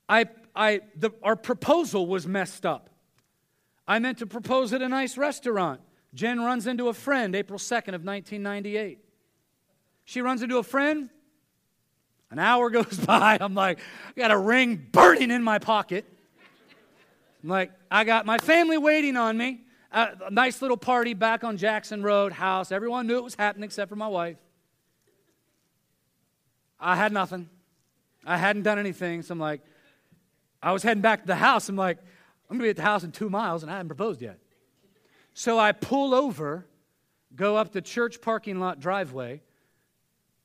I, 0.08 0.26
I, 0.54 0.82
our 1.22 1.34
proposal 1.36 2.06
was 2.06 2.28
messed 2.28 2.64
up. 2.64 2.90
I 3.88 3.98
meant 3.98 4.18
to 4.18 4.26
propose 4.26 4.72
at 4.72 4.82
a 4.82 4.88
nice 4.88 5.18
restaurant. 5.18 5.80
Jen 6.14 6.40
runs 6.40 6.66
into 6.66 6.88
a 6.88 6.94
friend 6.94 7.34
April 7.34 7.58
2nd 7.58 7.94
of 7.94 8.04
1998. 8.04 8.98
She 10.04 10.20
runs 10.20 10.42
into 10.42 10.58
a 10.58 10.62
friend. 10.62 11.10
An 12.30 12.38
hour 12.38 12.70
goes 12.70 12.98
by. 12.98 13.38
I'm 13.40 13.54
like, 13.54 13.78
I 14.16 14.20
got 14.20 14.30
a 14.30 14.38
ring 14.38 14.86
burning 14.92 15.30
in 15.30 15.42
my 15.42 15.58
pocket. 15.58 16.04
I'm 17.42 17.48
like, 17.48 17.70
I 17.90 18.04
got 18.04 18.26
my 18.26 18.38
family 18.38 18.78
waiting 18.78 19.16
on 19.16 19.36
me. 19.36 19.60
Uh, 19.92 20.08
a 20.26 20.30
nice 20.30 20.60
little 20.62 20.76
party 20.76 21.14
back 21.14 21.44
on 21.44 21.56
Jackson 21.56 22.02
Road, 22.02 22.32
house. 22.32 22.72
Everyone 22.72 23.06
knew 23.06 23.18
it 23.18 23.24
was 23.24 23.34
happening 23.34 23.64
except 23.64 23.88
for 23.88 23.96
my 23.96 24.08
wife. 24.08 24.36
I 26.78 26.96
had 26.96 27.12
nothing. 27.12 27.48
I 28.24 28.36
hadn't 28.36 28.62
done 28.62 28.78
anything. 28.78 29.22
So 29.22 29.32
I'm 29.32 29.38
like, 29.38 29.60
I 30.62 30.72
was 30.72 30.82
heading 30.82 31.02
back 31.02 31.20
to 31.20 31.26
the 31.26 31.36
house. 31.36 31.68
I'm 31.68 31.76
like, 31.76 31.98
I'm 32.50 32.58
going 32.58 32.60
to 32.60 32.64
be 32.64 32.70
at 32.70 32.76
the 32.76 32.82
house 32.82 33.04
in 33.04 33.12
two 33.12 33.30
miles, 33.30 33.62
and 33.62 33.70
I 33.70 33.76
haven't 33.76 33.88
proposed 33.88 34.20
yet. 34.20 34.38
So 35.38 35.58
I 35.58 35.72
pull 35.72 36.14
over, 36.14 36.64
go 37.34 37.58
up 37.58 37.72
the 37.72 37.82
church 37.82 38.22
parking 38.22 38.58
lot 38.58 38.80
driveway, 38.80 39.42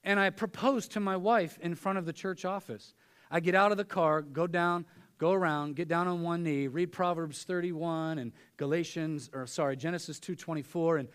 and 0.04 0.20
I 0.20 0.32
propose 0.32 0.90
to 0.90 1.00
my 1.00 1.16
wife 1.16 1.58
in 1.62 1.76
front 1.76 1.98
of 1.98 2.06
the 2.06 2.12
church 2.12 2.44
office. 2.44 2.94
I 3.32 3.40
get 3.40 3.56
out 3.56 3.72
of 3.72 3.78
the 3.78 3.86
car, 3.86 4.22
go 4.22 4.48
down, 4.48 4.86
go 5.18 5.32
around, 5.32 5.78
get 5.78 5.88
down 5.88 6.10
on 6.10 6.24
one 6.24 6.44
knee, 6.44 6.68
read 6.68 6.92
Proverbs 6.92 7.44
31 7.44 8.18
and 8.18 8.34
Galatians, 8.58 9.30
or 9.32 9.48
sorry, 9.48 9.78
Genesis 9.78 10.20
2.24, 10.20 11.00
and, 11.00 11.10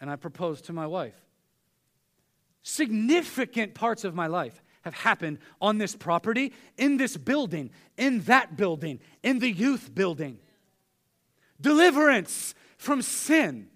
and 0.00 0.08
I 0.08 0.14
propose 0.14 0.62
to 0.62 0.72
my 0.72 0.86
wife. 0.86 1.20
Significant 2.62 3.74
parts 3.74 4.04
of 4.04 4.14
my 4.14 4.28
life 4.28 4.62
have 4.82 4.94
happened 4.94 5.40
on 5.60 5.78
this 5.78 5.96
property, 5.96 6.52
in 6.76 6.96
this 6.96 7.16
building, 7.16 7.70
in 7.96 8.20
that 8.20 8.56
building, 8.56 9.00
in 9.24 9.40
the 9.40 9.50
youth 9.50 9.92
building. 9.92 10.38
Deliverance 11.60 12.54
from 12.76 13.02
sin, 13.02 13.68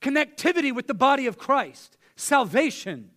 connectivity 0.00 0.74
with 0.74 0.86
the 0.86 0.94
body 0.94 1.26
of 1.26 1.38
Christ, 1.38 1.96
salvation. 2.16 3.10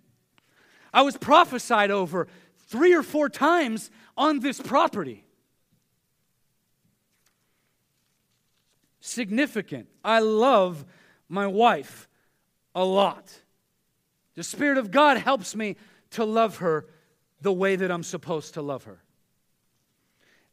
I 0.93 1.01
was 1.01 1.17
prophesied 1.17 1.91
over 1.91 2.27
three 2.67 2.93
or 2.93 3.03
four 3.03 3.29
times 3.29 3.91
on 4.17 4.39
this 4.39 4.61
property. 4.61 5.25
Significant. 8.99 9.87
I 10.03 10.19
love 10.19 10.85
my 11.29 11.47
wife 11.47 12.07
a 12.73 12.83
lot. 12.83 13.41
The 14.35 14.43
Spirit 14.43 14.77
of 14.77 14.91
God 14.91 15.17
helps 15.17 15.55
me 15.55 15.75
to 16.11 16.25
love 16.25 16.57
her 16.57 16.87
the 17.41 17.53
way 17.53 17.75
that 17.75 17.91
I'm 17.91 18.03
supposed 18.03 18.55
to 18.55 18.61
love 18.61 18.85
her. 18.85 19.03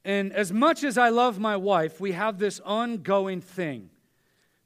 And 0.04 0.32
as 0.32 0.52
much 0.52 0.82
as 0.82 0.98
I 0.98 1.08
love 1.08 1.38
my 1.38 1.56
wife, 1.56 2.00
we 2.00 2.12
have 2.12 2.38
this 2.38 2.60
ongoing 2.60 3.40
thing. 3.40 3.90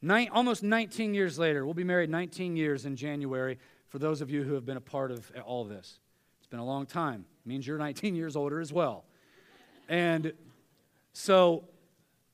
Nine, 0.02 0.28
almost 0.32 0.62
19 0.62 1.14
years 1.14 1.38
later, 1.38 1.64
we'll 1.64 1.74
be 1.74 1.84
married 1.84 2.10
19 2.10 2.56
years 2.56 2.86
in 2.86 2.96
January 2.96 3.58
for 3.88 3.98
those 3.98 4.20
of 4.20 4.30
you 4.30 4.42
who 4.42 4.54
have 4.54 4.64
been 4.64 4.76
a 4.76 4.80
part 4.80 5.10
of 5.10 5.30
all 5.44 5.62
of 5.62 5.68
this. 5.68 5.98
It's 6.38 6.46
been 6.46 6.60
a 6.60 6.64
long 6.64 6.86
time. 6.86 7.24
It 7.44 7.48
means 7.48 7.66
you're 7.66 7.78
19 7.78 8.14
years 8.14 8.36
older 8.36 8.60
as 8.60 8.72
well. 8.72 9.04
And 9.88 10.32
so 11.12 11.64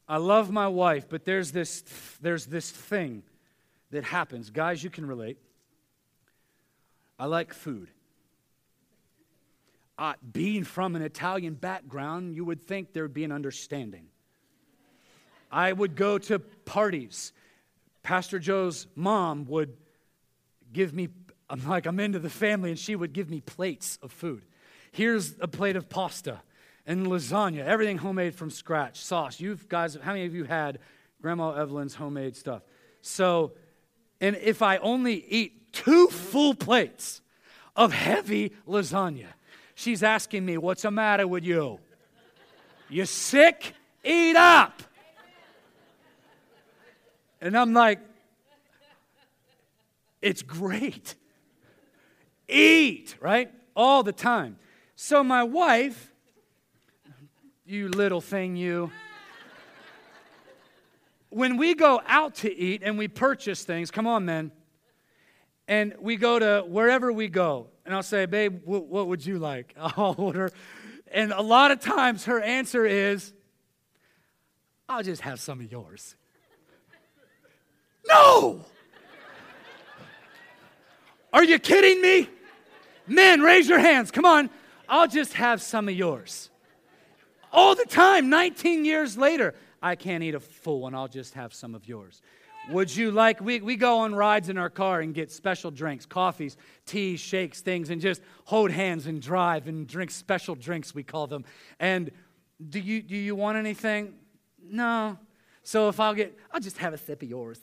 I 0.08 0.16
love 0.16 0.50
my 0.50 0.68
wife, 0.68 1.08
but 1.08 1.24
there's 1.24 1.52
this, 1.52 1.82
there's 2.20 2.46
this 2.46 2.70
thing 2.70 3.22
that 3.90 4.04
happens. 4.04 4.50
Guys, 4.50 4.82
you 4.82 4.90
can 4.90 5.06
relate. 5.06 5.38
I 7.18 7.26
like 7.26 7.54
food 7.54 7.88
uh, 10.02 10.14
being 10.32 10.64
from 10.64 10.96
an 10.96 11.02
Italian 11.02 11.54
background, 11.54 12.34
you 12.34 12.44
would 12.44 12.60
think 12.60 12.92
there 12.92 13.04
would 13.04 13.14
be 13.14 13.22
an 13.22 13.32
understanding. 13.32 14.06
I 15.50 15.72
would 15.72 15.94
go 15.94 16.18
to 16.18 16.38
parties. 16.38 17.32
Pastor 18.02 18.38
Joe's 18.38 18.86
mom 18.94 19.46
would 19.46 19.76
give 20.72 20.92
me, 20.92 21.08
I'm 21.48 21.66
like, 21.66 21.86
I'm 21.86 22.00
into 22.00 22.18
the 22.18 22.30
family, 22.30 22.70
and 22.70 22.78
she 22.78 22.96
would 22.96 23.12
give 23.12 23.30
me 23.30 23.40
plates 23.40 23.98
of 24.02 24.12
food. 24.12 24.42
Here's 24.90 25.34
a 25.40 25.48
plate 25.48 25.76
of 25.76 25.88
pasta 25.88 26.40
and 26.86 27.06
lasagna, 27.06 27.64
everything 27.64 27.98
homemade 27.98 28.34
from 28.34 28.50
scratch, 28.50 29.00
sauce. 29.00 29.40
You 29.40 29.58
guys, 29.68 29.96
how 30.02 30.12
many 30.12 30.26
of 30.26 30.34
you 30.34 30.44
had 30.44 30.78
Grandma 31.20 31.52
Evelyn's 31.52 31.94
homemade 31.94 32.36
stuff? 32.36 32.62
So, 33.00 33.52
and 34.20 34.36
if 34.36 34.62
I 34.62 34.78
only 34.78 35.24
eat 35.28 35.72
two 35.72 36.08
full 36.08 36.54
plates 36.54 37.20
of 37.76 37.92
heavy 37.92 38.52
lasagna, 38.66 39.28
She's 39.74 40.02
asking 40.02 40.44
me, 40.44 40.58
What's 40.58 40.82
the 40.82 40.90
matter 40.90 41.26
with 41.26 41.44
you? 41.44 41.78
You 42.88 43.06
sick? 43.06 43.74
Eat 44.04 44.36
up. 44.36 44.81
And 47.42 47.58
I'm 47.58 47.74
like, 47.74 47.98
It's 50.22 50.42
great. 50.42 51.16
Eat, 52.48 53.16
right? 53.20 53.50
All 53.74 54.04
the 54.04 54.12
time. 54.12 54.56
So 54.94 55.24
my 55.24 55.42
wife, 55.42 56.12
you 57.66 57.88
little 57.88 58.20
thing, 58.20 58.54
you. 58.54 58.92
When 61.30 61.56
we 61.56 61.74
go 61.74 62.00
out 62.06 62.36
to 62.36 62.54
eat 62.54 62.82
and 62.84 62.96
we 62.96 63.08
purchase 63.08 63.64
things, 63.64 63.90
come 63.90 64.06
on, 64.06 64.24
men, 64.24 64.52
and 65.66 65.94
we 65.98 66.16
go 66.16 66.38
to 66.38 66.64
wherever 66.68 67.12
we 67.12 67.26
go, 67.28 67.68
and 67.84 67.94
I'll 67.94 68.02
say, 68.02 68.26
Babe, 68.26 68.60
what, 68.64 68.86
what 68.86 69.08
would 69.08 69.26
you 69.26 69.38
like? 69.38 69.74
I'll 69.80 70.14
order. 70.16 70.52
And 71.10 71.32
a 71.32 71.42
lot 71.42 71.72
of 71.72 71.80
times 71.80 72.26
her 72.26 72.40
answer 72.40 72.86
is, 72.86 73.32
I'll 74.88 75.02
just 75.02 75.22
have 75.22 75.40
some 75.40 75.60
of 75.60 75.72
yours. 75.72 76.14
No! 78.06 78.64
Are 81.32 81.44
you 81.44 81.58
kidding 81.58 82.00
me? 82.02 82.28
Men, 83.06 83.40
raise 83.40 83.68
your 83.68 83.78
hands. 83.78 84.10
Come 84.10 84.24
on. 84.24 84.50
I'll 84.88 85.08
just 85.08 85.32
have 85.34 85.62
some 85.62 85.88
of 85.88 85.94
yours. 85.94 86.50
All 87.52 87.74
the 87.74 87.86
time, 87.86 88.28
19 88.28 88.84
years 88.84 89.16
later, 89.16 89.54
I 89.82 89.96
can't 89.96 90.22
eat 90.22 90.34
a 90.34 90.40
full 90.40 90.80
one. 90.80 90.94
I'll 90.94 91.08
just 91.08 91.34
have 91.34 91.54
some 91.54 91.74
of 91.74 91.88
yours. 91.88 92.20
Would 92.70 92.94
you 92.94 93.10
like, 93.10 93.40
we, 93.40 93.60
we 93.60 93.76
go 93.76 94.00
on 94.00 94.14
rides 94.14 94.48
in 94.48 94.56
our 94.56 94.70
car 94.70 95.00
and 95.00 95.12
get 95.12 95.32
special 95.32 95.70
drinks, 95.70 96.06
coffees, 96.06 96.56
teas, 96.86 97.18
shakes, 97.18 97.60
things, 97.60 97.90
and 97.90 98.00
just 98.00 98.22
hold 98.44 98.70
hands 98.70 99.06
and 99.06 99.20
drive 99.20 99.66
and 99.66 99.86
drink 99.86 100.10
special 100.10 100.54
drinks, 100.54 100.94
we 100.94 101.02
call 101.02 101.26
them. 101.26 101.44
And 101.80 102.10
do 102.68 102.78
you, 102.78 103.02
do 103.02 103.16
you 103.16 103.34
want 103.34 103.58
anything? 103.58 104.14
No. 104.62 105.18
So 105.64 105.88
if 105.88 105.98
I'll 105.98 106.14
get, 106.14 106.38
I'll 106.52 106.60
just 106.60 106.78
have 106.78 106.92
a 106.92 106.98
sip 106.98 107.22
of 107.22 107.28
yours. 107.28 107.58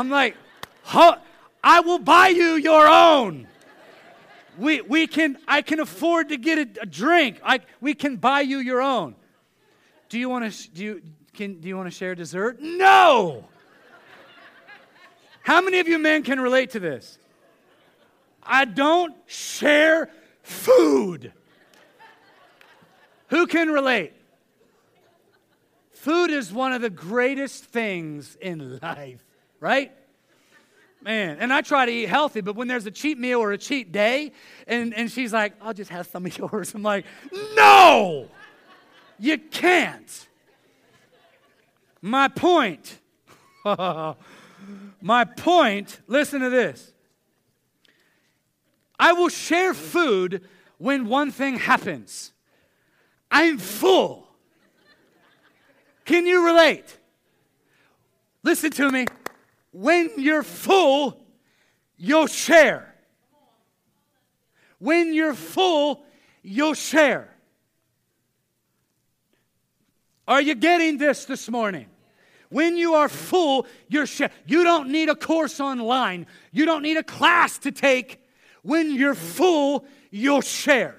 I'm 0.00 0.08
like, 0.08 0.34
I 1.62 1.80
will 1.80 1.98
buy 1.98 2.28
you 2.28 2.54
your 2.54 2.88
own. 2.88 3.46
We, 4.56 4.80
we 4.80 5.06
can, 5.06 5.36
I 5.46 5.60
can 5.60 5.78
afford 5.78 6.30
to 6.30 6.38
get 6.38 6.56
a, 6.56 6.82
a 6.82 6.86
drink. 6.86 7.38
I, 7.44 7.60
we 7.82 7.92
can 7.92 8.16
buy 8.16 8.40
you 8.40 8.58
your 8.60 8.80
own. 8.80 9.14
Do 10.08 10.18
you 10.18 10.30
want 10.30 10.50
to, 10.50 10.70
do 10.70 10.82
you, 10.82 11.02
can, 11.34 11.60
do 11.60 11.68
you 11.68 11.76
want 11.76 11.86
to 11.86 11.94
share 11.94 12.14
dessert? 12.14 12.60
No. 12.62 13.44
How 15.42 15.60
many 15.60 15.80
of 15.80 15.86
you 15.86 15.98
men 15.98 16.22
can 16.22 16.40
relate 16.40 16.70
to 16.70 16.80
this? 16.80 17.18
I 18.42 18.64
don't 18.64 19.14
share 19.26 20.08
food. 20.42 21.30
Who 23.28 23.46
can 23.46 23.68
relate? 23.68 24.14
Food 25.92 26.30
is 26.30 26.50
one 26.54 26.72
of 26.72 26.80
the 26.80 26.88
greatest 26.88 27.64
things 27.64 28.38
in 28.40 28.78
life, 28.78 29.22
right? 29.60 29.92
Man, 31.02 31.38
and 31.40 31.52
I 31.52 31.62
try 31.62 31.86
to 31.86 31.92
eat 31.92 32.08
healthy, 32.08 32.42
but 32.42 32.56
when 32.56 32.68
there's 32.68 32.84
a 32.84 32.90
cheat 32.90 33.18
meal 33.18 33.40
or 33.40 33.52
a 33.52 33.58
cheat 33.58 33.90
day, 33.90 34.32
and, 34.66 34.92
and 34.92 35.10
she's 35.10 35.32
like, 35.32 35.54
I'll 35.62 35.72
just 35.72 35.90
have 35.90 36.06
some 36.06 36.26
of 36.26 36.36
yours. 36.38 36.74
I'm 36.74 36.82
like, 36.82 37.06
no, 37.54 38.28
you 39.18 39.38
can't. 39.38 40.28
My 42.02 42.28
point, 42.28 42.98
my 43.64 45.24
point, 45.36 46.00
listen 46.06 46.40
to 46.40 46.50
this. 46.50 46.92
I 48.98 49.12
will 49.12 49.30
share 49.30 49.72
food 49.72 50.46
when 50.76 51.06
one 51.06 51.30
thing 51.30 51.56
happens 51.58 52.32
I'm 53.30 53.58
full. 53.58 54.26
Can 56.04 56.26
you 56.26 56.44
relate? 56.44 56.98
Listen 58.42 58.70
to 58.72 58.90
me 58.90 59.06
when 59.72 60.10
you're 60.16 60.42
full, 60.42 61.20
you'll 61.96 62.26
share. 62.26 62.94
When 64.78 65.14
you're 65.14 65.34
full, 65.34 66.02
you'll 66.42 66.74
share. 66.74 67.28
Are 70.26 70.40
you 70.40 70.54
getting 70.54 70.98
this 70.98 71.24
this 71.24 71.48
morning? 71.48 71.86
When 72.48 72.76
you 72.76 72.94
are 72.94 73.08
full, 73.08 73.66
you're 73.88 74.06
share. 74.06 74.30
You 74.46 74.64
don't 74.64 74.90
need 74.90 75.08
a 75.08 75.14
course 75.14 75.60
online. 75.60 76.26
You 76.50 76.66
don't 76.66 76.82
need 76.82 76.96
a 76.96 77.02
class 77.02 77.58
to 77.58 77.70
take. 77.70 78.20
When 78.62 78.92
you're 78.94 79.14
full, 79.14 79.84
you'll 80.10 80.40
share. 80.40 80.96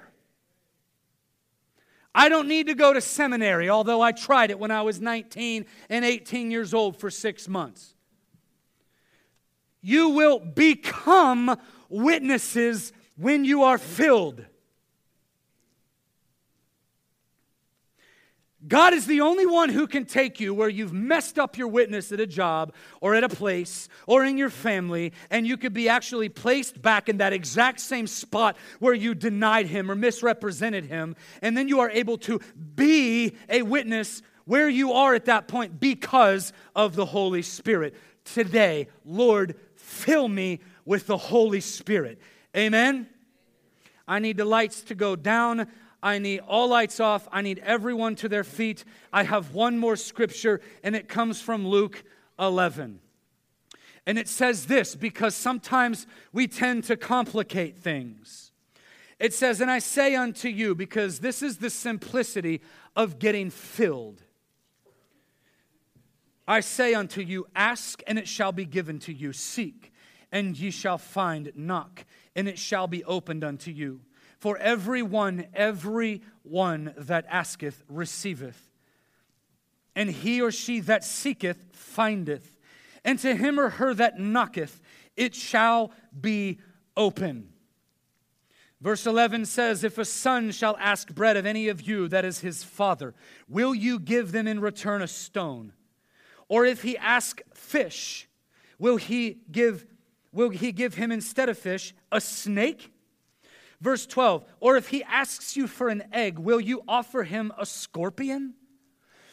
I 2.14 2.28
don't 2.28 2.48
need 2.48 2.66
to 2.66 2.74
go 2.74 2.92
to 2.92 3.00
seminary, 3.00 3.70
although 3.70 4.00
I 4.00 4.12
tried 4.12 4.50
it 4.50 4.58
when 4.58 4.70
I 4.70 4.82
was 4.82 5.00
19 5.00 5.66
and 5.88 6.04
18 6.04 6.50
years 6.50 6.74
old 6.74 6.98
for 6.98 7.10
six 7.10 7.48
months 7.48 7.91
you 9.82 10.10
will 10.10 10.38
become 10.38 11.58
witnesses 11.88 12.92
when 13.16 13.44
you 13.44 13.64
are 13.64 13.78
filled. 13.78 14.44
God 18.66 18.94
is 18.94 19.06
the 19.06 19.22
only 19.22 19.44
one 19.44 19.70
who 19.70 19.88
can 19.88 20.04
take 20.04 20.38
you 20.38 20.54
where 20.54 20.68
you've 20.68 20.92
messed 20.92 21.36
up 21.36 21.58
your 21.58 21.66
witness 21.66 22.12
at 22.12 22.20
a 22.20 22.26
job 22.26 22.72
or 23.00 23.16
at 23.16 23.24
a 23.24 23.28
place 23.28 23.88
or 24.06 24.24
in 24.24 24.38
your 24.38 24.50
family, 24.50 25.12
and 25.30 25.44
you 25.44 25.56
could 25.56 25.72
be 25.72 25.88
actually 25.88 26.28
placed 26.28 26.80
back 26.80 27.08
in 27.08 27.16
that 27.16 27.32
exact 27.32 27.80
same 27.80 28.06
spot 28.06 28.56
where 28.78 28.94
you 28.94 29.16
denied 29.16 29.66
Him 29.66 29.90
or 29.90 29.96
misrepresented 29.96 30.84
Him. 30.84 31.16
And 31.42 31.56
then 31.56 31.66
you 31.66 31.80
are 31.80 31.90
able 31.90 32.18
to 32.18 32.40
be 32.76 33.34
a 33.48 33.62
witness 33.62 34.22
where 34.44 34.68
you 34.68 34.92
are 34.92 35.14
at 35.14 35.24
that 35.24 35.48
point 35.48 35.80
because 35.80 36.52
of 36.76 36.94
the 36.94 37.06
Holy 37.06 37.42
Spirit. 37.42 37.96
Today, 38.24 38.86
Lord, 39.04 39.56
Fill 39.92 40.26
me 40.26 40.60
with 40.86 41.06
the 41.06 41.18
Holy 41.18 41.60
Spirit. 41.60 42.18
Amen? 42.56 43.06
I 44.08 44.18
need 44.18 44.38
the 44.38 44.44
lights 44.44 44.80
to 44.84 44.94
go 44.94 45.14
down. 45.14 45.68
I 46.02 46.18
need 46.18 46.40
all 46.40 46.68
lights 46.68 46.98
off. 46.98 47.28
I 47.30 47.42
need 47.42 47.60
everyone 47.60 48.16
to 48.16 48.28
their 48.28 48.42
feet. 48.42 48.84
I 49.12 49.22
have 49.22 49.54
one 49.54 49.78
more 49.78 49.96
scripture, 49.96 50.60
and 50.82 50.96
it 50.96 51.08
comes 51.08 51.40
from 51.40 51.68
Luke 51.68 52.02
11. 52.38 53.00
And 54.06 54.18
it 54.18 54.28
says 54.28 54.66
this 54.66 54.96
because 54.96 55.36
sometimes 55.36 56.06
we 56.32 56.48
tend 56.48 56.84
to 56.84 56.96
complicate 56.96 57.76
things. 57.76 58.50
It 59.20 59.34
says, 59.34 59.60
And 59.60 59.70
I 59.70 59.78
say 59.78 60.16
unto 60.16 60.48
you, 60.48 60.74
because 60.74 61.20
this 61.20 61.42
is 61.42 61.58
the 61.58 61.70
simplicity 61.70 62.62
of 62.96 63.18
getting 63.18 63.50
filled. 63.50 64.24
I 66.46 66.60
say 66.60 66.94
unto 66.94 67.20
you, 67.20 67.46
ask 67.54 68.02
and 68.06 68.18
it 68.18 68.26
shall 68.28 68.52
be 68.52 68.64
given 68.64 68.98
to 69.00 69.12
you. 69.12 69.32
Seek 69.32 69.92
and 70.30 70.58
ye 70.58 70.70
shall 70.70 70.98
find. 70.98 71.52
Knock 71.54 72.04
and 72.34 72.48
it 72.48 72.58
shall 72.58 72.86
be 72.86 73.04
opened 73.04 73.44
unto 73.44 73.70
you. 73.70 74.00
For 74.38 74.58
every 74.58 75.02
one, 75.02 75.46
every 75.54 76.22
one 76.42 76.94
that 76.96 77.26
asketh 77.28 77.84
receiveth. 77.88 78.70
And 79.94 80.10
he 80.10 80.40
or 80.40 80.50
she 80.50 80.80
that 80.80 81.04
seeketh 81.04 81.66
findeth. 81.72 82.56
And 83.04 83.18
to 83.20 83.36
him 83.36 83.60
or 83.60 83.68
her 83.68 83.94
that 83.94 84.18
knocketh, 84.18 84.80
it 85.16 85.34
shall 85.34 85.92
be 86.18 86.58
open. 86.96 87.50
Verse 88.80 89.06
11 89.06 89.46
says, 89.46 89.84
If 89.84 89.98
a 89.98 90.04
son 90.04 90.50
shall 90.50 90.76
ask 90.80 91.14
bread 91.14 91.36
of 91.36 91.46
any 91.46 91.68
of 91.68 91.82
you 91.82 92.08
that 92.08 92.24
is 92.24 92.40
his 92.40 92.64
father, 92.64 93.14
will 93.48 93.74
you 93.74 94.00
give 94.00 94.32
them 94.32 94.48
in 94.48 94.58
return 94.58 95.02
a 95.02 95.08
stone? 95.08 95.72
Or 96.52 96.66
if 96.66 96.82
he 96.82 96.98
ask 96.98 97.40
fish, 97.54 98.28
will 98.78 98.98
he 98.98 99.38
give 99.50 99.86
will 100.32 100.50
he 100.50 100.70
give 100.70 100.92
him 100.96 101.10
instead 101.10 101.48
of 101.48 101.56
fish 101.56 101.94
a 102.12 102.20
snake? 102.20 102.92
Verse 103.80 104.04
12, 104.04 104.44
or 104.60 104.76
if 104.76 104.88
he 104.88 105.02
asks 105.04 105.56
you 105.56 105.66
for 105.66 105.88
an 105.88 106.02
egg, 106.12 106.38
will 106.38 106.60
you 106.60 106.82
offer 106.86 107.22
him 107.22 107.52
a 107.56 107.64
scorpion? 107.64 108.52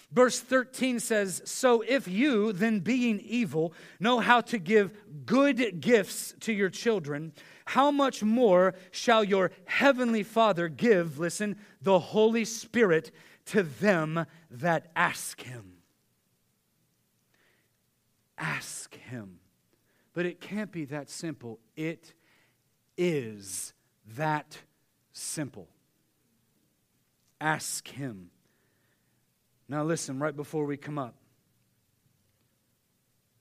Verse 0.10 0.40
13 0.40 1.02
says, 1.02 1.42
So 1.44 1.82
if 1.82 2.08
you, 2.08 2.54
then 2.54 2.80
being 2.80 3.20
evil, 3.20 3.74
know 4.00 4.22
how 4.22 4.40
to 4.40 4.58
give 4.58 4.94
good 5.26 5.82
gifts 5.82 6.34
to 6.40 6.54
your 6.54 6.70
children, 6.70 7.34
how 7.66 7.92
much 7.92 8.24
more 8.24 8.76
shall 8.92 9.26
your 9.26 9.52
heavenly 9.66 10.24
Father 10.24 10.70
give, 10.70 11.20
listen, 11.20 11.58
the 11.82 12.00
Holy 12.00 12.46
Spirit 12.46 13.12
to 13.48 13.64
them 13.64 14.26
that 14.50 14.90
ask 14.96 15.42
him? 15.42 15.79
Ask 18.40 18.96
Him. 18.96 19.40
But 20.14 20.26
it 20.26 20.42
can't 20.42 20.72
be 20.72 20.86
that 20.86 21.10
simple. 21.10 21.60
It 21.76 22.14
is 22.98 23.74
that 24.16 24.58
simple. 25.12 25.68
Ask 27.40 27.88
Him. 27.88 28.32
Now, 29.68 29.84
listen, 29.84 30.18
right 30.20 30.36
before 30.36 30.66
we 30.66 30.78
come 30.78 30.98
up, 30.98 31.16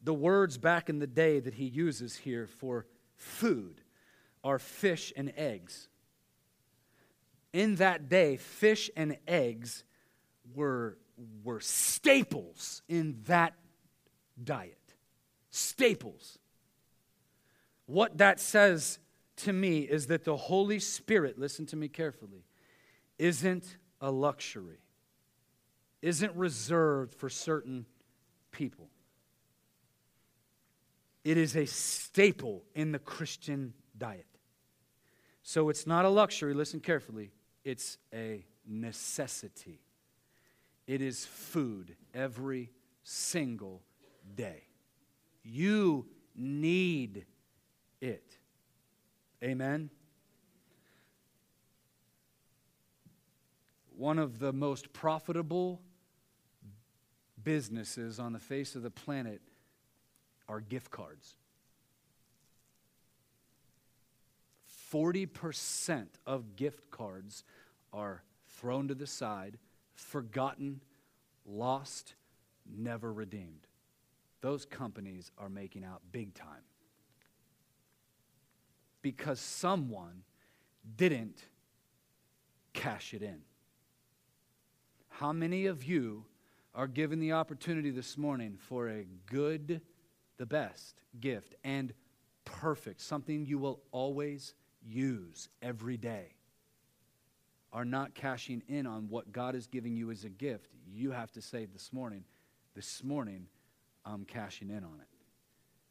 the 0.03 0.15
words 0.15 0.59
back 0.59 0.89
in 0.89 0.99
the 0.99 1.07
day 1.07 1.41
that 1.41 1.55
he 1.55 1.65
uses 1.65 2.17
here 2.17 2.47
for 2.47 2.87
food 3.17 3.81
are 4.45 4.59
fish 4.59 5.13
and 5.17 5.33
eggs. 5.37 5.89
In 7.53 7.77
that 7.77 8.09
day, 8.09 8.37
fish 8.37 8.91
and 8.97 9.17
eggs 9.27 9.85
were, 10.55 10.99
were 11.43 11.61
staples 11.61 12.83
in 12.89 13.17
that 13.27 13.55
diet 14.43 14.78
staples. 15.51 16.39
What 17.87 18.19
that 18.19 18.39
says 18.41 18.99
to 19.37 19.53
me 19.53 19.81
is 19.81 20.09
that 20.09 20.25
the 20.25 20.37
Holy 20.37 20.79
Spirit, 20.79 21.39
listen 21.39 21.67
to 21.67 21.77
me 21.77 21.89
carefully, 21.89 22.45
isn't 23.19 23.79
a 24.01 24.11
luxury, 24.11 24.81
isn't 26.03 26.35
reserved 26.37 27.15
for 27.15 27.29
certain 27.29 27.87
people. 28.51 28.89
It 31.25 31.37
is 31.37 31.57
a 31.57 31.67
staple 31.67 32.65
in 32.75 32.93
the 32.93 32.99
Christian 32.99 33.75
diet. 33.97 34.27
So 35.43 35.69
it's 35.69 35.87
not 35.87 36.05
a 36.05 36.09
luxury, 36.09 36.55
listen 36.55 36.81
carefully, 36.81 37.33
it's 37.65 37.99
a 38.13 38.45
necessity. 38.67 39.81
It 40.87 41.03
is 41.03 41.25
food 41.25 41.97
every 42.15 42.71
single 43.03 43.83
day. 44.35 44.68
You 45.51 46.07
need 46.37 47.25
it. 48.03 48.37
Amen? 49.43 49.89
One 53.97 54.19
of 54.19 54.39
the 54.39 54.53
most 54.53 54.93
profitable 54.93 55.81
businesses 57.43 58.19
on 58.19 58.35
the 58.35 58.39
face 58.39 58.77
of 58.77 58.83
the 58.83 58.91
planet 58.91 59.41
are 60.49 60.61
gift 60.61 60.91
cards. 60.91 61.37
40% 64.93 66.09
of 66.27 66.57
gift 66.57 66.91
cards 66.91 67.43
are 67.93 68.23
thrown 68.59 68.89
to 68.89 68.95
the 68.95 69.07
side, 69.07 69.57
forgotten, 69.95 70.83
lost, 71.47 72.15
never 72.67 73.11
redeemed. 73.11 73.68
Those 74.41 74.65
companies 74.65 75.31
are 75.39 75.49
making 75.49 75.85
out 75.85 76.01
big 76.13 76.35
time. 76.35 76.63
Because 79.03 79.41
someone 79.41 80.23
didn't 80.97 81.45
cash 82.73 83.15
it 83.15 83.23
in. 83.23 83.41
How 85.09 85.33
many 85.33 85.67
of 85.67 85.85
you 85.85 86.25
are 86.75 86.87
given 86.87 87.19
the 87.19 87.33
opportunity 87.33 87.91
this 87.91 88.17
morning 88.17 88.57
for 88.57 88.89
a 88.89 89.07
good, 89.27 89.81
the 90.37 90.47
best 90.47 91.03
gift 91.19 91.57
and 91.65 91.93
perfect, 92.45 93.01
something 93.01 93.45
you 93.45 93.59
will 93.59 93.81
always 93.91 94.55
use 94.87 95.49
every 95.61 95.97
day? 95.97 96.35
Are 97.73 97.85
not 97.85 98.15
cashing 98.15 98.63
in 98.69 98.87
on 98.87 99.09
what 99.09 99.33
God 99.33 99.55
is 99.55 99.67
giving 99.67 99.97
you 99.97 100.11
as 100.11 100.25
a 100.25 100.31
gift, 100.31 100.71
you 100.87 101.11
have 101.11 101.33
to 101.33 101.43
say 101.43 101.67
this 101.67 101.93
morning, 101.93 102.25
this 102.75 103.03
morning, 103.03 103.47
I'm 104.09 104.25
cashing 104.25 104.71
in 104.71 104.85
on 104.85 105.01
it. 105.01 105.09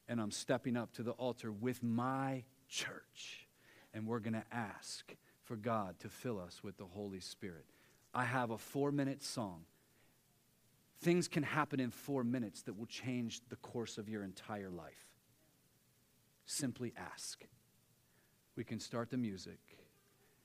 And 0.09 0.19
I'm 0.19 0.31
stepping 0.31 0.75
up 0.75 0.93
to 0.93 1.03
the 1.03 1.11
altar 1.11 1.51
with 1.51 1.83
my 1.83 2.43
church. 2.67 3.47
And 3.93 4.07
we're 4.07 4.19
going 4.19 4.33
to 4.33 4.45
ask 4.51 5.15
for 5.43 5.55
God 5.55 5.99
to 5.99 6.09
fill 6.09 6.39
us 6.39 6.63
with 6.63 6.77
the 6.77 6.85
Holy 6.85 7.19
Spirit. 7.19 7.65
I 8.13 8.25
have 8.25 8.51
a 8.51 8.57
four 8.57 8.91
minute 8.91 9.21
song. 9.21 9.65
Things 11.01 11.27
can 11.27 11.43
happen 11.43 11.79
in 11.79 11.91
four 11.91 12.23
minutes 12.23 12.63
that 12.63 12.77
will 12.77 12.87
change 12.87 13.41
the 13.49 13.55
course 13.57 13.97
of 13.97 14.09
your 14.09 14.23
entire 14.23 14.69
life. 14.69 15.05
Simply 16.45 16.93
ask. 16.97 17.45
We 18.55 18.63
can 18.63 18.79
start 18.79 19.11
the 19.11 19.17
music. 19.17 19.59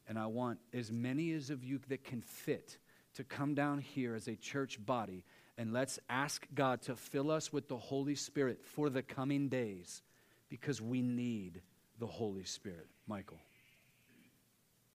And 0.07 0.18
I 0.18 0.27
want 0.27 0.59
as 0.75 0.93
many 0.93 1.33
as 1.33 1.49
of 1.49 1.64
you 1.64 1.81
that 1.89 2.05
can 2.05 2.20
fit 2.20 2.77
to 3.14 3.25
come 3.25 3.55
down 3.55 3.79
here 3.79 4.14
as 4.14 4.29
a 4.29 4.37
church 4.37 4.85
body 4.85 5.25
and 5.59 5.73
let's 5.73 5.99
ask 6.09 6.47
God 6.55 6.83
to 6.83 6.97
fill 6.97 7.31
us 7.31 7.53
with 7.53 7.69
the 7.69 7.77
Holy 7.77 8.15
Spirit 8.15 8.65
for 8.65 8.91
the 8.91 9.03
coming 9.03 9.49
days 9.49 10.03
because 10.49 10.81
we 10.81 11.03
need 11.03 11.63
the 11.99 12.07
Holy 12.07 12.45
Spirit. 12.45 12.89
Michael. 13.07 13.39